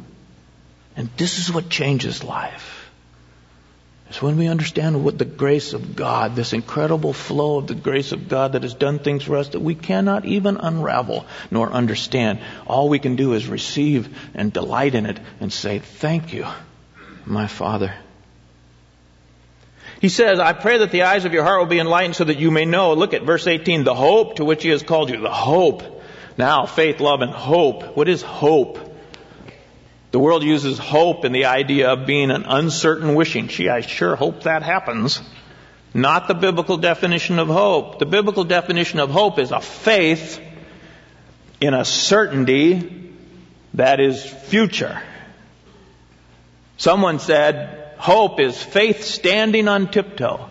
And 0.96 1.08
this 1.16 1.38
is 1.38 1.52
what 1.52 1.68
changes 1.68 2.24
life. 2.24 2.73
It's 4.14 4.22
when 4.22 4.37
we 4.37 4.46
understand 4.46 5.05
what 5.05 5.18
the 5.18 5.24
grace 5.24 5.72
of 5.72 5.96
God, 5.96 6.37
this 6.37 6.53
incredible 6.53 7.12
flow 7.12 7.59
of 7.59 7.66
the 7.66 7.74
grace 7.74 8.12
of 8.12 8.29
God 8.29 8.53
that 8.53 8.62
has 8.62 8.72
done 8.72 9.00
things 9.00 9.24
for 9.24 9.37
us 9.37 9.48
that 9.48 9.59
we 9.59 9.74
cannot 9.74 10.24
even 10.24 10.57
unravel 10.57 11.27
nor 11.50 11.72
understand. 11.72 12.38
All 12.64 12.88
we 12.88 13.00
can 13.00 13.16
do 13.16 13.33
is 13.33 13.48
receive 13.48 14.16
and 14.33 14.53
delight 14.53 14.94
in 14.94 15.07
it 15.07 15.18
and 15.40 15.53
say, 15.53 15.81
Thank 15.81 16.33
you, 16.33 16.46
my 17.27 17.48
Father. 17.48 17.92
He 20.00 20.09
says, 20.09 20.38
I 20.38 20.53
pray 20.53 20.79
that 20.79 20.92
the 20.92 21.03
eyes 21.03 21.24
of 21.24 21.33
your 21.33 21.42
heart 21.42 21.59
will 21.59 21.66
be 21.66 21.81
enlightened 21.81 22.14
so 22.14 22.22
that 22.22 22.38
you 22.38 22.53
may 22.53 22.66
know. 22.66 22.94
Look 22.94 23.14
at 23.14 23.24
verse 23.24 23.48
18, 23.48 23.83
the 23.83 23.96
hope 23.96 24.37
to 24.37 24.44
which 24.44 24.62
he 24.62 24.68
has 24.68 24.85
called 24.85 25.11
you. 25.11 25.20
The 25.20 25.29
hope. 25.29 25.83
Now, 26.38 26.66
faith, 26.66 27.00
love, 27.00 27.20
and 27.20 27.33
hope. 27.33 27.96
What 27.96 28.09
is 28.09 28.22
hope? 28.22 28.93
The 30.14 30.20
world 30.20 30.44
uses 30.44 30.79
hope 30.79 31.24
in 31.24 31.33
the 31.33 31.46
idea 31.46 31.90
of 31.90 32.07
being 32.07 32.31
an 32.31 32.44
uncertain 32.44 33.16
wishing. 33.16 33.48
Gee, 33.48 33.68
I 33.68 33.81
sure 33.81 34.14
hope 34.14 34.44
that 34.44 34.62
happens. 34.62 35.20
Not 35.92 36.29
the 36.29 36.35
biblical 36.35 36.77
definition 36.77 37.40
of 37.40 37.48
hope. 37.48 37.98
The 37.98 38.07
biblical 38.07 38.44
definition 38.44 39.00
of 39.00 39.11
hope 39.11 39.40
is 39.40 39.50
a 39.50 39.61
faith 39.61 40.40
in 41.61 41.74
a 41.74 41.85
certainty 41.85 43.11
that 43.74 43.98
is 43.98 44.24
future. 44.24 45.03
Someone 46.77 47.18
said, 47.18 47.96
hope 47.98 48.38
is 48.38 48.62
faith 48.62 49.03
standing 49.03 49.66
on 49.66 49.90
tiptoe, 49.90 50.48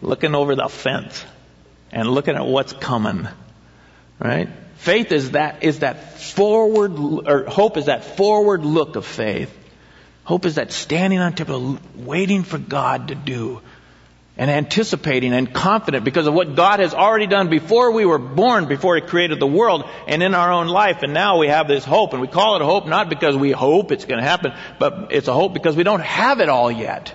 looking 0.00 0.34
over 0.34 0.56
the 0.56 0.70
fence 0.70 1.22
and 1.92 2.08
looking 2.08 2.34
at 2.34 2.46
what's 2.46 2.72
coming. 2.72 3.28
Right? 4.18 4.48
Faith 4.76 5.12
is 5.12 5.32
that, 5.32 5.62
is 5.62 5.80
that 5.80 6.18
forward, 6.18 6.92
or 7.26 7.44
hope 7.44 7.76
is 7.76 7.86
that 7.86 8.04
forward 8.04 8.64
look 8.64 8.96
of 8.96 9.06
faith. 9.06 9.56
Hope 10.24 10.46
is 10.46 10.56
that 10.56 10.72
standing 10.72 11.18
on 11.18 11.34
tiptoe, 11.34 11.78
waiting 11.96 12.42
for 12.42 12.58
God 12.58 13.08
to 13.08 13.14
do, 13.14 13.60
and 14.36 14.50
anticipating 14.50 15.32
and 15.32 15.54
confident 15.54 16.04
because 16.04 16.26
of 16.26 16.34
what 16.34 16.56
God 16.56 16.80
has 16.80 16.92
already 16.92 17.26
done 17.26 17.50
before 17.50 17.92
we 17.92 18.04
were 18.04 18.18
born, 18.18 18.66
before 18.66 18.96
He 18.96 19.02
created 19.02 19.38
the 19.38 19.46
world, 19.46 19.84
and 20.08 20.22
in 20.22 20.34
our 20.34 20.52
own 20.52 20.66
life. 20.66 21.02
And 21.02 21.14
now 21.14 21.38
we 21.38 21.48
have 21.48 21.68
this 21.68 21.84
hope, 21.84 22.12
and 22.12 22.20
we 22.20 22.26
call 22.26 22.56
it 22.56 22.62
hope 22.62 22.86
not 22.86 23.08
because 23.08 23.36
we 23.36 23.52
hope 23.52 23.92
it's 23.92 24.06
going 24.06 24.20
to 24.20 24.28
happen, 24.28 24.52
but 24.78 25.08
it's 25.12 25.28
a 25.28 25.32
hope 25.32 25.54
because 25.54 25.76
we 25.76 25.84
don't 25.84 26.02
have 26.02 26.40
it 26.40 26.48
all 26.48 26.72
yet. 26.72 27.14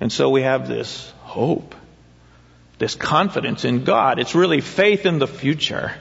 And 0.00 0.12
so 0.12 0.28
we 0.28 0.42
have 0.42 0.68
this 0.68 1.10
hope, 1.22 1.74
this 2.78 2.94
confidence 2.94 3.64
in 3.64 3.84
God. 3.84 4.18
It's 4.18 4.34
really 4.34 4.60
faith 4.60 5.06
in 5.06 5.18
the 5.18 5.26
future 5.26 5.94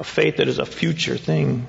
a 0.00 0.04
faith 0.04 0.38
that 0.38 0.48
is 0.48 0.58
a 0.58 0.66
future 0.66 1.18
thing. 1.18 1.66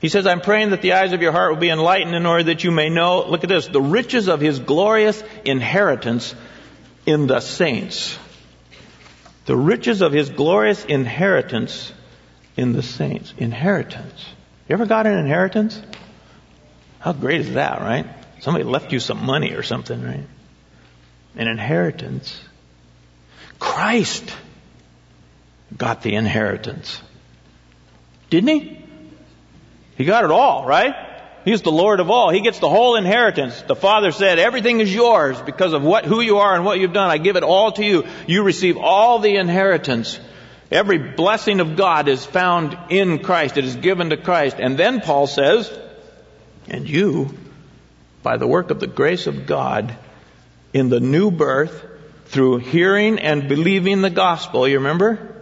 He 0.00 0.08
says, 0.08 0.26
I'm 0.26 0.42
praying 0.42 0.70
that 0.70 0.82
the 0.82 0.92
eyes 0.92 1.12
of 1.12 1.22
your 1.22 1.32
heart 1.32 1.52
will 1.52 1.60
be 1.60 1.70
enlightened 1.70 2.14
in 2.14 2.26
order 2.26 2.44
that 2.44 2.64
you 2.64 2.70
may 2.70 2.90
know, 2.90 3.26
look 3.26 3.42
at 3.44 3.48
this, 3.48 3.66
the 3.66 3.80
riches 3.80 4.28
of 4.28 4.40
his 4.40 4.58
glorious 4.58 5.22
inheritance 5.44 6.34
in 7.06 7.26
the 7.26 7.40
saints. 7.40 8.18
The 9.46 9.56
riches 9.56 10.02
of 10.02 10.12
his 10.12 10.28
glorious 10.28 10.84
inheritance 10.84 11.92
in 12.56 12.74
the 12.74 12.82
saints. 12.82 13.32
Inheritance. 13.38 14.24
You 14.68 14.74
ever 14.74 14.86
got 14.86 15.06
an 15.06 15.18
inheritance? 15.18 15.80
How 16.98 17.14
great 17.14 17.40
is 17.40 17.54
that, 17.54 17.80
right? 17.80 18.06
Somebody 18.40 18.64
left 18.64 18.92
you 18.92 19.00
some 19.00 19.24
money 19.24 19.52
or 19.52 19.62
something, 19.62 20.02
right? 20.02 20.26
An 21.36 21.48
inheritance. 21.48 22.38
Christ 23.58 24.30
got 25.76 26.02
the 26.02 26.14
inheritance. 26.14 27.00
Didn't 28.30 28.48
he? 28.48 28.78
He 29.96 30.04
got 30.04 30.24
it 30.24 30.30
all, 30.30 30.64
right? 30.64 30.94
He's 31.44 31.62
the 31.62 31.72
Lord 31.72 32.00
of 32.00 32.10
all. 32.10 32.30
He 32.30 32.40
gets 32.40 32.58
the 32.58 32.68
whole 32.68 32.96
inheritance. 32.96 33.60
The 33.62 33.76
Father 33.76 34.12
said, 34.12 34.38
everything 34.38 34.80
is 34.80 34.94
yours 34.94 35.40
because 35.40 35.72
of 35.72 35.82
what, 35.82 36.04
who 36.04 36.20
you 36.20 36.38
are 36.38 36.54
and 36.54 36.64
what 36.64 36.78
you've 36.78 36.92
done. 36.92 37.10
I 37.10 37.18
give 37.18 37.36
it 37.36 37.42
all 37.42 37.72
to 37.72 37.84
you. 37.84 38.04
You 38.26 38.42
receive 38.42 38.76
all 38.76 39.18
the 39.18 39.36
inheritance. 39.36 40.20
Every 40.70 40.98
blessing 40.98 41.60
of 41.60 41.76
God 41.76 42.08
is 42.08 42.24
found 42.24 42.78
in 42.90 43.18
Christ. 43.18 43.56
It 43.56 43.64
is 43.64 43.76
given 43.76 44.10
to 44.10 44.16
Christ. 44.16 44.56
And 44.60 44.78
then 44.78 45.00
Paul 45.00 45.26
says, 45.26 45.70
and 46.68 46.88
you, 46.88 47.36
by 48.22 48.36
the 48.36 48.46
work 48.46 48.70
of 48.70 48.78
the 48.78 48.86
grace 48.86 49.26
of 49.26 49.46
God, 49.46 49.96
in 50.72 50.88
the 50.88 51.00
new 51.00 51.30
birth, 51.30 51.84
through 52.26 52.58
hearing 52.58 53.18
and 53.18 53.48
believing 53.48 54.02
the 54.02 54.10
gospel, 54.10 54.68
you 54.68 54.76
remember? 54.78 55.39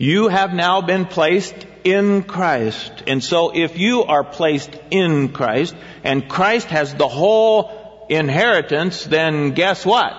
You 0.00 0.28
have 0.28 0.54
now 0.54 0.80
been 0.80 1.04
placed 1.04 1.66
in 1.84 2.22
Christ. 2.22 2.90
And 3.06 3.22
so 3.22 3.54
if 3.54 3.78
you 3.78 4.04
are 4.04 4.24
placed 4.24 4.74
in 4.90 5.28
Christ 5.28 5.76
and 6.02 6.26
Christ 6.26 6.68
has 6.68 6.94
the 6.94 7.06
whole 7.06 8.06
inheritance, 8.08 9.04
then 9.04 9.50
guess 9.50 9.84
what? 9.84 10.14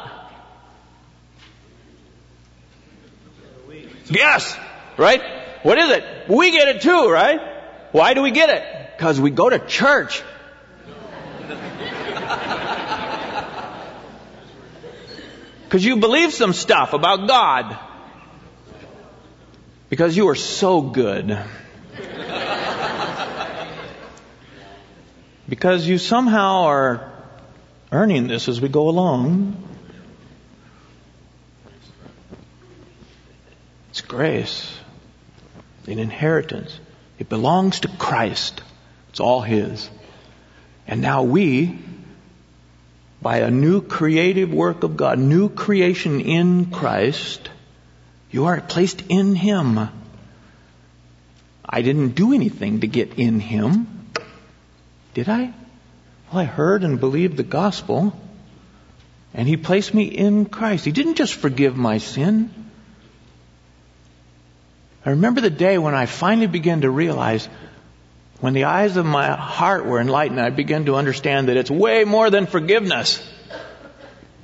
Yes! 4.06 4.56
Right? 4.98 5.24
What 5.64 5.80
is 5.80 5.90
it? 5.90 6.04
We 6.30 6.52
get 6.52 6.68
it 6.76 6.84
too, 6.84 7.10
right? 7.10 7.40
Why 7.92 8.14
do 8.14 8.22
we 8.22 8.30
get 8.30 8.52
it? 8.52 8.64
Because 8.96 9.20
we 9.20 9.32
go 9.32 9.50
to 9.50 9.58
church. 9.58 10.22
Because 15.64 15.86
you 15.86 15.96
believe 15.96 16.34
some 16.34 16.52
stuff 16.52 16.92
about 16.92 17.30
God 17.30 17.80
because 19.92 20.16
you 20.16 20.30
are 20.30 20.36
so 20.36 20.80
good. 20.80 21.38
because 25.50 25.86
you 25.86 25.98
somehow 25.98 26.62
are 26.64 27.12
earning 27.92 28.28
this 28.28 28.48
as 28.48 28.62
we 28.62 28.70
go 28.70 28.88
along. 28.88 29.62
It's 33.90 34.00
grace, 34.00 34.74
an 35.88 36.00
inheritance. 36.00 36.80
It 37.20 37.28
belongs 37.28 37.82
to 37.82 37.90
Christ. 37.90 38.62
It's 39.10 39.20
all 39.20 39.42
His. 39.42 39.90
And 40.88 41.02
now 41.02 41.24
we, 41.24 41.78
by 43.22 43.40
a 43.40 43.52
new 43.52 43.82
creative 43.82 44.54
work 44.54 44.84
of 44.84 44.96
God, 44.96 45.20
new 45.20 45.50
creation 45.50 46.22
in 46.22 46.72
Christ, 46.72 47.51
you 48.32 48.46
are 48.46 48.60
placed 48.62 49.04
in 49.10 49.36
Him. 49.36 49.90
I 51.68 51.82
didn't 51.82 52.10
do 52.10 52.34
anything 52.34 52.82
to 52.82 52.88
get 52.88 53.20
in 53.20 53.40
Him. 53.40 53.88
Did 55.14 55.30
I? 55.30 55.54
Well, 56.32 56.42
I 56.42 56.46
heard 56.46 56.84
and 56.84 57.00
believed 57.00 57.38
the 57.38 57.44
gospel, 57.44 58.14
and 59.34 59.48
He 59.48 59.58
placed 59.58 59.94
me 59.94 60.06
in 60.06 60.46
Christ. 60.46 60.86
He 60.86 60.92
didn't 60.92 61.16
just 61.16 61.36
forgive 61.36 61.76
my 61.76 61.98
sin. 61.98 62.54
I 65.06 65.12
remember 65.12 65.42
the 65.42 65.50
day 65.50 65.78
when 65.78 65.96
I 65.96 66.06
finally 66.06 66.48
began 66.48 66.82
to 66.82 66.90
realize 66.90 67.50
when 68.40 68.54
the 68.54 68.66
eyes 68.66 68.98
of 68.98 69.06
my 69.06 69.30
heart 69.30 69.86
were 69.86 70.00
enlightened, 70.00 70.40
I 70.40 70.50
began 70.50 70.86
to 70.86 70.96
understand 70.96 71.50
that 71.50 71.58
it's 71.58 71.70
way 71.70 72.06
more 72.06 72.30
than 72.30 72.48
forgiveness. 72.48 73.22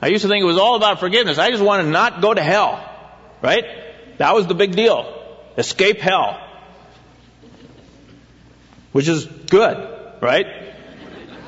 I 0.02 0.08
used 0.08 0.22
to 0.22 0.28
think 0.28 0.44
it 0.44 0.46
was 0.46 0.60
all 0.60 0.76
about 0.76 1.00
forgiveness. 1.00 1.40
I 1.40 1.50
just 1.50 1.64
wanted 1.64 1.84
to 1.84 1.90
not 1.90 2.22
go 2.22 2.34
to 2.34 2.44
hell. 2.44 2.87
Right? 3.42 3.66
That 4.18 4.34
was 4.34 4.48
the 4.48 4.56
big 4.56 4.76
deal. 4.76 5.14
Escape 5.58 6.00
hell. 6.00 6.40
Which 8.92 9.08
is 9.08 9.26
good, 9.26 9.78
right? 10.22 10.46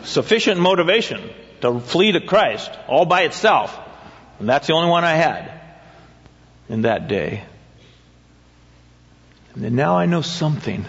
Sufficient 0.03 0.59
motivation 0.59 1.29
to 1.61 1.79
flee 1.79 2.11
to 2.11 2.21
Christ 2.21 2.71
all 2.87 3.05
by 3.05 3.23
itself. 3.23 3.77
And 4.39 4.47
that's 4.47 4.67
the 4.67 4.73
only 4.73 4.89
one 4.89 5.03
I 5.03 5.15
had 5.15 5.51
in 6.69 6.83
that 6.83 7.07
day. 7.07 7.43
And 9.55 9.75
now 9.75 9.97
I 9.97 10.05
know 10.05 10.21
something 10.21 10.85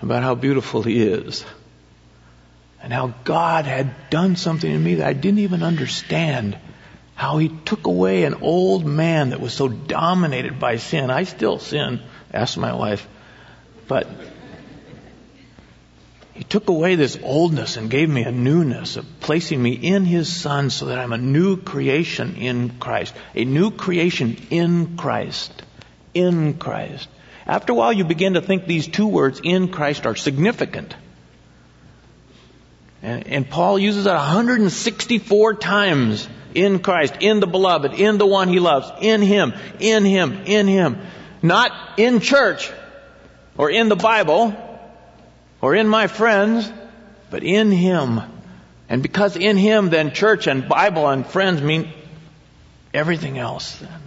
about 0.00 0.22
how 0.22 0.34
beautiful 0.34 0.82
He 0.82 1.02
is. 1.02 1.44
and 2.82 2.92
how 2.92 3.14
God 3.24 3.64
had 3.64 4.10
done 4.10 4.34
something 4.34 4.70
in 4.70 4.82
me 4.82 4.96
that 4.96 5.06
I 5.06 5.12
didn't 5.12 5.38
even 5.38 5.62
understand. 5.62 6.58
How 7.14 7.38
he 7.38 7.48
took 7.48 7.86
away 7.86 8.24
an 8.24 8.34
old 8.40 8.84
man 8.84 9.30
that 9.30 9.40
was 9.40 9.52
so 9.52 9.68
dominated 9.68 10.58
by 10.58 10.76
sin. 10.76 11.10
I 11.10 11.24
still 11.24 11.58
sin, 11.58 12.00
ask 12.32 12.56
my 12.56 12.72
wife. 12.72 13.06
But 13.86 14.08
he 16.34 16.44
took 16.44 16.68
away 16.70 16.94
this 16.94 17.18
oldness 17.22 17.76
and 17.76 17.90
gave 17.90 18.08
me 18.08 18.22
a 18.22 18.32
newness 18.32 18.96
of 18.96 19.06
placing 19.20 19.62
me 19.62 19.72
in 19.72 20.04
His 20.04 20.34
Son 20.34 20.70
so 20.70 20.86
that 20.86 20.98
I'm 20.98 21.12
a 21.12 21.18
new 21.18 21.56
creation 21.56 22.36
in 22.36 22.78
Christ. 22.78 23.14
A 23.34 23.44
new 23.44 23.70
creation 23.70 24.36
in 24.50 24.96
Christ. 24.96 25.62
In 26.14 26.54
Christ. 26.54 27.08
After 27.46 27.72
a 27.72 27.76
while, 27.76 27.92
you 27.92 28.04
begin 28.04 28.34
to 28.34 28.40
think 28.40 28.66
these 28.66 28.88
two 28.88 29.06
words, 29.06 29.40
in 29.44 29.68
Christ, 29.68 30.06
are 30.06 30.16
significant. 30.16 30.94
And, 33.02 33.26
and 33.26 33.50
Paul 33.50 33.78
uses 33.78 34.06
it 34.06 34.12
164 34.12 35.54
times 35.54 36.28
in 36.54 36.80
Christ, 36.80 37.16
in 37.20 37.40
the 37.40 37.46
beloved, 37.46 37.94
in 37.94 38.18
the 38.18 38.26
one 38.26 38.48
he 38.48 38.58
loves, 38.58 38.90
in 39.00 39.22
Him, 39.22 39.54
in 39.78 40.04
Him, 40.04 40.42
in 40.46 40.66
Him. 40.66 40.98
Not 41.42 41.72
in 41.98 42.20
church 42.20 42.70
or 43.56 43.70
in 43.70 43.88
the 43.88 43.96
Bible 43.96 44.54
or 45.60 45.74
in 45.74 45.88
my 45.88 46.06
friends, 46.06 46.70
but 47.30 47.42
in 47.42 47.70
Him. 47.70 48.20
And 48.88 49.02
because 49.02 49.36
in 49.36 49.56
Him, 49.56 49.90
then 49.90 50.12
church 50.12 50.46
and 50.46 50.68
Bible 50.68 51.08
and 51.08 51.26
friends 51.26 51.62
mean 51.62 51.90
everything 52.92 53.38
else 53.38 53.76
then. 53.76 54.02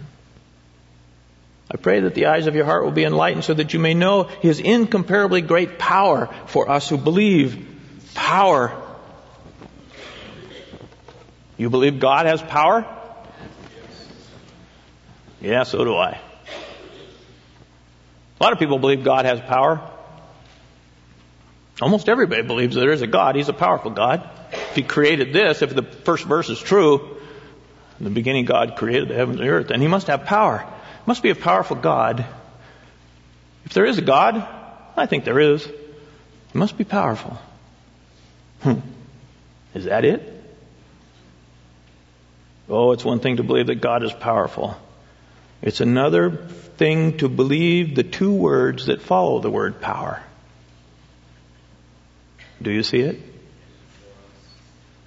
I 1.68 1.76
pray 1.76 2.00
that 2.00 2.14
the 2.14 2.26
eyes 2.26 2.46
of 2.46 2.54
your 2.54 2.64
heart 2.64 2.84
will 2.84 2.92
be 2.92 3.04
enlightened 3.04 3.44
so 3.44 3.54
that 3.54 3.74
you 3.74 3.80
may 3.80 3.94
know 3.94 4.24
His 4.24 4.60
incomparably 4.60 5.40
great 5.40 5.78
power 5.78 6.32
for 6.46 6.70
us 6.70 6.88
who 6.88 6.96
believe. 6.96 7.66
Power. 8.14 8.85
You 11.56 11.70
believe 11.70 12.00
God 12.00 12.26
has 12.26 12.42
power? 12.42 12.86
Yeah, 15.40 15.62
so 15.62 15.84
do 15.84 15.96
I. 15.96 16.20
A 18.38 18.42
lot 18.42 18.52
of 18.52 18.58
people 18.58 18.78
believe 18.78 19.04
God 19.04 19.24
has 19.24 19.40
power. 19.40 19.80
Almost 21.80 22.08
everybody 22.08 22.42
believes 22.42 22.74
there 22.74 22.92
is 22.92 23.02
a 23.02 23.06
God. 23.06 23.36
He's 23.36 23.48
a 23.48 23.54
powerful 23.54 23.90
God. 23.90 24.28
If 24.52 24.76
He 24.76 24.82
created 24.82 25.32
this, 25.32 25.62
if 25.62 25.74
the 25.74 25.82
first 25.82 26.24
verse 26.24 26.48
is 26.48 26.60
true, 26.60 27.16
in 27.98 28.04
the 28.04 28.10
beginning 28.10 28.44
God 28.44 28.76
created 28.76 29.08
the 29.08 29.14
heavens 29.14 29.40
and 29.40 29.48
the 29.48 29.52
earth, 29.52 29.68
then 29.68 29.80
He 29.80 29.88
must 29.88 30.08
have 30.08 30.24
power. 30.24 30.58
He 30.58 31.02
must 31.06 31.22
be 31.22 31.30
a 31.30 31.34
powerful 31.34 31.76
God. 31.76 32.24
If 33.64 33.72
there 33.72 33.86
is 33.86 33.98
a 33.98 34.02
God, 34.02 34.46
I 34.96 35.06
think 35.06 35.24
there 35.24 35.40
is, 35.40 35.64
He 35.64 36.58
must 36.58 36.76
be 36.76 36.84
powerful. 36.84 37.38
Hmm. 38.62 38.80
Is 39.74 39.84
that 39.84 40.04
it? 40.04 40.35
Oh, 42.68 42.92
it's 42.92 43.04
one 43.04 43.20
thing 43.20 43.36
to 43.36 43.42
believe 43.42 43.68
that 43.68 43.80
God 43.80 44.02
is 44.02 44.12
powerful. 44.12 44.76
It's 45.62 45.80
another 45.80 46.30
thing 46.30 47.18
to 47.18 47.28
believe 47.28 47.94
the 47.94 48.02
two 48.02 48.32
words 48.32 48.86
that 48.86 49.00
follow 49.02 49.40
the 49.40 49.50
word 49.50 49.80
power. 49.80 50.22
Do 52.60 52.70
you 52.70 52.82
see 52.82 53.00
it? 53.00 53.20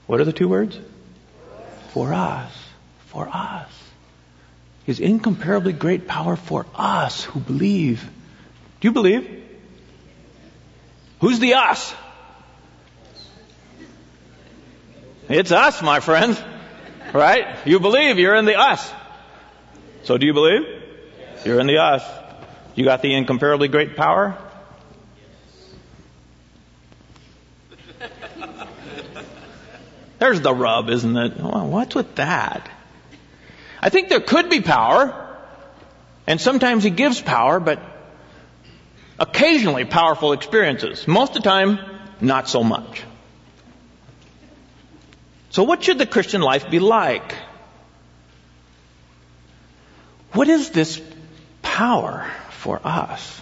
What 0.08 0.20
are 0.22 0.26
the 0.26 0.34
two 0.34 0.48
words? 0.48 0.80
For 1.90 2.14
us. 2.14 2.52
For 3.08 3.28
us. 3.28 3.70
His 4.86 5.00
incomparably 5.00 5.74
great 5.74 6.08
power 6.08 6.36
for 6.36 6.66
us 6.76 7.24
who 7.24 7.40
believe. 7.40 8.04
Do 8.82 8.88
you 8.88 8.92
believe? 8.92 9.44
Who's 11.20 11.40
the 11.40 11.56
us? 11.56 11.94
It's 15.28 15.52
us, 15.52 15.82
my 15.82 16.00
friends. 16.00 16.42
Right? 17.14 17.66
You 17.66 17.80
believe 17.80 18.20
you're 18.20 18.36
in 18.36 18.46
the 18.46 18.56
us. 18.56 18.92
So 20.04 20.18
do 20.18 20.26
you 20.26 20.34
believe? 20.34 20.64
You're 21.46 21.60
in 21.60 21.68
the 21.68 21.78
us. 21.78 22.04
You 22.76 22.86
got 22.86 23.02
the 23.02 23.14
incomparably 23.14 23.68
great 23.68 23.96
power? 23.96 24.38
Yes. 28.00 28.10
There's 30.20 30.42
the 30.42 30.54
rub, 30.54 30.90
isn't 30.90 31.18
it? 31.18 31.38
Well, 31.38 31.68
what's 31.68 31.96
with 31.96 32.16
that? 32.16 32.70
I 33.82 33.90
think 33.90 34.10
there 34.10 34.20
could 34.20 34.50
be 34.50 34.62
power, 34.62 35.38
and 36.28 36.40
sometimes 36.40 36.84
he 36.84 36.90
gives 36.90 37.22
power, 37.22 37.60
but 37.60 37.82
occasionally 39.18 39.86
powerful 39.86 40.34
experiences. 40.34 41.08
Most 41.08 41.36
of 41.36 41.44
the 41.44 41.50
time, 41.50 41.80
not 42.22 42.50
so 42.50 42.64
much. 42.64 43.04
So 45.50 45.64
what 45.64 45.84
should 45.84 45.98
the 45.98 46.06
Christian 46.06 46.42
life 46.42 46.70
be 46.70 46.80
like? 46.80 47.36
What 50.34 50.48
is 50.48 50.70
this 50.70 51.02
power 51.62 52.30
for 52.52 52.80
us? 52.84 53.42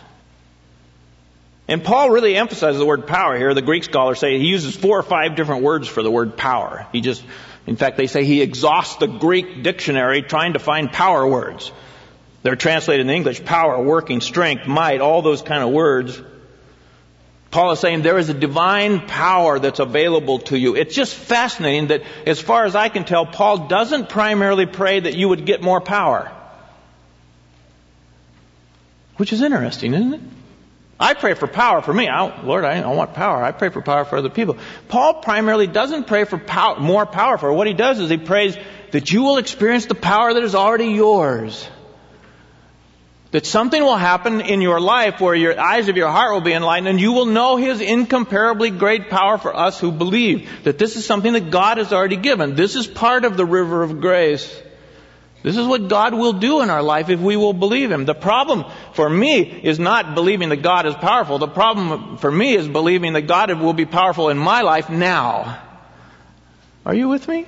And 1.68 1.84
Paul 1.84 2.10
really 2.10 2.38
emphasizes 2.38 2.80
the 2.80 2.86
word 2.86 3.08
power 3.08 3.38
here. 3.38 3.54
The 3.54 3.62
Greek 3.62 3.84
scholars 3.84 4.20
say 4.20 4.40
he 4.40 4.48
uses 4.48 4.76
four 4.76 4.98
or 4.98 5.04
five 5.04 5.36
different 5.36 5.64
words 5.64 5.88
for 5.88 6.02
the 6.02 6.10
word 6.10 6.38
power. 6.38 6.88
He 6.94 7.02
just, 7.02 7.22
in 7.66 7.76
fact, 7.76 7.98
they 7.98 8.08
say 8.08 8.24
he 8.24 8.42
exhausts 8.42 8.96
the 8.96 9.08
Greek 9.08 9.64
dictionary 9.64 10.22
trying 10.22 10.54
to 10.54 10.60
find 10.60 10.90
power 10.90 11.28
words. 11.28 11.74
They're 12.42 12.56
translated 12.56 13.06
in 13.06 13.10
English, 13.10 13.44
power, 13.44 13.82
working, 13.82 14.22
strength, 14.22 14.66
might, 14.66 15.02
all 15.02 15.22
those 15.22 15.42
kind 15.42 15.62
of 15.62 15.72
words. 15.72 16.22
Paul 17.50 17.72
is 17.72 17.80
saying 17.80 18.02
there 18.02 18.18
is 18.18 18.30
a 18.30 18.34
divine 18.34 19.08
power 19.08 19.58
that's 19.60 19.80
available 19.80 20.40
to 20.40 20.58
you. 20.58 20.76
It's 20.76 20.94
just 20.94 21.16
fascinating 21.16 21.88
that 21.88 22.04
as 22.26 22.42
far 22.42 22.66
as 22.66 22.76
I 22.76 22.90
can 22.90 23.06
tell, 23.06 23.26
Paul 23.26 23.68
doesn't 23.68 24.10
primarily 24.10 24.66
pray 24.66 25.00
that 25.00 25.16
you 25.16 25.30
would 25.30 25.46
get 25.46 25.62
more 25.62 25.80
power. 25.80 26.32
Which 29.16 29.34
is 29.34 29.42
interesting, 29.42 29.94
isn't 29.94 30.14
it? 30.14 30.22
I 31.00 31.14
pray 31.14 31.36
for 31.36 31.48
power 31.48 31.82
for 31.82 31.94
me. 31.94 32.08
I, 32.08 32.42
Lord, 32.42 32.66
I, 32.66 32.82
I 32.82 32.88
want 32.88 33.14
power. 33.14 33.44
I 33.44 33.52
pray 33.52 33.70
for 33.70 33.82
power 33.82 34.04
for 34.04 34.18
other 34.18 34.30
people. 34.30 34.58
Paul 34.88 35.16
primarily 35.16 35.68
doesn't 35.68 36.08
pray 36.08 36.24
for 36.24 36.38
power, 36.40 36.80
more 36.80 37.06
power 37.06 37.38
for. 37.38 37.54
What 37.54 37.68
he 37.68 37.74
does 37.74 38.00
is 38.00 38.10
he 38.10 38.18
prays 38.18 38.58
that 38.92 39.12
you 39.12 39.24
will 39.24 39.38
experience 39.38 39.86
the 39.86 39.96
power 39.96 40.34
that 40.34 40.44
is 40.44 40.56
already 40.56 40.88
yours. 40.88 41.68
That 43.38 43.46
something 43.46 43.84
will 43.84 43.98
happen 43.98 44.42
in 44.42 44.62
your 44.62 44.82
life 44.82 45.22
where 45.22 45.36
your 45.36 45.60
eyes 45.60 45.90
of 45.90 45.96
your 45.96 46.10
heart 46.10 46.34
will 46.34 46.42
be 46.42 46.54
enlightened 46.54 46.88
and 46.88 47.00
you 47.00 47.12
will 47.12 47.28
know 47.28 47.56
His 47.56 47.82
incomparably 47.82 48.72
great 48.72 49.12
power 49.12 49.38
for 49.38 49.56
us 49.56 49.80
who 49.80 49.92
believe. 49.92 50.50
That 50.64 50.80
this 50.80 50.96
is 50.96 51.06
something 51.06 51.34
that 51.34 51.52
God 51.52 51.78
has 51.78 51.94
already 51.94 52.16
given. 52.16 52.56
This 52.56 52.76
is 52.76 52.88
part 52.88 53.26
of 53.26 53.38
the 53.38 53.46
river 53.46 53.84
of 53.84 54.02
grace. 54.02 54.52
This 55.44 55.56
is 55.56 55.68
what 55.68 55.88
God 55.88 56.16
will 56.16 56.34
do 56.34 56.62
in 56.62 56.72
our 56.72 56.82
life 56.82 57.12
if 57.12 57.20
we 57.20 57.38
will 57.38 57.54
believe 57.54 57.92
Him. 57.92 58.06
The 58.06 58.16
problem 58.16 58.66
for 58.94 59.08
me 59.08 59.42
is 59.44 59.78
not 59.78 60.16
believing 60.16 60.50
that 60.50 60.64
God 60.64 60.88
is 60.88 60.96
powerful. 60.96 61.38
The 61.38 61.48
problem 61.48 62.18
for 62.18 62.32
me 62.32 62.56
is 62.56 62.68
believing 62.68 63.14
that 63.14 63.28
God 63.28 63.52
will 63.60 63.74
be 63.74 63.86
powerful 63.86 64.30
in 64.30 64.40
my 64.40 64.62
life 64.62 64.90
now. 64.90 65.62
Are 66.88 66.96
you 66.96 67.08
with 67.08 67.28
me? 67.28 67.46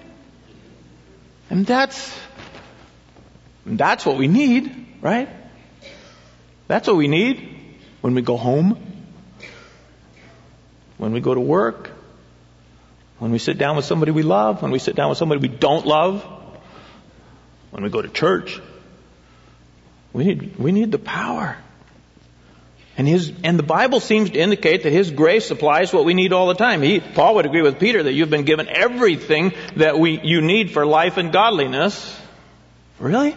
And 1.49 1.65
that's, 1.65 2.15
that's 3.65 4.06
what 4.06 4.17
we 4.17 4.28
need, 4.28 4.86
right? 5.02 5.30
That's 6.70 6.88
what 6.88 6.98
we 6.98 7.08
need 7.08 7.50
when 8.02 8.14
we 8.14 8.22
go 8.22 8.38
home, 8.38 8.78
when 11.00 11.14
we 11.14 11.20
go 11.20 11.34
to 11.34 11.40
work, 11.42 11.90
when 13.18 13.32
we 13.32 13.40
sit 13.40 13.58
down 13.58 13.76
with 13.76 13.86
somebody 13.86 14.12
we 14.12 14.22
love, 14.22 14.62
when 14.62 14.70
we 14.70 14.78
sit 14.78 14.96
down 14.96 15.10
with 15.10 15.18
somebody 15.18 15.42
we 15.42 15.48
don't 15.48 15.88
love 15.88 16.24
when 17.72 17.84
we 17.84 17.90
go 17.90 18.04
to 18.04 18.08
church. 18.08 18.62
We 20.14 20.26
need, 20.26 20.58
we 20.58 20.72
need 20.72 20.92
the 20.92 21.00
power. 21.00 21.58
And 23.00 23.08
his, 23.08 23.34
and 23.44 23.58
the 23.58 23.64
Bible 23.64 24.00
seems 24.00 24.30
to 24.30 24.40
indicate 24.40 24.84
that 24.84 24.92
his 24.92 25.10
grace 25.10 25.48
supplies 25.48 25.92
what 25.92 26.06
we 26.06 26.14
need 26.14 26.34
all 26.34 26.50
the 26.50 26.54
time. 26.54 26.84
He, 26.84 27.00
Paul 27.00 27.34
would 27.36 27.48
agree 27.48 27.64
with 27.64 27.80
Peter 27.80 28.04
that 28.04 28.14
you've 28.14 28.30
been 28.30 28.46
given 28.46 28.70
everything 28.70 29.54
that 29.78 29.98
we, 29.98 30.20
you 30.22 30.42
need 30.42 30.70
for 30.70 30.86
life 30.86 31.18
and 31.18 31.34
godliness. 31.34 32.16
Really? 33.00 33.36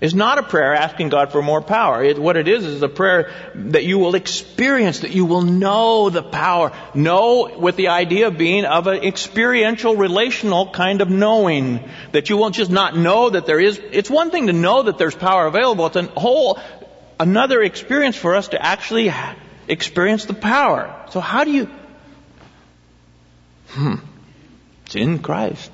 Is 0.00 0.14
not 0.14 0.38
a 0.38 0.42
prayer 0.42 0.74
asking 0.74 1.10
God 1.10 1.30
for 1.30 1.42
more 1.42 1.60
power. 1.60 2.02
It, 2.02 2.18
what 2.18 2.36
it 2.36 2.48
is 2.48 2.64
is 2.64 2.82
a 2.82 2.88
prayer 2.88 3.30
that 3.54 3.84
you 3.84 3.98
will 3.98 4.14
experience, 4.14 5.00
that 5.00 5.10
you 5.10 5.26
will 5.26 5.42
know 5.42 6.08
the 6.08 6.22
power. 6.22 6.72
Know 6.94 7.54
with 7.58 7.76
the 7.76 7.88
idea 7.88 8.30
being 8.30 8.64
of 8.64 8.86
an 8.86 9.04
experiential, 9.04 9.96
relational 9.96 10.70
kind 10.70 11.02
of 11.02 11.10
knowing. 11.10 11.86
That 12.12 12.30
you 12.30 12.38
won't 12.38 12.54
just 12.54 12.70
not 12.70 12.96
know 12.96 13.30
that 13.30 13.44
there 13.44 13.60
is, 13.60 13.78
it's 13.92 14.08
one 14.08 14.30
thing 14.30 14.46
to 14.46 14.54
know 14.54 14.84
that 14.84 14.96
there's 14.96 15.14
power 15.14 15.46
available. 15.46 15.86
It's 15.86 15.96
a 15.96 16.02
whole, 16.04 16.58
another 17.18 17.62
experience 17.62 18.16
for 18.16 18.34
us 18.34 18.48
to 18.48 18.64
actually 18.64 19.12
experience 19.68 20.24
the 20.24 20.34
power. 20.34 21.06
So 21.10 21.20
how 21.20 21.44
do 21.44 21.50
you, 21.50 21.68
hmm, 23.68 23.96
it's 24.86 24.96
in 24.96 25.18
Christ. 25.18 25.70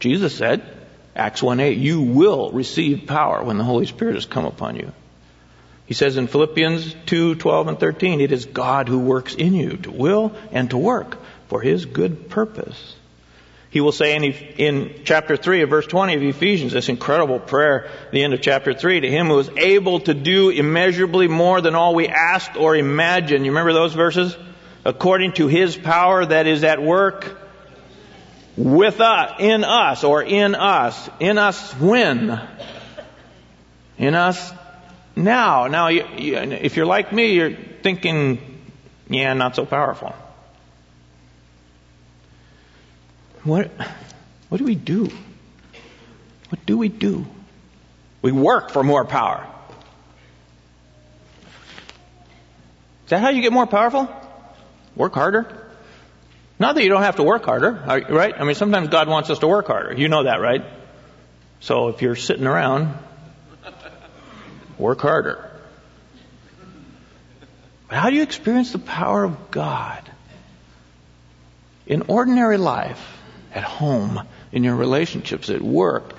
Jesus 0.00 0.34
said, 0.34 0.79
Acts 1.14 1.42
1 1.42 1.60
8, 1.60 1.78
you 1.78 2.00
will 2.02 2.50
receive 2.52 3.06
power 3.06 3.42
when 3.42 3.58
the 3.58 3.64
Holy 3.64 3.86
Spirit 3.86 4.14
has 4.14 4.26
come 4.26 4.44
upon 4.44 4.76
you. 4.76 4.92
He 5.86 5.94
says 5.94 6.16
in 6.16 6.28
Philippians 6.28 6.94
2, 7.06 7.34
12 7.34 7.68
and 7.68 7.80
13, 7.80 8.20
it 8.20 8.30
is 8.30 8.44
God 8.44 8.88
who 8.88 9.00
works 9.00 9.34
in 9.34 9.54
you 9.54 9.76
to 9.78 9.90
will 9.90 10.32
and 10.52 10.70
to 10.70 10.76
work 10.76 11.18
for 11.48 11.60
his 11.60 11.84
good 11.84 12.30
purpose. 12.30 12.94
He 13.70 13.80
will 13.80 13.92
say 13.92 14.14
in, 14.14 14.24
in 14.24 15.00
chapter 15.04 15.36
3 15.36 15.62
of 15.62 15.70
verse 15.70 15.86
20 15.86 16.14
of 16.14 16.22
Ephesians, 16.22 16.72
this 16.72 16.88
incredible 16.88 17.40
prayer 17.40 17.90
the 18.12 18.22
end 18.22 18.34
of 18.34 18.40
chapter 18.40 18.72
3, 18.72 19.00
to 19.00 19.10
him 19.10 19.28
who 19.28 19.38
is 19.40 19.48
able 19.56 20.00
to 20.00 20.14
do 20.14 20.50
immeasurably 20.50 21.26
more 21.26 21.60
than 21.60 21.74
all 21.74 21.94
we 21.94 22.06
ask 22.06 22.52
or 22.56 22.76
imagine. 22.76 23.44
You 23.44 23.50
remember 23.50 23.72
those 23.72 23.94
verses? 23.94 24.36
According 24.84 25.32
to 25.34 25.48
his 25.48 25.76
power 25.76 26.24
that 26.24 26.46
is 26.46 26.62
at 26.62 26.82
work 26.82 27.39
with 28.56 29.00
us, 29.00 29.36
in 29.38 29.64
us, 29.64 30.04
or 30.04 30.22
in 30.22 30.54
us. 30.54 31.08
In 31.18 31.38
us 31.38 31.72
when? 31.74 32.40
In 33.98 34.14
us 34.14 34.52
now. 35.16 35.66
Now, 35.66 35.88
you, 35.88 36.06
you, 36.16 36.36
if 36.36 36.76
you're 36.76 36.86
like 36.86 37.12
me, 37.12 37.32
you're 37.34 37.52
thinking, 37.82 38.60
yeah, 39.08 39.32
not 39.34 39.56
so 39.56 39.64
powerful. 39.66 40.14
What, 43.44 43.70
what 44.48 44.58
do 44.58 44.64
we 44.64 44.74
do? 44.74 45.08
What 46.50 46.66
do 46.66 46.76
we 46.76 46.88
do? 46.88 47.26
We 48.22 48.32
work 48.32 48.70
for 48.70 48.82
more 48.82 49.04
power. 49.04 49.46
Is 53.04 53.10
that 53.10 53.20
how 53.20 53.30
you 53.30 53.40
get 53.40 53.52
more 53.52 53.66
powerful? 53.66 54.08
Work 54.94 55.14
harder? 55.14 55.59
Not 56.60 56.74
that 56.74 56.82
you 56.82 56.90
don't 56.90 57.02
have 57.02 57.16
to 57.16 57.22
work 57.22 57.46
harder, 57.46 57.74
uh, 57.74 58.00
right? 58.10 58.34
I 58.38 58.44
mean, 58.44 58.54
sometimes 58.54 58.90
God 58.90 59.08
wants 59.08 59.30
us 59.30 59.38
to 59.38 59.48
work 59.48 59.66
harder. 59.66 59.94
You 59.94 60.08
know 60.08 60.24
that, 60.24 60.42
right? 60.42 60.62
So 61.60 61.88
if 61.88 62.02
you're 62.02 62.16
sitting 62.16 62.46
around, 62.46 62.94
work 64.78 65.00
harder. 65.00 65.50
But 67.88 67.96
how 67.96 68.10
do 68.10 68.16
you 68.16 68.22
experience 68.22 68.72
the 68.72 68.78
power 68.78 69.24
of 69.24 69.50
God? 69.50 70.02
In 71.86 72.02
ordinary 72.08 72.58
life, 72.58 73.18
at 73.54 73.64
home, 73.64 74.20
in 74.52 74.62
your 74.62 74.76
relationships, 74.76 75.48
at 75.48 75.62
work, 75.62 76.14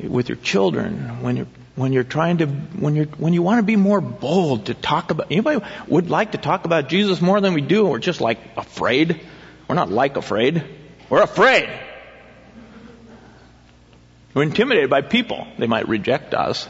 with 0.00 0.30
your 0.30 0.36
children, 0.36 1.22
when 1.22 1.36
you're 1.36 1.46
when 1.76 1.92
you're 1.92 2.02
trying 2.02 2.38
to 2.38 2.46
when 2.46 2.96
you're 2.96 3.06
when 3.06 3.34
you 3.34 3.42
want 3.42 3.58
to 3.58 3.62
be 3.62 3.76
more 3.76 4.00
bold 4.00 4.66
to 4.66 4.74
talk 4.74 5.10
about 5.10 5.28
anybody 5.30 5.64
would 5.86 6.10
like 6.10 6.32
to 6.32 6.38
talk 6.38 6.64
about 6.64 6.88
Jesus 6.88 7.20
more 7.20 7.40
than 7.40 7.54
we 7.54 7.60
do, 7.60 7.84
we're 7.84 7.98
just 7.98 8.20
like 8.22 8.38
afraid. 8.56 9.20
We're 9.72 9.76
not 9.76 9.90
like 9.90 10.18
afraid. 10.18 10.62
We're 11.08 11.22
afraid. 11.22 11.66
We're 14.34 14.42
intimidated 14.42 14.90
by 14.90 15.00
people. 15.00 15.46
They 15.56 15.66
might 15.66 15.88
reject 15.88 16.34
us. 16.34 16.68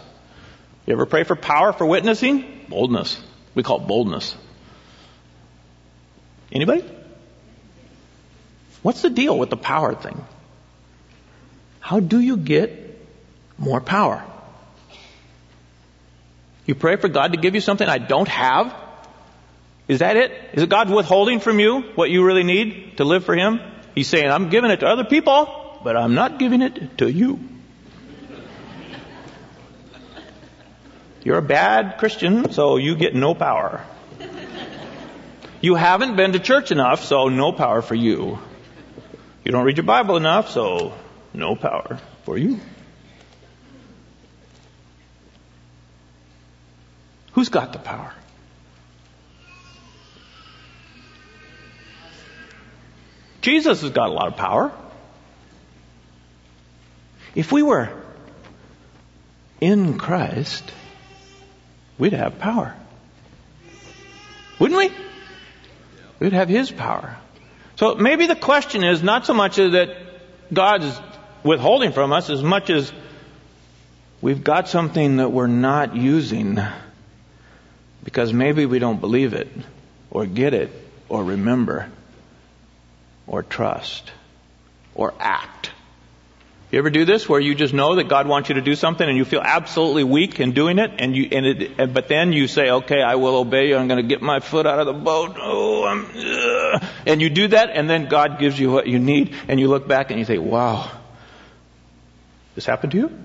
You 0.87 0.93
ever 0.93 1.05
pray 1.05 1.25
for 1.25 1.35
power 1.35 1.73
for 1.73 1.85
witnessing? 1.85 2.45
Boldness. 2.69 3.21
We 3.57 3.65
call 3.65 3.81
it 3.81 3.89
boldness. 3.89 4.37
Anybody? 6.53 6.85
What's 8.83 9.03
the 9.03 9.11
deal 9.11 9.37
with 9.37 9.51
the 9.51 9.57
power 9.57 9.97
thing? 9.97 10.25
How 11.81 11.99
do 11.99 12.21
you 12.21 12.37
get 12.37 13.05
more 13.59 13.81
power? 13.81 14.23
You 16.67 16.77
pray 16.77 16.95
for 16.95 17.09
God 17.09 17.33
to 17.33 17.37
give 17.37 17.57
you 17.57 17.61
something 17.61 17.89
I 17.89 17.99
don't 17.99 18.29
have? 18.29 18.73
Is 19.89 19.99
that 19.99 20.17
it? 20.17 20.33
Is 20.55 20.63
it 20.63 20.69
God 20.69 20.91
withholding 20.91 21.41
from 21.41 21.61
you 21.61 21.83
what 21.95 22.11
you 22.11 22.25
really 22.25 22.45
need 22.45 22.97
to 22.99 23.05
live 23.05 23.25
for 23.25 23.35
Him? 23.35 23.61
He's 23.95 24.09
saying, 24.09 24.31
I'm 24.31 24.49
giving 24.49 24.71
it 24.71 24.81
to 24.81 24.87
other 24.87 25.05
people, 25.05 25.81
but 25.85 25.97
I'm 25.97 26.15
not 26.15 26.39
giving 26.39 26.63
it 26.63 26.99
to 26.99 27.11
you. 27.11 27.41
You're 31.25 31.39
a 31.39 31.43
bad 31.43 31.99
Christian, 31.99 32.51
so 32.53 32.77
you 32.77 32.97
get 32.97 33.15
no 33.15 33.35
power. 33.35 33.85
You 35.61 35.77
haven't 35.77 36.17
been 36.17 36.33
to 36.33 36.41
church 36.41 36.73
enough, 36.73 37.05
so 37.05 37.29
no 37.29 37.53
power 37.53 37.83
for 37.83 37.95
you. 37.95 38.39
You 39.45 39.53
don't 39.53 39.65
read 39.65 39.77
your 39.77 39.87
Bible 39.87 40.17
enough, 40.17 40.51
so 40.51 40.93
no 41.33 41.55
power 41.55 42.01
for 42.25 42.37
you. 42.37 42.59
Who's 47.33 47.49
got 47.49 47.73
the 47.73 47.79
power? 47.79 48.13
Jesus 53.43 53.83
has 53.83 53.91
got 53.91 54.09
a 54.09 54.13
lot 54.13 54.29
of 54.29 54.37
power. 54.37 54.73
If 57.35 57.51
we 57.51 57.63
were 57.63 57.91
in 59.61 59.99
Christ, 59.99 60.71
we'd 61.99 62.13
have 62.13 62.39
power. 62.39 62.75
Wouldn't 64.59 64.79
we? 64.79 64.91
We'd 66.21 66.33
have 66.33 66.49
His 66.49 66.71
power. 66.71 67.17
So 67.77 67.97
maybe 67.97 68.27
the 68.27 68.37
question 68.37 68.85
is 68.85 69.03
not 69.03 69.27
so 69.27 69.35
much 69.35 69.57
that 69.57 69.97
God 70.53 70.85
is 70.85 71.01
withholding 71.43 71.93
from 71.93 72.13
us 72.13 72.31
as 72.31 72.43
much 72.43 72.71
as 72.71 72.93
we've 74.21 74.45
got 74.45 74.69
something 74.69 75.17
that 75.17 75.33
we're 75.33 75.49
not 75.49 75.97
using 75.97 76.61
because 78.05 78.33
maybe 78.33 78.67
we 78.67 78.79
don't 78.79 79.01
believe 79.01 79.33
it 79.33 79.49
or 80.11 80.27
get 80.27 80.55
it 80.55 80.71
or 81.09 81.25
remember 81.25 81.91
or 83.27 83.43
trust 83.43 84.11
or 84.95 85.15
act. 85.19 85.71
You 86.73 86.79
ever 86.79 86.89
do 86.89 87.05
this 87.05 87.29
where 87.29 87.39
you 87.39 87.55
just 87.55 87.75
know 87.75 87.97
that 87.97 88.09
God 88.09 88.27
wants 88.27 88.49
you 88.49 88.55
to 88.55 88.63
do 88.63 88.75
something 88.75 89.07
and 89.07 89.19
you 89.19 89.27
feel 89.27 89.43
absolutely 89.45 90.05
weak 90.05 90.41
in 90.41 90.53
doing 90.53 90.79
it 90.79 90.91
and 90.99 91.15
you 91.15 91.29
and 91.31 91.45
it 91.45 91.93
but 91.93 92.09
then 92.09 92.33
you 92.33 92.49
say, 92.49 92.71
"Okay, 92.71 93.03
I 93.03 93.17
will 93.17 93.37
obey 93.37 93.69
you. 93.69 93.77
I'm 93.77 93.89
going 93.89 94.01
to 94.03 94.09
get 94.09 94.23
my 94.23 94.41
foot 94.41 94.65
out 94.67 94.79
of 94.79 94.87
the 94.87 94.95
boat." 94.95 95.37
Oh, 95.39 95.85
I'm 95.85 96.07
uh, 96.17 96.87
and 97.05 97.21
you 97.21 97.29
do 97.29 97.49
that 97.49 97.69
and 97.69 97.91
then 97.91 98.09
God 98.09 98.39
gives 98.39 98.59
you 98.59 98.71
what 98.71 98.87
you 98.87 98.99
need 98.99 99.35
and 99.49 99.61
you 99.61 99.69
look 99.69 99.87
back 99.87 100.11
and 100.11 100.19
you 100.19 100.25
say, 100.25 100.39
"Wow. 100.39 100.91
This 102.55 102.65
happened 102.65 102.93
to 102.93 102.99
you?" 102.99 103.19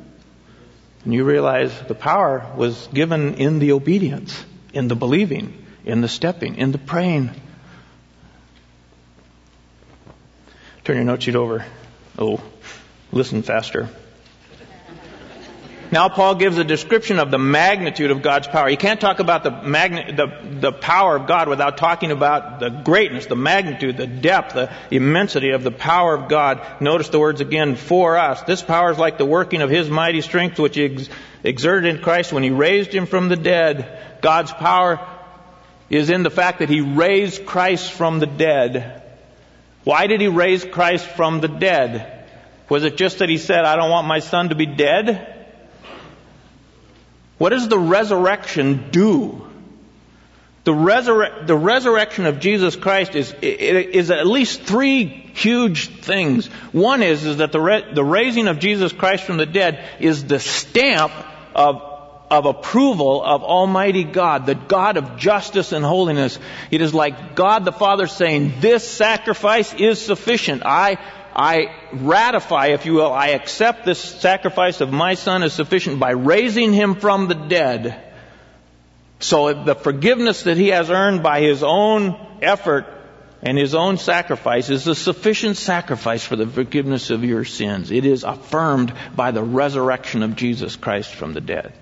And 1.06 1.14
you 1.14 1.24
realize 1.24 1.72
the 1.88 1.96
power 1.96 2.52
was 2.58 2.88
given 2.88 3.36
in 3.36 3.60
the 3.60 3.72
obedience, 3.72 4.44
in 4.74 4.90
the 4.90 4.96
believing, 4.96 5.66
in 5.86 6.02
the 6.02 6.10
stepping, 6.10 6.58
in 6.58 6.74
the 6.74 6.78
praying. 6.78 7.32
Turn 10.88 10.96
your 10.96 11.04
note 11.04 11.22
sheet 11.22 11.36
over. 11.36 11.66
Oh, 12.18 12.42
Listen 13.12 13.42
faster. 13.42 13.90
Now 15.92 16.08
Paul 16.08 16.36
gives 16.36 16.58
a 16.58 16.64
description 16.64 17.20
of 17.20 17.30
the 17.30 17.38
magnitude 17.38 18.10
of 18.10 18.22
God's 18.22 18.48
power. 18.48 18.70
You 18.70 18.78
can't 18.78 19.02
talk 19.02 19.20
about 19.20 19.44
the, 19.44 19.52
magni- 19.52 20.14
the, 20.14 20.28
the 20.62 20.72
power 20.72 21.18
of 21.18 21.28
God 21.28 21.50
without 21.50 21.76
talking 21.76 22.12
about 22.12 22.62
the 22.62 22.70
greatness, 22.70 23.26
the 23.26 23.36
magnitude, 23.36 23.98
the 23.98 24.08
depth, 24.08 24.54
the 24.54 24.72
immensity 24.90 25.50
of 25.50 25.62
the 25.62 25.72
power 25.72 26.16
of 26.16 26.30
God. 26.30 26.66
Notice 26.80 27.10
the 27.10 27.20
words 27.20 27.42
again, 27.42 27.76
for 27.76 28.16
us. 28.16 28.44
This 28.44 28.62
power 28.62 28.90
is 28.90 28.98
like 28.98 29.18
the 29.18 29.26
working 29.26 29.62
of 29.62 29.70
His 29.70 29.90
mighty 29.90 30.22
strength 30.22 30.58
which 30.58 30.78
He 30.78 30.86
ex- 30.86 31.10
exerted 31.44 31.98
in 31.98 32.02
Christ 32.02 32.32
when 32.32 32.44
He 32.44 32.52
raised 32.52 32.94
Him 32.94 33.08
from 33.08 33.28
the 33.28 33.36
dead. 33.36 34.22
God's 34.22 34.54
power 34.54 35.06
is 35.90 36.10
in 36.10 36.24
the 36.24 36.32
fact 36.32 36.60
that 36.60 36.70
He 36.70 36.80
raised 36.80 37.46
Christ 37.46 37.92
from 37.92 38.20
the 38.20 38.26
dead. 38.26 39.04
Why 39.88 40.08
did 40.08 40.20
He 40.20 40.28
raise 40.28 40.66
Christ 40.66 41.06
from 41.06 41.40
the 41.40 41.48
dead? 41.48 42.26
Was 42.68 42.84
it 42.84 42.98
just 42.98 43.20
that 43.20 43.30
he 43.30 43.38
said, 43.38 43.64
I 43.64 43.78
don't 43.78 43.90
want 43.90 44.06
my 44.06 44.20
son 44.20 44.50
to 44.50 44.56
be 44.56 44.66
dead? 44.66 45.34
What 47.38 47.52
does 47.52 47.70
the 47.70 47.80
resurrection 47.80 48.90
do? 48.92 49.48
The, 50.66 50.74
resurre- 50.74 51.48
the 51.48 51.56
resurrection 51.56 52.26
of 52.26 52.42
Jesus 52.42 52.76
Christ 52.76 53.16
is, 53.16 53.34
is 53.42 54.12
at 54.12 54.28
least 54.28 54.64
three 54.64 55.06
huge 55.06 55.88
things. 56.02 56.48
One 56.74 57.02
is, 57.02 57.24
is 57.24 57.38
that 57.38 57.54
the, 57.54 57.62
re- 57.62 57.94
the 57.94 58.04
raising 58.04 58.50
of 58.50 58.60
Jesus 58.60 58.92
Christ 58.92 59.24
from 59.24 59.38
the 59.38 59.46
dead 59.46 59.88
is 60.02 60.26
the 60.26 60.42
stamp 60.42 61.14
of, 61.56 61.82
of 62.30 62.46
approval 62.46 63.24
of 63.24 63.44
Almighty 63.44 64.04
God, 64.04 64.46
the 64.46 64.56
God 64.56 64.98
of 64.98 65.18
justice 65.18 65.72
and 65.72 65.86
holiness. 65.86 66.38
It 66.72 66.82
is 66.82 66.94
like 66.94 67.36
God 67.36 67.64
the 67.64 67.72
Father 67.72 68.08
saying, 68.08 68.56
this 68.60 68.88
sacrifice 68.88 69.74
is 69.74 70.04
sufficient. 70.04 70.64
I, 70.66 70.98
I 71.34 71.74
ratify, 71.94 72.68
if 72.68 72.86
you 72.86 72.94
will, 72.96 73.14
I 73.14 73.30
accept 73.30 73.86
this 73.86 74.00
sacrifice 74.00 74.82
of 74.82 74.92
my 74.92 75.14
son 75.14 75.44
as 75.44 75.54
sufficient 75.54 76.00
by 76.00 76.12
raising 76.12 76.74
him 76.74 76.96
from 76.96 77.28
the 77.28 77.36
dead. 77.36 78.04
So 79.20 79.64
the 79.64 79.76
forgiveness 79.76 80.44
that 80.44 80.58
he 80.58 80.70
has 80.70 80.90
earned 80.90 81.24
by 81.24 81.42
his 81.42 81.64
own 81.64 82.40
effort 82.42 82.86
and 83.42 83.58
his 83.58 83.74
own 83.74 83.98
sacrifice 83.98 84.70
is 84.70 84.86
a 84.88 84.96
sufficient 84.96 85.58
sacrifice 85.58 86.26
for 86.26 86.36
the 86.36 86.48
forgiveness 86.48 87.10
of 87.10 87.24
your 87.24 87.46
sins. 87.46 87.92
It 87.92 88.06
is 88.06 88.24
affirmed 88.24 88.94
by 89.16 89.32
the 89.32 89.44
resurrection 89.44 90.24
of 90.24 90.36
Jesus 90.36 90.76
Christ 90.76 91.14
from 91.14 91.34
the 91.34 91.42
dead. 91.42 91.74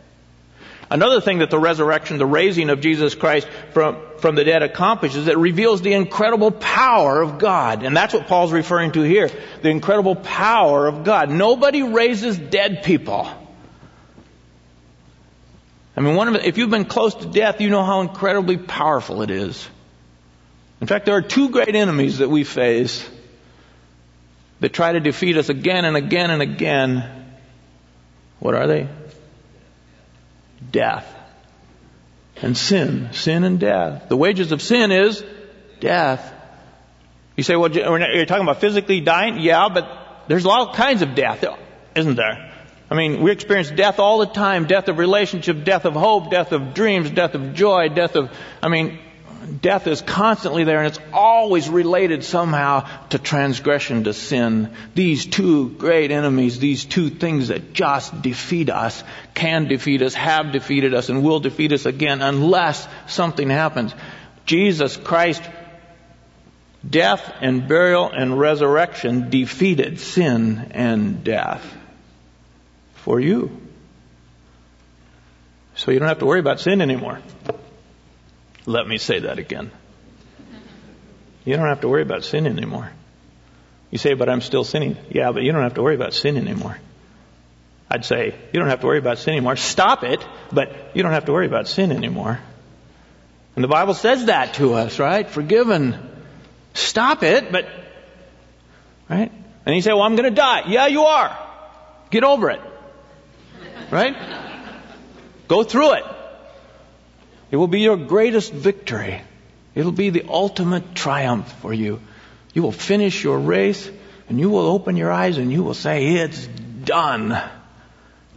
Another 0.89 1.19
thing 1.19 1.39
that 1.39 1.49
the 1.49 1.59
resurrection, 1.59 2.17
the 2.17 2.25
raising 2.25 2.69
of 2.69 2.79
Jesus 2.79 3.15
Christ 3.15 3.47
from, 3.71 3.97
from 4.19 4.35
the 4.35 4.43
dead 4.43 4.61
accomplishes, 4.61 5.27
it 5.27 5.37
reveals 5.37 5.81
the 5.81 5.93
incredible 5.93 6.51
power 6.51 7.21
of 7.21 7.39
God. 7.39 7.83
And 7.83 7.97
that's 7.97 8.13
what 8.13 8.27
Paul's 8.27 8.51
referring 8.51 8.91
to 8.91 9.01
here. 9.01 9.29
The 9.61 9.69
incredible 9.69 10.15
power 10.15 10.87
of 10.87 11.03
God. 11.03 11.29
Nobody 11.29 11.81
raises 11.81 12.37
dead 12.37 12.83
people. 12.83 13.27
I 15.97 16.01
mean, 16.01 16.15
one 16.15 16.27
of, 16.27 16.35
if 16.43 16.57
you've 16.57 16.69
been 16.69 16.85
close 16.85 17.15
to 17.15 17.25
death, 17.25 17.61
you 17.61 17.69
know 17.69 17.83
how 17.83 18.01
incredibly 18.01 18.57
powerful 18.57 19.21
it 19.21 19.31
is. 19.31 19.67
In 20.81 20.87
fact, 20.87 21.05
there 21.05 21.15
are 21.15 21.21
two 21.21 21.49
great 21.49 21.73
enemies 21.75 22.19
that 22.19 22.29
we 22.29 22.43
face 22.43 23.07
that 24.59 24.73
try 24.73 24.91
to 24.91 24.99
defeat 24.99 25.37
us 25.37 25.49
again 25.49 25.85
and 25.85 25.95
again 25.95 26.29
and 26.29 26.41
again. 26.41 27.25
What 28.39 28.55
are 28.55 28.67
they? 28.67 28.87
Death 30.71 31.13
and 32.41 32.57
sin. 32.57 33.09
Sin 33.13 33.43
and 33.43 33.59
death. 33.59 34.09
The 34.09 34.17
wages 34.17 34.51
of 34.51 34.61
sin 34.61 34.91
is 34.91 35.23
death. 35.79 36.33
You 37.35 37.43
say, 37.43 37.55
well, 37.55 37.71
you're 37.71 38.25
talking 38.25 38.43
about 38.43 38.61
physically 38.61 39.01
dying? 39.01 39.39
Yeah, 39.39 39.69
but 39.69 40.25
there's 40.27 40.45
all 40.45 40.73
kinds 40.73 41.01
of 41.01 41.15
death, 41.15 41.43
isn't 41.95 42.15
there? 42.15 42.53
I 42.89 42.95
mean, 42.95 43.21
we 43.21 43.31
experience 43.31 43.71
death 43.71 43.99
all 43.99 44.19
the 44.19 44.27
time. 44.27 44.67
Death 44.67 44.87
of 44.87 44.97
relationship, 44.97 45.63
death 45.63 45.85
of 45.85 45.93
hope, 45.93 46.29
death 46.29 46.51
of 46.51 46.73
dreams, 46.73 47.09
death 47.09 47.33
of 47.35 47.53
joy, 47.53 47.89
death 47.89 48.15
of, 48.15 48.31
I 48.61 48.69
mean, 48.69 48.99
death 49.61 49.87
is 49.87 50.01
constantly 50.01 50.63
there 50.63 50.79
and 50.79 50.87
it's 50.87 50.99
always 51.13 51.69
related 51.69 52.23
somehow 52.23 52.87
to 53.09 53.19
transgression, 53.19 54.03
to 54.05 54.13
sin. 54.13 54.73
These 54.93 55.25
two 55.25 55.69
great 55.69 56.11
enemies, 56.11 56.59
these 56.59 56.85
two 56.85 57.09
things 57.09 57.49
that 57.49 57.73
just 57.73 58.21
defeat 58.21 58.69
us, 58.69 59.03
can 59.33 59.67
defeat 59.67 60.01
us, 60.01 60.13
have 60.13 60.51
defeated 60.51 60.93
us, 60.93 61.09
and 61.09 61.23
will 61.23 61.39
defeat 61.39 61.71
us 61.73 61.85
again 61.85 62.21
unless 62.21 62.87
something 63.07 63.49
happens. 63.49 63.93
Jesus 64.45 64.97
Christ 64.97 65.41
death 66.87 67.33
and 67.41 67.67
burial 67.67 68.11
and 68.11 68.39
resurrection 68.39 69.29
defeated 69.29 69.99
sin 69.99 70.71
and 70.71 71.23
death 71.23 71.65
for 72.95 73.19
you. 73.19 73.61
So 75.75 75.91
you 75.91 75.99
don't 75.99 76.07
have 76.07 76.19
to 76.19 76.25
worry 76.25 76.39
about 76.39 76.59
sin 76.59 76.81
anymore. 76.81 77.19
Let 78.65 78.87
me 78.87 78.97
say 78.97 79.19
that 79.19 79.39
again. 79.39 79.71
You 81.43 81.55
don't 81.55 81.67
have 81.67 81.81
to 81.81 81.87
worry 81.87 82.01
about 82.01 82.23
sin 82.23 82.47
anymore. 82.47 82.91
You 83.91 83.99
say, 83.99 84.15
but 84.15 84.27
I'm 84.27 84.41
still 84.41 84.63
sinning. 84.63 84.97
Yeah, 85.09 85.31
but 85.31 85.43
you 85.43 85.51
don't 85.51 85.61
have 85.61 85.75
to 85.75 85.83
worry 85.83 85.95
about 85.95 86.13
sin 86.13 86.37
anymore. 86.37 86.77
I'd 87.89 88.03
say, 88.03 88.33
you 88.51 88.59
don't 88.59 88.69
have 88.69 88.81
to 88.81 88.87
worry 88.87 88.97
about 88.97 89.19
sin 89.19 89.33
anymore. 89.35 89.55
Stop 89.55 90.03
it, 90.03 90.25
but 90.51 90.91
you 90.95 91.03
don't 91.03 91.11
have 91.11 91.25
to 91.25 91.31
worry 91.31 91.45
about 91.45 91.67
sin 91.67 91.91
anymore. 91.91 92.39
And 93.55 93.63
the 93.63 93.67
Bible 93.67 93.93
says 93.93 94.25
that 94.25 94.55
to 94.55 94.73
us, 94.73 94.97
right? 94.99 95.29
Forgiven. 95.29 95.97
Stop 96.73 97.23
it, 97.23 97.51
but, 97.51 97.69
right? 99.07 99.31
And 99.65 99.75
you 99.75 99.81
say, 99.81 99.93
well, 99.93 100.01
I'm 100.01 100.15
going 100.15 100.29
to 100.29 100.35
die. 100.35 100.63
Yeah, 100.67 100.87
you 100.87 101.03
are. 101.03 101.37
Get 102.09 102.23
over 102.23 102.49
it. 102.49 102.61
Right? 103.91 104.15
Go 105.47 105.63
through 105.63 105.93
it. 105.93 106.03
It 107.55 107.57
will 107.57 107.69
be 107.69 107.79
your 107.79 107.95
greatest 107.95 108.51
victory. 108.51 109.21
It'll 109.75 109.93
be 109.93 110.09
the 110.09 110.25
ultimate 110.27 110.93
triumph 110.93 111.49
for 111.61 111.73
you. 111.73 112.01
You 112.53 112.61
will 112.63 112.73
finish 112.73 113.23
your 113.23 113.39
race 113.39 113.89
and 114.27 114.37
you 114.37 114.49
will 114.49 114.67
open 114.67 114.97
your 114.97 115.09
eyes 115.09 115.37
and 115.37 115.49
you 115.49 115.63
will 115.63 115.73
say, 115.73 116.15
it's 116.15 116.47
done. 116.83 117.31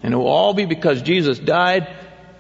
And 0.05 0.15
it 0.15 0.17
will 0.17 0.29
all 0.29 0.55
be 0.55 0.67
because 0.67 1.03
Jesus 1.03 1.37
died 1.37 1.89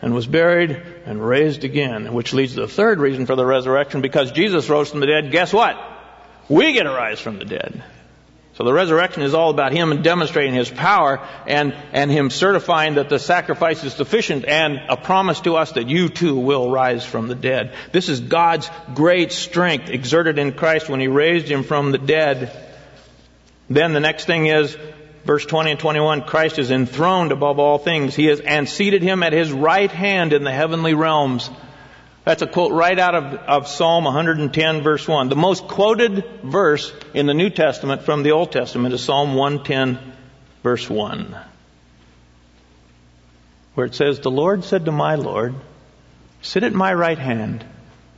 and 0.03 0.14
was 0.14 0.29
buried 0.29 0.81
and 1.05 1.20
raised 1.20 1.64
again, 1.64 2.12
which 2.14 2.33
leads 2.33 2.55
to 2.55 2.61
the 2.61 2.68
third 2.68 3.01
reason 3.01 3.26
for 3.26 3.35
the 3.35 3.45
resurrection. 3.45 4.01
Because 4.01 4.31
Jesus 4.31 4.68
rose 4.68 4.89
from 4.89 5.01
the 5.01 5.07
dead, 5.07 5.33
guess 5.33 5.53
what? 5.53 5.76
We 6.49 6.74
get 6.74 6.85
to 6.85 6.91
rise 6.91 7.18
from 7.18 7.41
the 7.41 7.45
dead. 7.45 7.83
So 8.59 8.64
the 8.64 8.72
resurrection 8.72 9.22
is 9.22 9.34
all 9.34 9.50
about 9.50 9.70
Him 9.70 10.02
demonstrating 10.02 10.52
His 10.52 10.68
power 10.68 11.24
and, 11.46 11.76
and 11.92 12.11
Him 12.11 12.28
certifying 12.28 12.94
that 12.94 13.09
the 13.09 13.20
sacrifice 13.20 13.84
is 13.84 13.92
sufficient 13.92 14.44
and 14.46 14.80
a 14.88 14.96
promise 14.96 15.40
to 15.42 15.54
us 15.54 15.70
that 15.72 15.88
you 15.88 16.09
too 16.09 16.36
will 16.36 16.68
rise 16.68 17.04
from 17.04 17.28
the 17.28 17.36
dead. 17.36 17.72
This 17.92 18.09
is 18.09 18.18
God's 18.18 18.68
great 18.96 19.30
strength 19.30 19.90
exerted 19.90 20.40
in 20.40 20.54
Christ 20.54 20.88
when 20.88 20.98
He 20.98 21.06
raised 21.06 21.46
Him 21.46 21.62
from 21.62 21.92
the 21.92 21.98
dead. 21.98 22.50
Then 23.70 23.92
the 23.92 24.00
next 24.00 24.24
thing 24.24 24.46
is, 24.46 24.76
verse 25.24 25.46
20 25.46 25.70
and 25.70 25.78
21, 25.78 26.22
Christ 26.22 26.59
is 26.59 26.72
enthroned 26.72 27.30
above 27.30 27.61
all 27.61 27.78
things. 27.78 28.16
He 28.16 28.28
is, 28.28 28.40
and 28.40 28.68
seated 28.68 29.02
Him 29.02 29.22
at 29.22 29.32
His 29.32 29.52
right 29.52 29.92
hand 29.92 30.32
in 30.32 30.42
the 30.42 30.50
heavenly 30.50 30.94
realms. 30.94 31.48
That's 32.29 32.43
a 32.43 32.47
quote 32.47 32.72
right 32.72 32.99
out 32.99 33.14
of, 33.14 33.24
of 33.24 33.68
Psalm 33.68 34.05
110 34.05 34.83
verse 34.83 35.09
1. 35.09 35.31
The 35.31 35.35
most 35.35 35.66
quoted 35.66 36.26
verse 36.43 36.93
in 37.14 37.24
the 37.24 37.33
New 37.33 37.49
Testament 37.49 38.03
from 38.03 38.22
the 38.22 38.33
Old 38.33 38.53
Testament 38.53 38.93
is 38.93 39.03
Psalm 39.03 39.35
110 39.35 39.99
verse 40.62 40.91
1. 40.91 41.35
Where 43.72 43.87
it 43.87 43.95
says, 43.95 44.20
The 44.20 44.31
Lord 44.31 44.64
said 44.64 44.85
to 44.85 44.93
my 44.93 45.14
Lord, 45.14 45.55
Sit 46.43 46.64
at 46.64 46.74
my 46.74 46.93
right 46.93 47.18
hand 47.18 47.64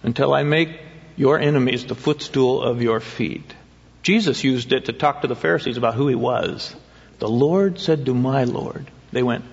until 0.02 0.34
I 0.34 0.42
make 0.42 0.80
your 1.14 1.38
enemies 1.38 1.86
the 1.86 1.94
footstool 1.94 2.64
of 2.64 2.82
your 2.82 2.98
feet. 2.98 3.54
Jesus 4.02 4.42
used 4.42 4.72
it 4.72 4.86
to 4.86 4.92
talk 4.92 5.20
to 5.20 5.28
the 5.28 5.36
Pharisees 5.36 5.76
about 5.76 5.94
who 5.94 6.08
he 6.08 6.16
was. 6.16 6.74
The 7.20 7.28
Lord 7.28 7.78
said 7.78 8.06
to 8.06 8.14
my 8.14 8.42
Lord. 8.42 8.90
They 9.12 9.22
went, 9.22 9.44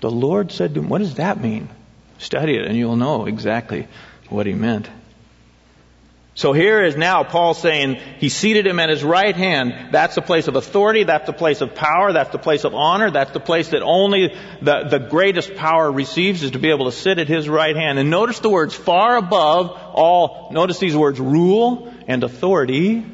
The 0.00 0.10
Lord 0.10 0.52
said 0.52 0.74
to 0.74 0.80
him, 0.80 0.88
What 0.88 0.98
does 0.98 1.14
that 1.14 1.40
mean? 1.40 1.68
Study 2.18 2.56
it 2.56 2.66
and 2.66 2.76
you'll 2.76 2.96
know 2.96 3.26
exactly 3.26 3.88
what 4.28 4.46
he 4.46 4.54
meant. 4.54 4.88
So 6.38 6.52
here 6.52 6.84
is 6.84 6.96
now 6.96 7.24
Paul 7.24 7.52
saying 7.52 7.96
he 8.20 8.28
seated 8.28 8.64
him 8.64 8.78
at 8.78 8.90
his 8.90 9.02
right 9.02 9.34
hand. 9.34 9.88
That's 9.90 10.14
the 10.14 10.22
place 10.22 10.46
of 10.46 10.54
authority. 10.54 11.02
That's 11.02 11.26
the 11.26 11.32
place 11.32 11.62
of 11.62 11.74
power. 11.74 12.12
That's 12.12 12.30
the 12.30 12.38
place 12.38 12.62
of 12.62 12.76
honor. 12.76 13.10
That's 13.10 13.32
the 13.32 13.40
place 13.40 13.70
that 13.70 13.82
only 13.82 14.28
the, 14.62 14.86
the 14.88 15.00
greatest 15.00 15.56
power 15.56 15.90
receives 15.90 16.44
is 16.44 16.52
to 16.52 16.60
be 16.60 16.70
able 16.70 16.84
to 16.84 16.92
sit 16.92 17.18
at 17.18 17.26
his 17.26 17.48
right 17.48 17.74
hand. 17.74 17.98
And 17.98 18.08
notice 18.08 18.38
the 18.38 18.50
words 18.50 18.72
far 18.72 19.16
above 19.16 19.72
all, 19.72 20.50
notice 20.52 20.78
these 20.78 20.96
words 20.96 21.18
rule 21.18 21.92
and 22.06 22.22
authority, 22.22 23.04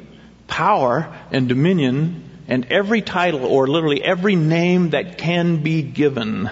power 0.46 1.10
and 1.30 1.48
dominion, 1.48 2.28
and 2.46 2.66
every 2.70 3.00
title 3.00 3.46
or 3.46 3.66
literally 3.66 4.02
every 4.02 4.36
name 4.36 4.90
that 4.90 5.16
can 5.16 5.62
be 5.62 5.80
given. 5.80 6.50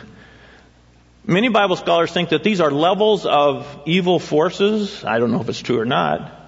Many 1.24 1.48
Bible 1.48 1.76
scholars 1.76 2.10
think 2.10 2.30
that 2.30 2.42
these 2.42 2.60
are 2.60 2.70
levels 2.70 3.26
of 3.26 3.66
evil 3.86 4.18
forces. 4.18 5.04
I 5.04 5.20
don't 5.20 5.30
know 5.30 5.40
if 5.40 5.48
it's 5.48 5.60
true 5.60 5.78
or 5.78 5.84
not. 5.84 6.40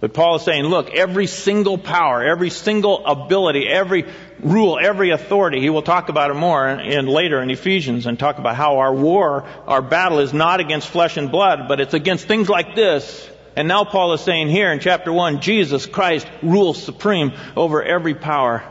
But 0.00 0.12
Paul 0.12 0.36
is 0.36 0.42
saying, 0.42 0.64
look, 0.64 0.90
every 0.90 1.26
single 1.26 1.78
power, 1.78 2.22
every 2.22 2.50
single 2.50 3.06
ability, 3.06 3.66
every 3.66 4.04
rule, 4.40 4.78
every 4.80 5.10
authority, 5.10 5.60
he 5.60 5.70
will 5.70 5.82
talk 5.82 6.08
about 6.08 6.30
it 6.30 6.34
more 6.34 6.68
in, 6.68 7.06
later 7.06 7.40
in 7.40 7.50
Ephesians 7.50 8.06
and 8.06 8.18
talk 8.18 8.38
about 8.38 8.56
how 8.56 8.78
our 8.78 8.92
war, 8.92 9.44
our 9.66 9.80
battle 9.80 10.18
is 10.18 10.34
not 10.34 10.60
against 10.60 10.88
flesh 10.88 11.16
and 11.16 11.30
blood, 11.30 11.66
but 11.68 11.80
it's 11.80 11.94
against 11.94 12.26
things 12.26 12.48
like 12.48 12.74
this. 12.74 13.30
And 13.54 13.68
now 13.68 13.84
Paul 13.84 14.12
is 14.12 14.20
saying 14.20 14.48
here 14.48 14.70
in 14.70 14.80
chapter 14.80 15.12
1, 15.12 15.40
Jesus 15.40 15.86
Christ 15.86 16.26
rules 16.42 16.82
supreme 16.82 17.32
over 17.56 17.82
every 17.82 18.14
power. 18.14 18.64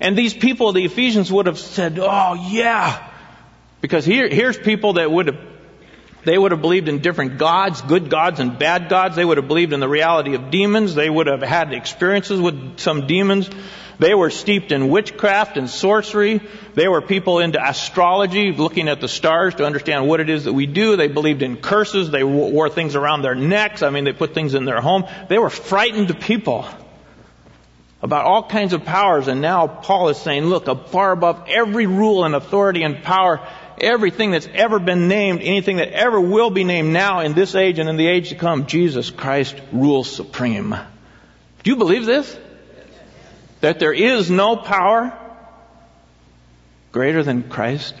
And 0.00 0.16
these 0.16 0.32
people, 0.32 0.72
the 0.72 0.84
Ephesians 0.84 1.30
would 1.30 1.46
have 1.46 1.58
said, 1.58 1.98
oh 2.00 2.48
yeah, 2.50 3.10
because 3.84 4.06
here, 4.06 4.30
here's 4.30 4.56
people 4.56 4.94
that 4.94 5.12
would 5.12 5.26
have, 5.26 5.36
they 6.24 6.38
would 6.38 6.52
have 6.52 6.62
believed 6.62 6.88
in 6.88 7.00
different 7.00 7.36
gods, 7.36 7.82
good 7.82 8.08
gods 8.08 8.40
and 8.40 8.58
bad 8.58 8.88
gods. 8.88 9.14
They 9.14 9.26
would 9.26 9.36
have 9.36 9.46
believed 9.46 9.74
in 9.74 9.80
the 9.80 9.88
reality 9.90 10.34
of 10.34 10.50
demons. 10.50 10.94
They 10.94 11.10
would 11.10 11.26
have 11.26 11.42
had 11.42 11.74
experiences 11.74 12.40
with 12.40 12.78
some 12.78 13.06
demons. 13.06 13.50
They 13.98 14.14
were 14.14 14.30
steeped 14.30 14.72
in 14.72 14.88
witchcraft 14.88 15.58
and 15.58 15.68
sorcery. 15.68 16.40
They 16.72 16.88
were 16.88 17.02
people 17.02 17.40
into 17.40 17.62
astrology, 17.62 18.52
looking 18.52 18.88
at 18.88 19.02
the 19.02 19.06
stars 19.06 19.56
to 19.56 19.66
understand 19.66 20.08
what 20.08 20.20
it 20.20 20.30
is 20.30 20.44
that 20.44 20.54
we 20.54 20.64
do. 20.64 20.96
They 20.96 21.08
believed 21.08 21.42
in 21.42 21.58
curses. 21.58 22.10
They 22.10 22.24
wore 22.24 22.70
things 22.70 22.96
around 22.96 23.20
their 23.20 23.34
necks. 23.34 23.82
I 23.82 23.90
mean, 23.90 24.04
they 24.04 24.14
put 24.14 24.32
things 24.32 24.54
in 24.54 24.64
their 24.64 24.80
home. 24.80 25.04
They 25.28 25.38
were 25.38 25.50
frightened 25.50 26.18
people 26.20 26.66
about 28.04 28.24
all 28.24 28.42
kinds 28.46 28.72
of 28.72 28.84
powers. 28.84 29.28
And 29.28 29.42
now 29.42 29.66
Paul 29.66 30.10
is 30.10 30.16
saying, 30.16 30.44
look, 30.44 30.88
far 30.88 31.12
above 31.12 31.44
every 31.48 31.86
rule 31.86 32.24
and 32.24 32.34
authority 32.34 32.82
and 32.82 33.02
power 33.02 33.46
everything 33.78 34.30
that's 34.30 34.48
ever 34.52 34.78
been 34.78 35.08
named, 35.08 35.40
anything 35.42 35.76
that 35.76 35.90
ever 35.90 36.20
will 36.20 36.50
be 36.50 36.64
named 36.64 36.92
now 36.92 37.20
in 37.20 37.34
this 37.34 37.54
age 37.54 37.78
and 37.78 37.88
in 37.88 37.96
the 37.96 38.06
age 38.06 38.30
to 38.30 38.34
come, 38.34 38.66
Jesus 38.66 39.10
Christ 39.10 39.56
rules 39.72 40.10
supreme. 40.10 40.74
Do 41.62 41.70
you 41.70 41.76
believe 41.76 42.06
this? 42.06 42.38
That 43.60 43.78
there 43.78 43.92
is 43.92 44.30
no 44.30 44.56
power 44.56 45.18
greater 46.92 47.22
than 47.22 47.42
Christ? 47.48 47.94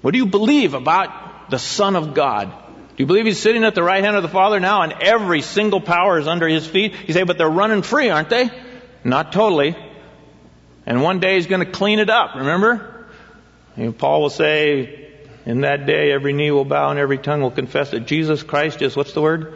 What 0.00 0.12
do 0.12 0.18
you 0.18 0.26
believe 0.26 0.74
about 0.74 1.50
the 1.50 1.58
Son 1.58 1.96
of 1.96 2.14
God? 2.14 2.50
Do 2.50 3.02
you 3.02 3.06
believe 3.06 3.26
he's 3.26 3.40
sitting 3.40 3.64
at 3.64 3.74
the 3.74 3.82
right 3.82 4.04
hand 4.04 4.16
of 4.16 4.22
the 4.22 4.28
Father 4.28 4.60
now 4.60 4.82
and 4.82 4.92
every 5.00 5.42
single 5.42 5.80
power 5.80 6.18
is 6.18 6.28
under 6.28 6.46
his 6.46 6.66
feet? 6.66 6.94
You 7.06 7.14
say, 7.14 7.22
but 7.22 7.38
they're 7.38 7.48
running 7.48 7.82
free, 7.82 8.10
aren't 8.10 8.28
they? 8.28 8.50
Not 9.04 9.32
totally. 9.32 9.76
And 10.84 11.02
one 11.02 11.20
day 11.20 11.36
he's 11.36 11.46
going 11.46 11.64
to 11.64 11.70
clean 11.70 12.00
it 12.00 12.10
up, 12.10 12.34
remember? 12.34 12.91
And 13.76 13.96
Paul 13.96 14.22
will 14.22 14.30
say, 14.30 15.10
in 15.46 15.62
that 15.62 15.86
day 15.86 16.12
every 16.12 16.32
knee 16.32 16.50
will 16.50 16.64
bow 16.64 16.90
and 16.90 16.98
every 16.98 17.18
tongue 17.18 17.40
will 17.40 17.50
confess 17.50 17.90
that 17.90 18.06
Jesus 18.06 18.42
Christ 18.42 18.82
is, 18.82 18.94
what's 18.94 19.12
the 19.12 19.22
word? 19.22 19.54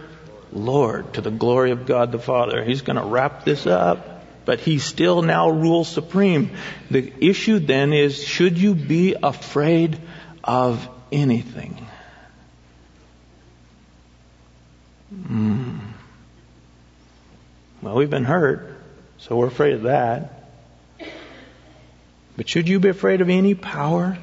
Lord, 0.53 1.15
to 1.15 1.21
the 1.21 1.31
glory 1.31 1.71
of 1.71 1.87
God 1.87 2.13
the 2.13 2.19
Father. 2.19 2.65
He's 2.65 2.83
going 2.83 2.97
to 2.97 3.05
wrap 3.05 3.45
this 3.45 3.67
up. 3.67 4.17
but 4.47 4.61
he 4.61 4.79
still 4.79 5.21
now 5.21 5.51
rules 5.51 5.89
supreme. 5.89 6.53
The 6.91 7.13
issue 7.21 7.59
then 7.59 7.93
is, 7.93 8.25
should 8.25 8.57
you 8.57 8.75
be 8.75 9.17
afraid 9.21 9.99
of 10.43 10.89
anything? 11.13 11.85
Mm. 15.13 15.81
Well, 17.83 17.97
we've 17.97 18.09
been 18.09 18.25
hurt, 18.25 18.73
so 19.19 19.37
we're 19.37 19.49
afraid 19.49 19.75
of 19.75 19.83
that. 19.83 20.36
But 22.37 22.49
should 22.49 22.69
you 22.69 22.79
be 22.79 22.91
afraid 22.91 23.21
of 23.21 23.31
any 23.31 23.55
power? 23.55 24.19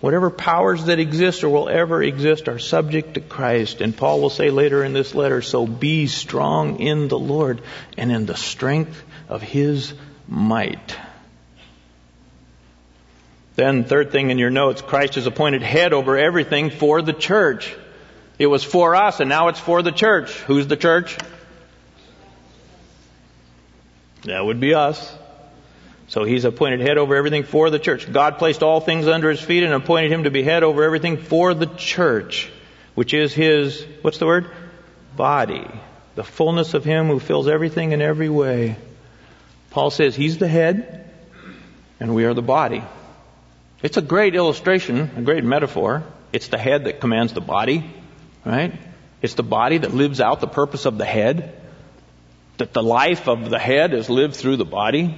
Whatever 0.00 0.30
powers 0.30 0.84
that 0.84 0.98
exist 0.98 1.42
or 1.42 1.48
will 1.48 1.68
ever 1.68 2.02
exist 2.02 2.48
are 2.48 2.58
subject 2.58 3.14
to 3.14 3.20
Christ. 3.20 3.80
And 3.80 3.96
Paul 3.96 4.20
will 4.20 4.30
say 4.30 4.50
later 4.50 4.84
in 4.84 4.92
this 4.92 5.14
letter, 5.14 5.42
so 5.42 5.66
be 5.66 6.06
strong 6.06 6.80
in 6.80 7.08
the 7.08 7.18
Lord 7.18 7.62
and 7.96 8.12
in 8.12 8.26
the 8.26 8.36
strength 8.36 9.02
of 9.28 9.42
his 9.42 9.94
might. 10.28 10.96
Then, 13.56 13.84
third 13.84 14.12
thing 14.12 14.30
in 14.30 14.38
your 14.38 14.50
notes, 14.50 14.82
Christ 14.82 15.16
is 15.16 15.26
appointed 15.26 15.62
head 15.62 15.94
over 15.94 16.18
everything 16.18 16.68
for 16.68 17.00
the 17.00 17.14
church. 17.14 17.74
It 18.38 18.48
was 18.48 18.62
for 18.62 18.94
us 18.94 19.20
and 19.20 19.30
now 19.30 19.48
it's 19.48 19.58
for 19.58 19.80
the 19.82 19.92
church. 19.92 20.30
Who's 20.42 20.66
the 20.66 20.76
church? 20.76 21.16
That 24.24 24.44
would 24.44 24.60
be 24.60 24.74
us. 24.74 25.16
So 26.08 26.24
he's 26.24 26.44
appointed 26.44 26.80
head 26.80 26.98
over 26.98 27.16
everything 27.16 27.42
for 27.42 27.68
the 27.68 27.78
church. 27.78 28.10
God 28.10 28.38
placed 28.38 28.62
all 28.62 28.80
things 28.80 29.08
under 29.08 29.28
his 29.28 29.40
feet 29.40 29.64
and 29.64 29.72
appointed 29.72 30.12
him 30.12 30.24
to 30.24 30.30
be 30.30 30.42
head 30.42 30.62
over 30.62 30.84
everything 30.84 31.16
for 31.16 31.52
the 31.52 31.66
church, 31.66 32.50
which 32.94 33.12
is 33.12 33.34
his, 33.34 33.84
what's 34.02 34.18
the 34.18 34.26
word? 34.26 34.50
Body. 35.16 35.66
The 36.14 36.24
fullness 36.24 36.74
of 36.74 36.84
him 36.84 37.08
who 37.08 37.18
fills 37.18 37.48
everything 37.48 37.92
in 37.92 38.00
every 38.00 38.28
way. 38.28 38.76
Paul 39.70 39.90
says 39.90 40.14
he's 40.14 40.38
the 40.38 40.48
head 40.48 41.10
and 41.98 42.14
we 42.14 42.24
are 42.24 42.34
the 42.34 42.42
body. 42.42 42.84
It's 43.82 43.96
a 43.96 44.02
great 44.02 44.34
illustration, 44.34 45.10
a 45.16 45.22
great 45.22 45.44
metaphor. 45.44 46.04
It's 46.32 46.48
the 46.48 46.58
head 46.58 46.84
that 46.84 47.00
commands 47.00 47.32
the 47.32 47.40
body, 47.40 47.84
right? 48.44 48.72
It's 49.22 49.34
the 49.34 49.42
body 49.42 49.78
that 49.78 49.92
lives 49.92 50.20
out 50.20 50.40
the 50.40 50.46
purpose 50.46 50.86
of 50.86 50.98
the 50.98 51.04
head. 51.04 51.60
That 52.58 52.72
the 52.72 52.82
life 52.82 53.28
of 53.28 53.50
the 53.50 53.58
head 53.58 53.92
is 53.92 54.08
lived 54.08 54.36
through 54.36 54.56
the 54.56 54.64
body 54.64 55.14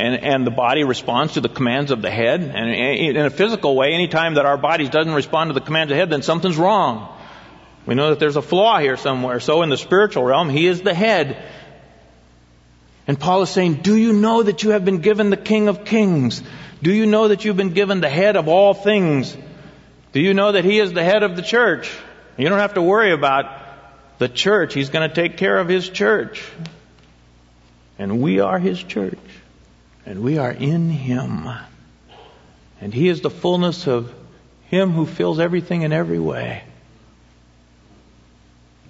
and, 0.00 0.24
and 0.24 0.46
the 0.46 0.50
body 0.50 0.82
responds 0.82 1.34
to 1.34 1.42
the 1.42 1.48
commands 1.48 1.90
of 1.90 2.00
the 2.00 2.10
head. 2.10 2.40
And 2.40 2.70
in 2.70 3.26
a 3.26 3.30
physical 3.30 3.76
way, 3.76 3.92
anytime 3.92 4.34
that 4.34 4.46
our 4.46 4.56
bodies 4.56 4.88
doesn't 4.88 5.12
respond 5.12 5.50
to 5.50 5.54
the 5.54 5.60
commands 5.60 5.90
of 5.90 5.96
the 5.96 6.00
head, 6.00 6.10
then 6.10 6.22
something's 6.22 6.56
wrong. 6.56 7.14
We 7.84 7.94
know 7.94 8.10
that 8.10 8.18
there's 8.18 8.36
a 8.36 8.42
flaw 8.42 8.78
here 8.78 8.96
somewhere. 8.96 9.40
So 9.40 9.62
in 9.62 9.68
the 9.68 9.76
spiritual 9.76 10.24
realm, 10.24 10.48
he 10.48 10.66
is 10.66 10.80
the 10.80 10.94
head. 10.94 11.42
And 13.06 13.20
Paul 13.20 13.42
is 13.42 13.50
saying, 13.50 13.82
do 13.82 13.94
you 13.94 14.14
know 14.14 14.42
that 14.42 14.62
you 14.62 14.70
have 14.70 14.84
been 14.84 15.00
given 15.00 15.28
the 15.28 15.36
King 15.36 15.68
of 15.68 15.84
Kings? 15.84 16.42
Do 16.82 16.92
you 16.92 17.04
know 17.04 17.28
that 17.28 17.44
you've 17.44 17.58
been 17.58 17.74
given 17.74 18.00
the 18.00 18.08
head 18.08 18.36
of 18.36 18.48
all 18.48 18.72
things? 18.72 19.36
Do 20.12 20.20
you 20.20 20.32
know 20.32 20.52
that 20.52 20.64
he 20.64 20.78
is 20.78 20.92
the 20.92 21.04
head 21.04 21.22
of 21.22 21.36
the 21.36 21.42
church? 21.42 21.90
You 22.38 22.48
don't 22.48 22.58
have 22.58 22.74
to 22.74 22.82
worry 22.82 23.12
about 23.12 23.44
the 24.18 24.28
church. 24.28 24.72
He's 24.72 24.88
going 24.88 25.08
to 25.08 25.14
take 25.14 25.36
care 25.36 25.58
of 25.58 25.68
his 25.68 25.88
church. 25.88 26.42
And 27.98 28.22
we 28.22 28.40
are 28.40 28.58
his 28.58 28.82
church 28.82 29.18
and 30.06 30.22
we 30.22 30.38
are 30.38 30.50
in 30.50 30.90
Him. 30.90 31.48
And 32.80 32.94
He 32.94 33.08
is 33.08 33.20
the 33.20 33.30
fullness 33.30 33.86
of 33.86 34.12
Him 34.66 34.90
who 34.92 35.06
fills 35.06 35.38
everything 35.38 35.82
in 35.82 35.92
every 35.92 36.18
way. 36.18 36.62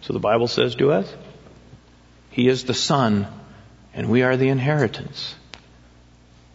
So 0.02 0.12
the 0.12 0.18
Bible 0.18 0.48
says 0.48 0.74
to 0.76 0.92
us, 0.92 1.12
He 2.30 2.48
is 2.48 2.64
the 2.64 2.74
Son, 2.74 3.26
and 3.94 4.08
we 4.08 4.22
are 4.22 4.36
the 4.36 4.48
inheritance. 4.48 5.34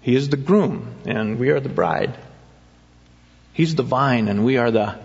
He 0.02 0.16
is 0.16 0.30
the 0.30 0.38
groom, 0.38 0.96
and 1.06 1.40
we 1.40 1.50
are 1.50 1.60
the 1.60 1.70
bride. 1.70 2.16
He's 3.54 3.76
the 3.76 3.84
vine, 3.84 4.28
and 4.28 4.46
we 4.46 4.58
are 4.58 4.72
the 4.72 4.96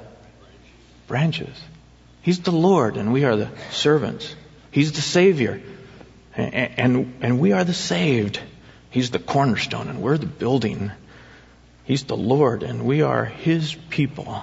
branches. 1.06 1.56
He's 2.22 2.40
the 2.40 2.52
Lord, 2.52 2.96
and 2.96 3.12
we 3.12 3.24
are 3.24 3.36
the 3.36 3.48
servants. 3.70 4.34
He's 4.70 4.92
the 4.92 5.00
Savior, 5.00 5.62
and, 6.36 6.54
and, 6.54 7.14
and 7.22 7.40
we 7.40 7.52
are 7.52 7.64
the 7.64 7.74
saved. 7.74 8.40
He's 8.90 9.10
the 9.10 9.18
cornerstone 9.18 9.88
and 9.88 10.02
we're 10.02 10.18
the 10.18 10.26
building. 10.26 10.90
He's 11.84 12.04
the 12.04 12.16
Lord 12.16 12.62
and 12.62 12.84
we 12.84 13.02
are 13.02 13.24
His 13.24 13.74
people. 13.88 14.42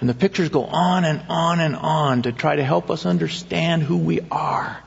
And 0.00 0.08
the 0.08 0.14
pictures 0.14 0.48
go 0.48 0.64
on 0.64 1.04
and 1.04 1.22
on 1.28 1.60
and 1.60 1.76
on 1.76 2.22
to 2.22 2.32
try 2.32 2.56
to 2.56 2.64
help 2.64 2.90
us 2.90 3.06
understand 3.06 3.82
who 3.82 3.98
we 3.98 4.20
are. 4.30 4.78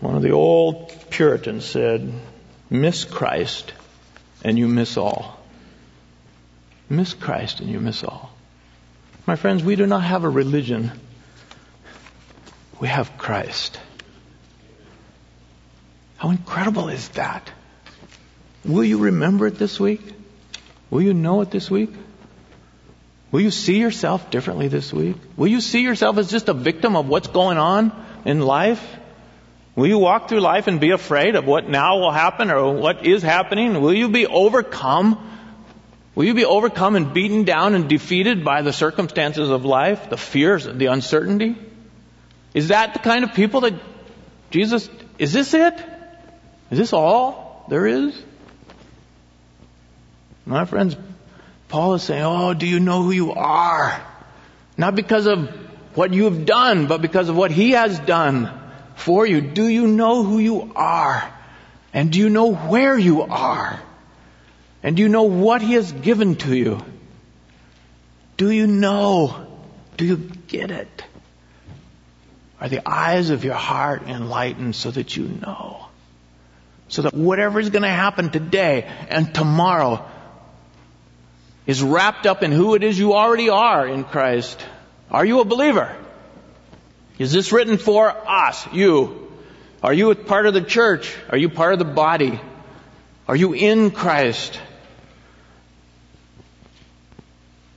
One 0.00 0.16
of 0.16 0.22
the 0.22 0.32
old 0.32 0.94
Puritans 1.10 1.64
said, 1.64 2.12
miss 2.68 3.04
Christ 3.04 3.72
and 4.44 4.58
you 4.58 4.68
miss 4.68 4.96
all. 4.96 5.40
Miss 6.88 7.14
Christ 7.14 7.60
and 7.60 7.70
you 7.70 7.80
miss 7.80 8.04
all. 8.04 8.30
My 9.26 9.36
friends, 9.36 9.64
we 9.64 9.76
do 9.76 9.86
not 9.86 10.04
have 10.04 10.24
a 10.24 10.28
religion 10.28 10.92
we 12.80 12.88
have 12.88 13.16
Christ. 13.16 13.78
How 16.16 16.30
incredible 16.30 16.88
is 16.88 17.08
that? 17.10 17.50
Will 18.64 18.84
you 18.84 18.98
remember 18.98 19.46
it 19.46 19.58
this 19.58 19.78
week? 19.78 20.00
Will 20.90 21.02
you 21.02 21.14
know 21.14 21.40
it 21.40 21.50
this 21.50 21.70
week? 21.70 21.90
Will 23.32 23.40
you 23.40 23.50
see 23.50 23.78
yourself 23.78 24.30
differently 24.30 24.68
this 24.68 24.92
week? 24.92 25.16
Will 25.36 25.48
you 25.48 25.60
see 25.60 25.82
yourself 25.82 26.16
as 26.18 26.30
just 26.30 26.48
a 26.48 26.54
victim 26.54 26.96
of 26.96 27.08
what's 27.08 27.28
going 27.28 27.58
on 27.58 27.92
in 28.24 28.40
life? 28.40 28.82
Will 29.74 29.86
you 29.86 29.98
walk 29.98 30.28
through 30.28 30.40
life 30.40 30.68
and 30.68 30.80
be 30.80 30.90
afraid 30.90 31.34
of 31.34 31.44
what 31.44 31.68
now 31.68 31.98
will 31.98 32.12
happen 32.12 32.50
or 32.50 32.72
what 32.72 33.04
is 33.04 33.22
happening? 33.22 33.80
Will 33.80 33.92
you 33.92 34.08
be 34.08 34.26
overcome? 34.26 35.30
Will 36.14 36.24
you 36.24 36.32
be 36.32 36.46
overcome 36.46 36.96
and 36.96 37.12
beaten 37.12 37.44
down 37.44 37.74
and 37.74 37.88
defeated 37.88 38.42
by 38.42 38.62
the 38.62 38.72
circumstances 38.72 39.50
of 39.50 39.66
life, 39.66 40.08
the 40.08 40.16
fears, 40.16 40.64
the 40.64 40.86
uncertainty? 40.86 41.56
Is 42.54 42.68
that 42.68 42.94
the 42.94 43.00
kind 43.00 43.24
of 43.24 43.34
people 43.34 43.62
that 43.62 43.74
Jesus, 44.50 44.88
is 45.18 45.32
this 45.32 45.54
it? 45.54 45.74
Is 46.70 46.78
this 46.78 46.92
all 46.92 47.66
there 47.68 47.86
is? 47.86 48.20
My 50.44 50.64
friends, 50.64 50.96
Paul 51.68 51.94
is 51.94 52.02
saying, 52.02 52.22
oh, 52.22 52.54
do 52.54 52.66
you 52.66 52.80
know 52.80 53.02
who 53.02 53.10
you 53.10 53.32
are? 53.32 54.00
Not 54.78 54.94
because 54.94 55.26
of 55.26 55.48
what 55.96 56.12
you 56.12 56.24
have 56.24 56.46
done, 56.46 56.86
but 56.86 57.02
because 57.02 57.28
of 57.28 57.36
what 57.36 57.50
he 57.50 57.72
has 57.72 57.98
done 57.98 58.50
for 58.94 59.26
you. 59.26 59.40
Do 59.40 59.66
you 59.66 59.86
know 59.86 60.22
who 60.22 60.38
you 60.38 60.72
are? 60.76 61.32
And 61.92 62.12
do 62.12 62.18
you 62.18 62.28
know 62.30 62.54
where 62.54 62.96
you 62.96 63.22
are? 63.22 63.80
And 64.82 64.96
do 64.96 65.02
you 65.02 65.08
know 65.08 65.24
what 65.24 65.62
he 65.62 65.72
has 65.72 65.90
given 65.90 66.36
to 66.36 66.54
you? 66.54 66.80
Do 68.36 68.50
you 68.50 68.66
know? 68.66 69.46
Do 69.96 70.04
you 70.04 70.16
get 70.16 70.70
it? 70.70 71.02
Are 72.60 72.68
the 72.68 72.88
eyes 72.88 73.30
of 73.30 73.44
your 73.44 73.54
heart 73.54 74.02
enlightened 74.06 74.74
so 74.74 74.90
that 74.90 75.16
you 75.16 75.24
know? 75.24 75.86
So 76.88 77.02
that 77.02 77.14
whatever 77.14 77.60
is 77.60 77.70
going 77.70 77.82
to 77.82 77.88
happen 77.88 78.30
today 78.30 78.90
and 79.08 79.34
tomorrow 79.34 80.08
is 81.66 81.82
wrapped 81.82 82.26
up 82.26 82.42
in 82.42 82.52
who 82.52 82.74
it 82.74 82.84
is 82.84 82.98
you 82.98 83.14
already 83.14 83.50
are 83.50 83.86
in 83.86 84.04
Christ. 84.04 84.64
Are 85.10 85.24
you 85.24 85.40
a 85.40 85.44
believer? 85.44 85.94
Is 87.18 87.32
this 87.32 87.52
written 87.52 87.76
for 87.76 88.08
us, 88.08 88.66
you? 88.72 89.32
Are 89.82 89.92
you 89.92 90.14
part 90.14 90.46
of 90.46 90.54
the 90.54 90.62
church? 90.62 91.14
Are 91.28 91.36
you 91.36 91.48
part 91.48 91.72
of 91.72 91.78
the 91.78 91.84
body? 91.84 92.40
Are 93.28 93.36
you 93.36 93.52
in 93.52 93.90
Christ? 93.90 94.58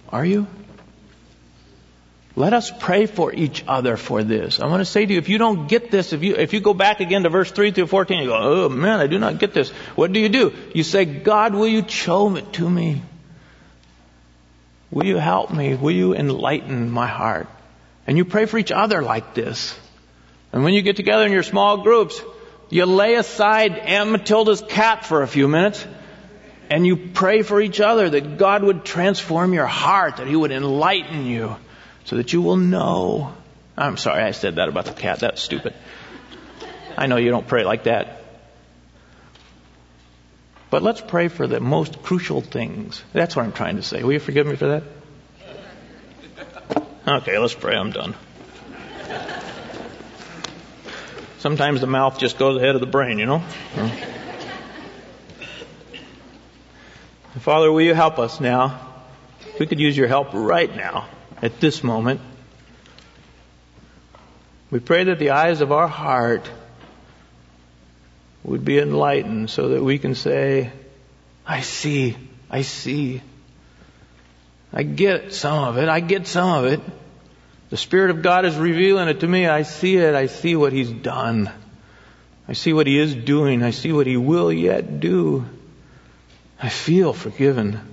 Are 0.10 0.26
you? 0.26 0.48
Let 2.40 2.54
us 2.54 2.72
pray 2.72 3.06
for 3.06 3.34
each 3.34 3.66
other 3.68 3.98
for 3.98 4.24
this. 4.24 4.62
I 4.62 4.68
want 4.68 4.80
to 4.80 4.86
say 4.86 5.06
to 5.06 5.12
you, 5.12 5.20
if 5.20 5.28
you 5.28 5.38
don't 5.38 5.68
get 5.68 5.92
this, 5.92 6.14
if 6.14 6.24
you, 6.24 6.38
if 6.38 6.54
you 6.54 6.62
go 6.62 6.74
back 6.74 7.02
again 7.02 7.24
to 7.24 7.30
verse 7.30 7.52
3 7.52 7.72
through 7.72 7.88
14, 7.88 8.18
you 8.22 8.30
go, 8.30 8.38
oh 8.40 8.70
man, 8.70 9.02
I 9.02 9.08
do 9.08 9.20
not 9.20 9.40
get 9.40 9.54
this. 9.54 9.72
What 9.98 10.14
do 10.14 10.22
you 10.22 10.30
do? 10.30 10.54
You 10.74 10.84
say, 10.84 11.04
God, 11.04 11.54
will 11.54 11.68
you 11.68 11.86
show 11.86 12.34
it 12.38 12.54
to 12.54 12.70
me? 12.70 13.02
Will 14.90 15.06
you 15.06 15.18
help 15.18 15.52
me? 15.52 15.76
Will 15.76 15.92
you 15.92 16.16
enlighten 16.16 16.90
my 16.90 17.08
heart? 17.08 17.50
And 18.08 18.18
you 18.18 18.24
pray 18.24 18.46
for 18.46 18.58
each 18.58 18.72
other 18.72 19.02
like 19.02 19.34
this. 19.34 19.78
And 20.54 20.64
when 20.64 20.74
you 20.74 20.82
get 20.82 20.96
together 20.96 21.26
in 21.26 21.34
your 21.34 21.44
small 21.44 21.84
groups, 21.84 22.22
you 22.70 22.86
lay 22.86 23.16
aside 23.16 23.78
Aunt 23.78 24.12
Matilda's 24.12 24.62
cat 24.62 25.06
for 25.06 25.24
a 25.24 25.28
few 25.28 25.50
minutes 25.50 25.86
and 26.70 26.88
you 26.88 26.96
pray 26.96 27.42
for 27.42 27.60
each 27.60 27.82
other 27.82 28.10
that 28.10 28.38
God 28.38 28.64
would 28.64 28.86
transform 28.86 29.54
your 29.54 29.66
heart, 29.66 30.18
that 30.18 30.28
He 30.28 30.38
would 30.38 30.54
enlighten 30.54 31.26
you 31.26 31.58
so 32.06 32.18
that 32.18 32.34
you 32.34 32.42
will 32.42 32.58
know. 32.58 33.34
I'm 33.78 33.98
sorry, 33.98 34.24
I 34.24 34.32
said 34.32 34.56
that 34.56 34.70
about 34.70 34.86
the 34.86 34.94
cat. 34.94 35.20
That's 35.20 35.42
stupid. 35.42 35.74
I 36.98 37.08
know 37.08 37.18
you 37.18 37.30
don't 37.30 37.48
pray 37.48 37.64
like 37.64 37.84
that. 37.84 38.24
But 40.70 40.84
let's 40.84 41.02
pray 41.02 41.30
for 41.30 41.48
the 41.48 41.60
most 41.60 42.04
crucial 42.04 42.42
things. 42.42 43.04
That's 43.14 43.36
what 43.36 43.44
I'm 43.44 43.54
trying 43.54 43.78
to 43.78 43.82
say. 43.82 44.04
Will 44.04 44.14
you 44.14 44.20
forgive 44.20 44.46
me 44.46 44.56
for 44.56 44.68
that? 44.68 44.84
Okay, 47.08 47.38
let's 47.40 47.56
pray. 47.56 47.76
I'm 47.76 47.92
done. 47.92 48.16
Sometimes 51.40 51.80
the 51.80 51.88
mouth 51.88 52.20
just 52.20 52.38
goes 52.38 52.58
ahead 52.58 52.76
of 52.76 52.82
the 52.82 52.88
brain, 52.88 53.18
you 53.18 53.26
know? 53.26 53.42
Father, 57.40 57.72
will 57.72 57.82
you 57.82 57.94
help 57.94 58.20
us 58.20 58.42
now? 58.42 58.88
We 59.58 59.66
could 59.66 59.80
use 59.80 59.96
your 59.96 60.08
help 60.08 60.34
right 60.34 60.76
now, 60.76 61.08
at 61.42 61.60
this 61.60 61.84
moment. 61.84 62.22
We 64.72 64.80
pray 64.80 65.06
that 65.06 65.20
the 65.20 65.32
eyes 65.32 65.62
of 65.62 65.72
our 65.72 65.88
heart 65.88 66.50
would 68.44 68.64
be 68.64 68.80
enlightened 68.80 69.50
so 69.50 69.70
that 69.70 69.84
we 69.84 69.98
can 69.98 70.16
say, 70.16 70.72
I 71.46 71.62
see, 71.62 72.16
I 72.50 72.62
see. 72.62 73.22
I 74.72 74.84
get 74.84 75.34
some 75.34 75.64
of 75.64 75.78
it, 75.78 75.90
I 75.90 76.00
get 76.00 76.28
some 76.28 76.66
of 76.66 76.72
it. 76.72 76.82
The 77.70 77.78
Spirit 77.78 78.12
of 78.12 78.22
God 78.22 78.46
is 78.46 78.56
revealing 78.56 79.10
it 79.10 79.20
to 79.20 79.28
me. 79.28 79.46
I 79.46 79.62
see 79.64 79.98
it, 79.98 80.16
I 80.16 80.28
see 80.28 80.56
what 80.56 80.74
He's 80.74 80.92
done. 80.92 81.52
I 82.48 82.54
see 82.54 82.74
what 82.74 82.88
He 82.88 82.98
is 82.98 83.14
doing, 83.14 83.64
I 83.64 83.72
see 83.72 83.92
what 83.92 84.08
He 84.08 84.18
will 84.18 84.52
yet 84.52 85.00
do. 85.00 85.46
I 86.62 86.70
feel 86.70 87.14
forgiven. 87.14 87.89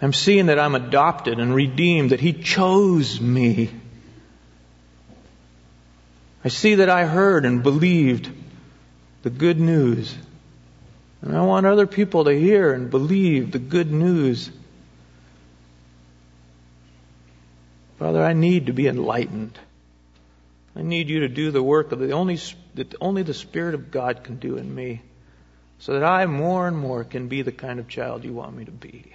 I'm 0.00 0.12
seeing 0.12 0.46
that 0.46 0.58
I'm 0.58 0.74
adopted 0.74 1.40
and 1.40 1.54
redeemed, 1.54 2.10
that 2.10 2.20
He 2.20 2.32
chose 2.32 3.20
me. 3.20 3.70
I 6.44 6.48
see 6.48 6.76
that 6.76 6.88
I 6.88 7.04
heard 7.04 7.44
and 7.44 7.62
believed 7.62 8.30
the 9.22 9.30
good 9.30 9.58
news. 9.58 10.16
And 11.20 11.36
I 11.36 11.42
want 11.42 11.66
other 11.66 11.86
people 11.86 12.24
to 12.24 12.32
hear 12.32 12.72
and 12.72 12.90
believe 12.90 13.50
the 13.50 13.58
good 13.58 13.90
news. 13.90 14.50
Father, 17.98 18.24
I 18.24 18.34
need 18.34 18.66
to 18.66 18.72
be 18.72 18.86
enlightened. 18.86 19.58
I 20.76 20.82
need 20.82 21.08
you 21.08 21.20
to 21.20 21.28
do 21.28 21.50
the 21.50 21.62
work 21.62 21.90
of 21.90 21.98
the 21.98 22.12
only, 22.12 22.38
that 22.76 22.94
only 23.00 23.24
the 23.24 23.34
Spirit 23.34 23.74
of 23.74 23.90
God 23.90 24.22
can 24.22 24.36
do 24.36 24.56
in 24.56 24.72
me 24.72 25.02
so 25.80 25.94
that 25.94 26.04
I 26.04 26.26
more 26.26 26.68
and 26.68 26.76
more 26.76 27.02
can 27.02 27.26
be 27.26 27.42
the 27.42 27.52
kind 27.52 27.80
of 27.80 27.88
child 27.88 28.24
you 28.24 28.32
want 28.32 28.56
me 28.56 28.64
to 28.64 28.70
be. 28.70 29.12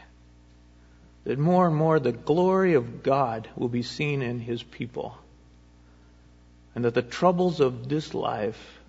That 1.25 1.39
more 1.39 1.67
and 1.67 1.75
more 1.75 1.99
the 1.99 2.11
glory 2.11 2.73
of 2.73 3.03
God 3.03 3.47
will 3.55 3.69
be 3.69 3.83
seen 3.83 4.21
in 4.21 4.39
His 4.39 4.61
people 4.61 5.17
and 6.75 6.85
that 6.85 6.93
the 6.93 7.01
troubles 7.01 7.59
of 7.59 7.87
this 7.87 8.13
life 8.13 8.79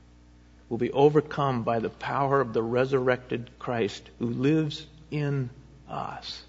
will 0.69 0.79
be 0.79 0.91
overcome 0.93 1.63
by 1.63 1.79
the 1.79 1.91
power 1.91 2.41
of 2.41 2.53
the 2.53 2.63
resurrected 2.63 3.51
Christ 3.59 4.09
who 4.19 4.27
lives 4.27 4.87
in 5.11 5.51
us. 5.89 6.43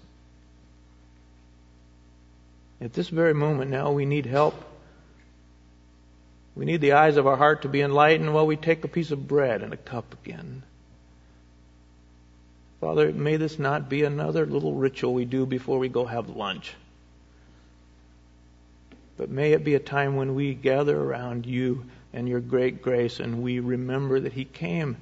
At 2.80 2.92
this 2.92 3.08
very 3.08 3.34
moment 3.34 3.70
now, 3.70 3.92
we 3.92 4.06
need 4.06 4.26
help. 4.26 4.54
We 6.54 6.64
need 6.64 6.80
the 6.80 6.92
eyes 6.92 7.16
of 7.16 7.26
our 7.26 7.36
heart 7.36 7.62
to 7.62 7.68
be 7.68 7.82
enlightened 7.82 8.32
while 8.32 8.46
we 8.46 8.56
take 8.56 8.84
a 8.84 8.88
piece 8.88 9.10
of 9.10 9.28
bread 9.28 9.62
and 9.62 9.72
a 9.72 9.78
cup 9.78 10.14
again. 10.24 10.62
Father, 12.80 13.12
may 13.12 13.36
this 13.36 13.58
not 13.58 13.88
be 13.88 14.02
another 14.02 14.44
little 14.44 14.74
ritual 14.74 15.14
we 15.14 15.24
do 15.24 15.46
before 15.46 15.78
we 15.78 15.88
go 15.88 16.04
have 16.04 16.28
lunch. 16.28 16.74
But 19.16 19.30
may 19.30 19.52
it 19.52 19.64
be 19.64 19.74
a 19.74 19.80
time 19.80 20.16
when 20.16 20.34
we 20.34 20.54
gather 20.54 20.98
around 20.98 21.46
you 21.46 21.86
and 22.12 22.28
your 22.28 22.40
great 22.40 22.82
grace 22.82 23.18
and 23.18 23.42
we 23.42 23.60
remember 23.60 24.20
that 24.20 24.34
He 24.34 24.44
came 24.44 24.96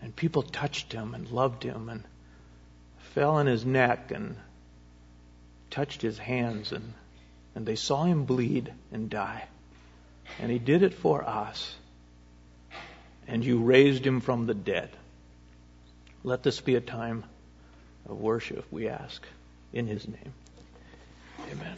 and 0.00 0.14
people 0.14 0.42
touched 0.42 0.92
Him 0.92 1.14
and 1.14 1.28
loved 1.30 1.64
Him 1.64 1.88
and 1.88 2.04
fell 3.14 3.32
on 3.32 3.46
His 3.46 3.66
neck 3.66 4.12
and 4.12 4.36
touched 5.70 6.02
His 6.02 6.18
hands 6.18 6.70
and, 6.70 6.92
and 7.56 7.66
they 7.66 7.76
saw 7.76 8.04
Him 8.04 8.24
bleed 8.24 8.72
and 8.92 9.10
die. 9.10 9.44
And 10.38 10.52
He 10.52 10.60
did 10.60 10.84
it 10.84 10.94
for 10.94 11.28
us. 11.28 11.74
And 13.26 13.44
you 13.44 13.58
raised 13.58 14.06
Him 14.06 14.20
from 14.20 14.46
the 14.46 14.54
dead. 14.54 14.90
Let 16.22 16.42
this 16.42 16.60
be 16.60 16.74
a 16.74 16.80
time 16.80 17.24
of 18.08 18.20
worship, 18.20 18.64
we 18.70 18.88
ask, 18.88 19.26
in 19.72 19.86
His 19.86 20.06
name. 20.06 20.32
Amen. 21.50 21.76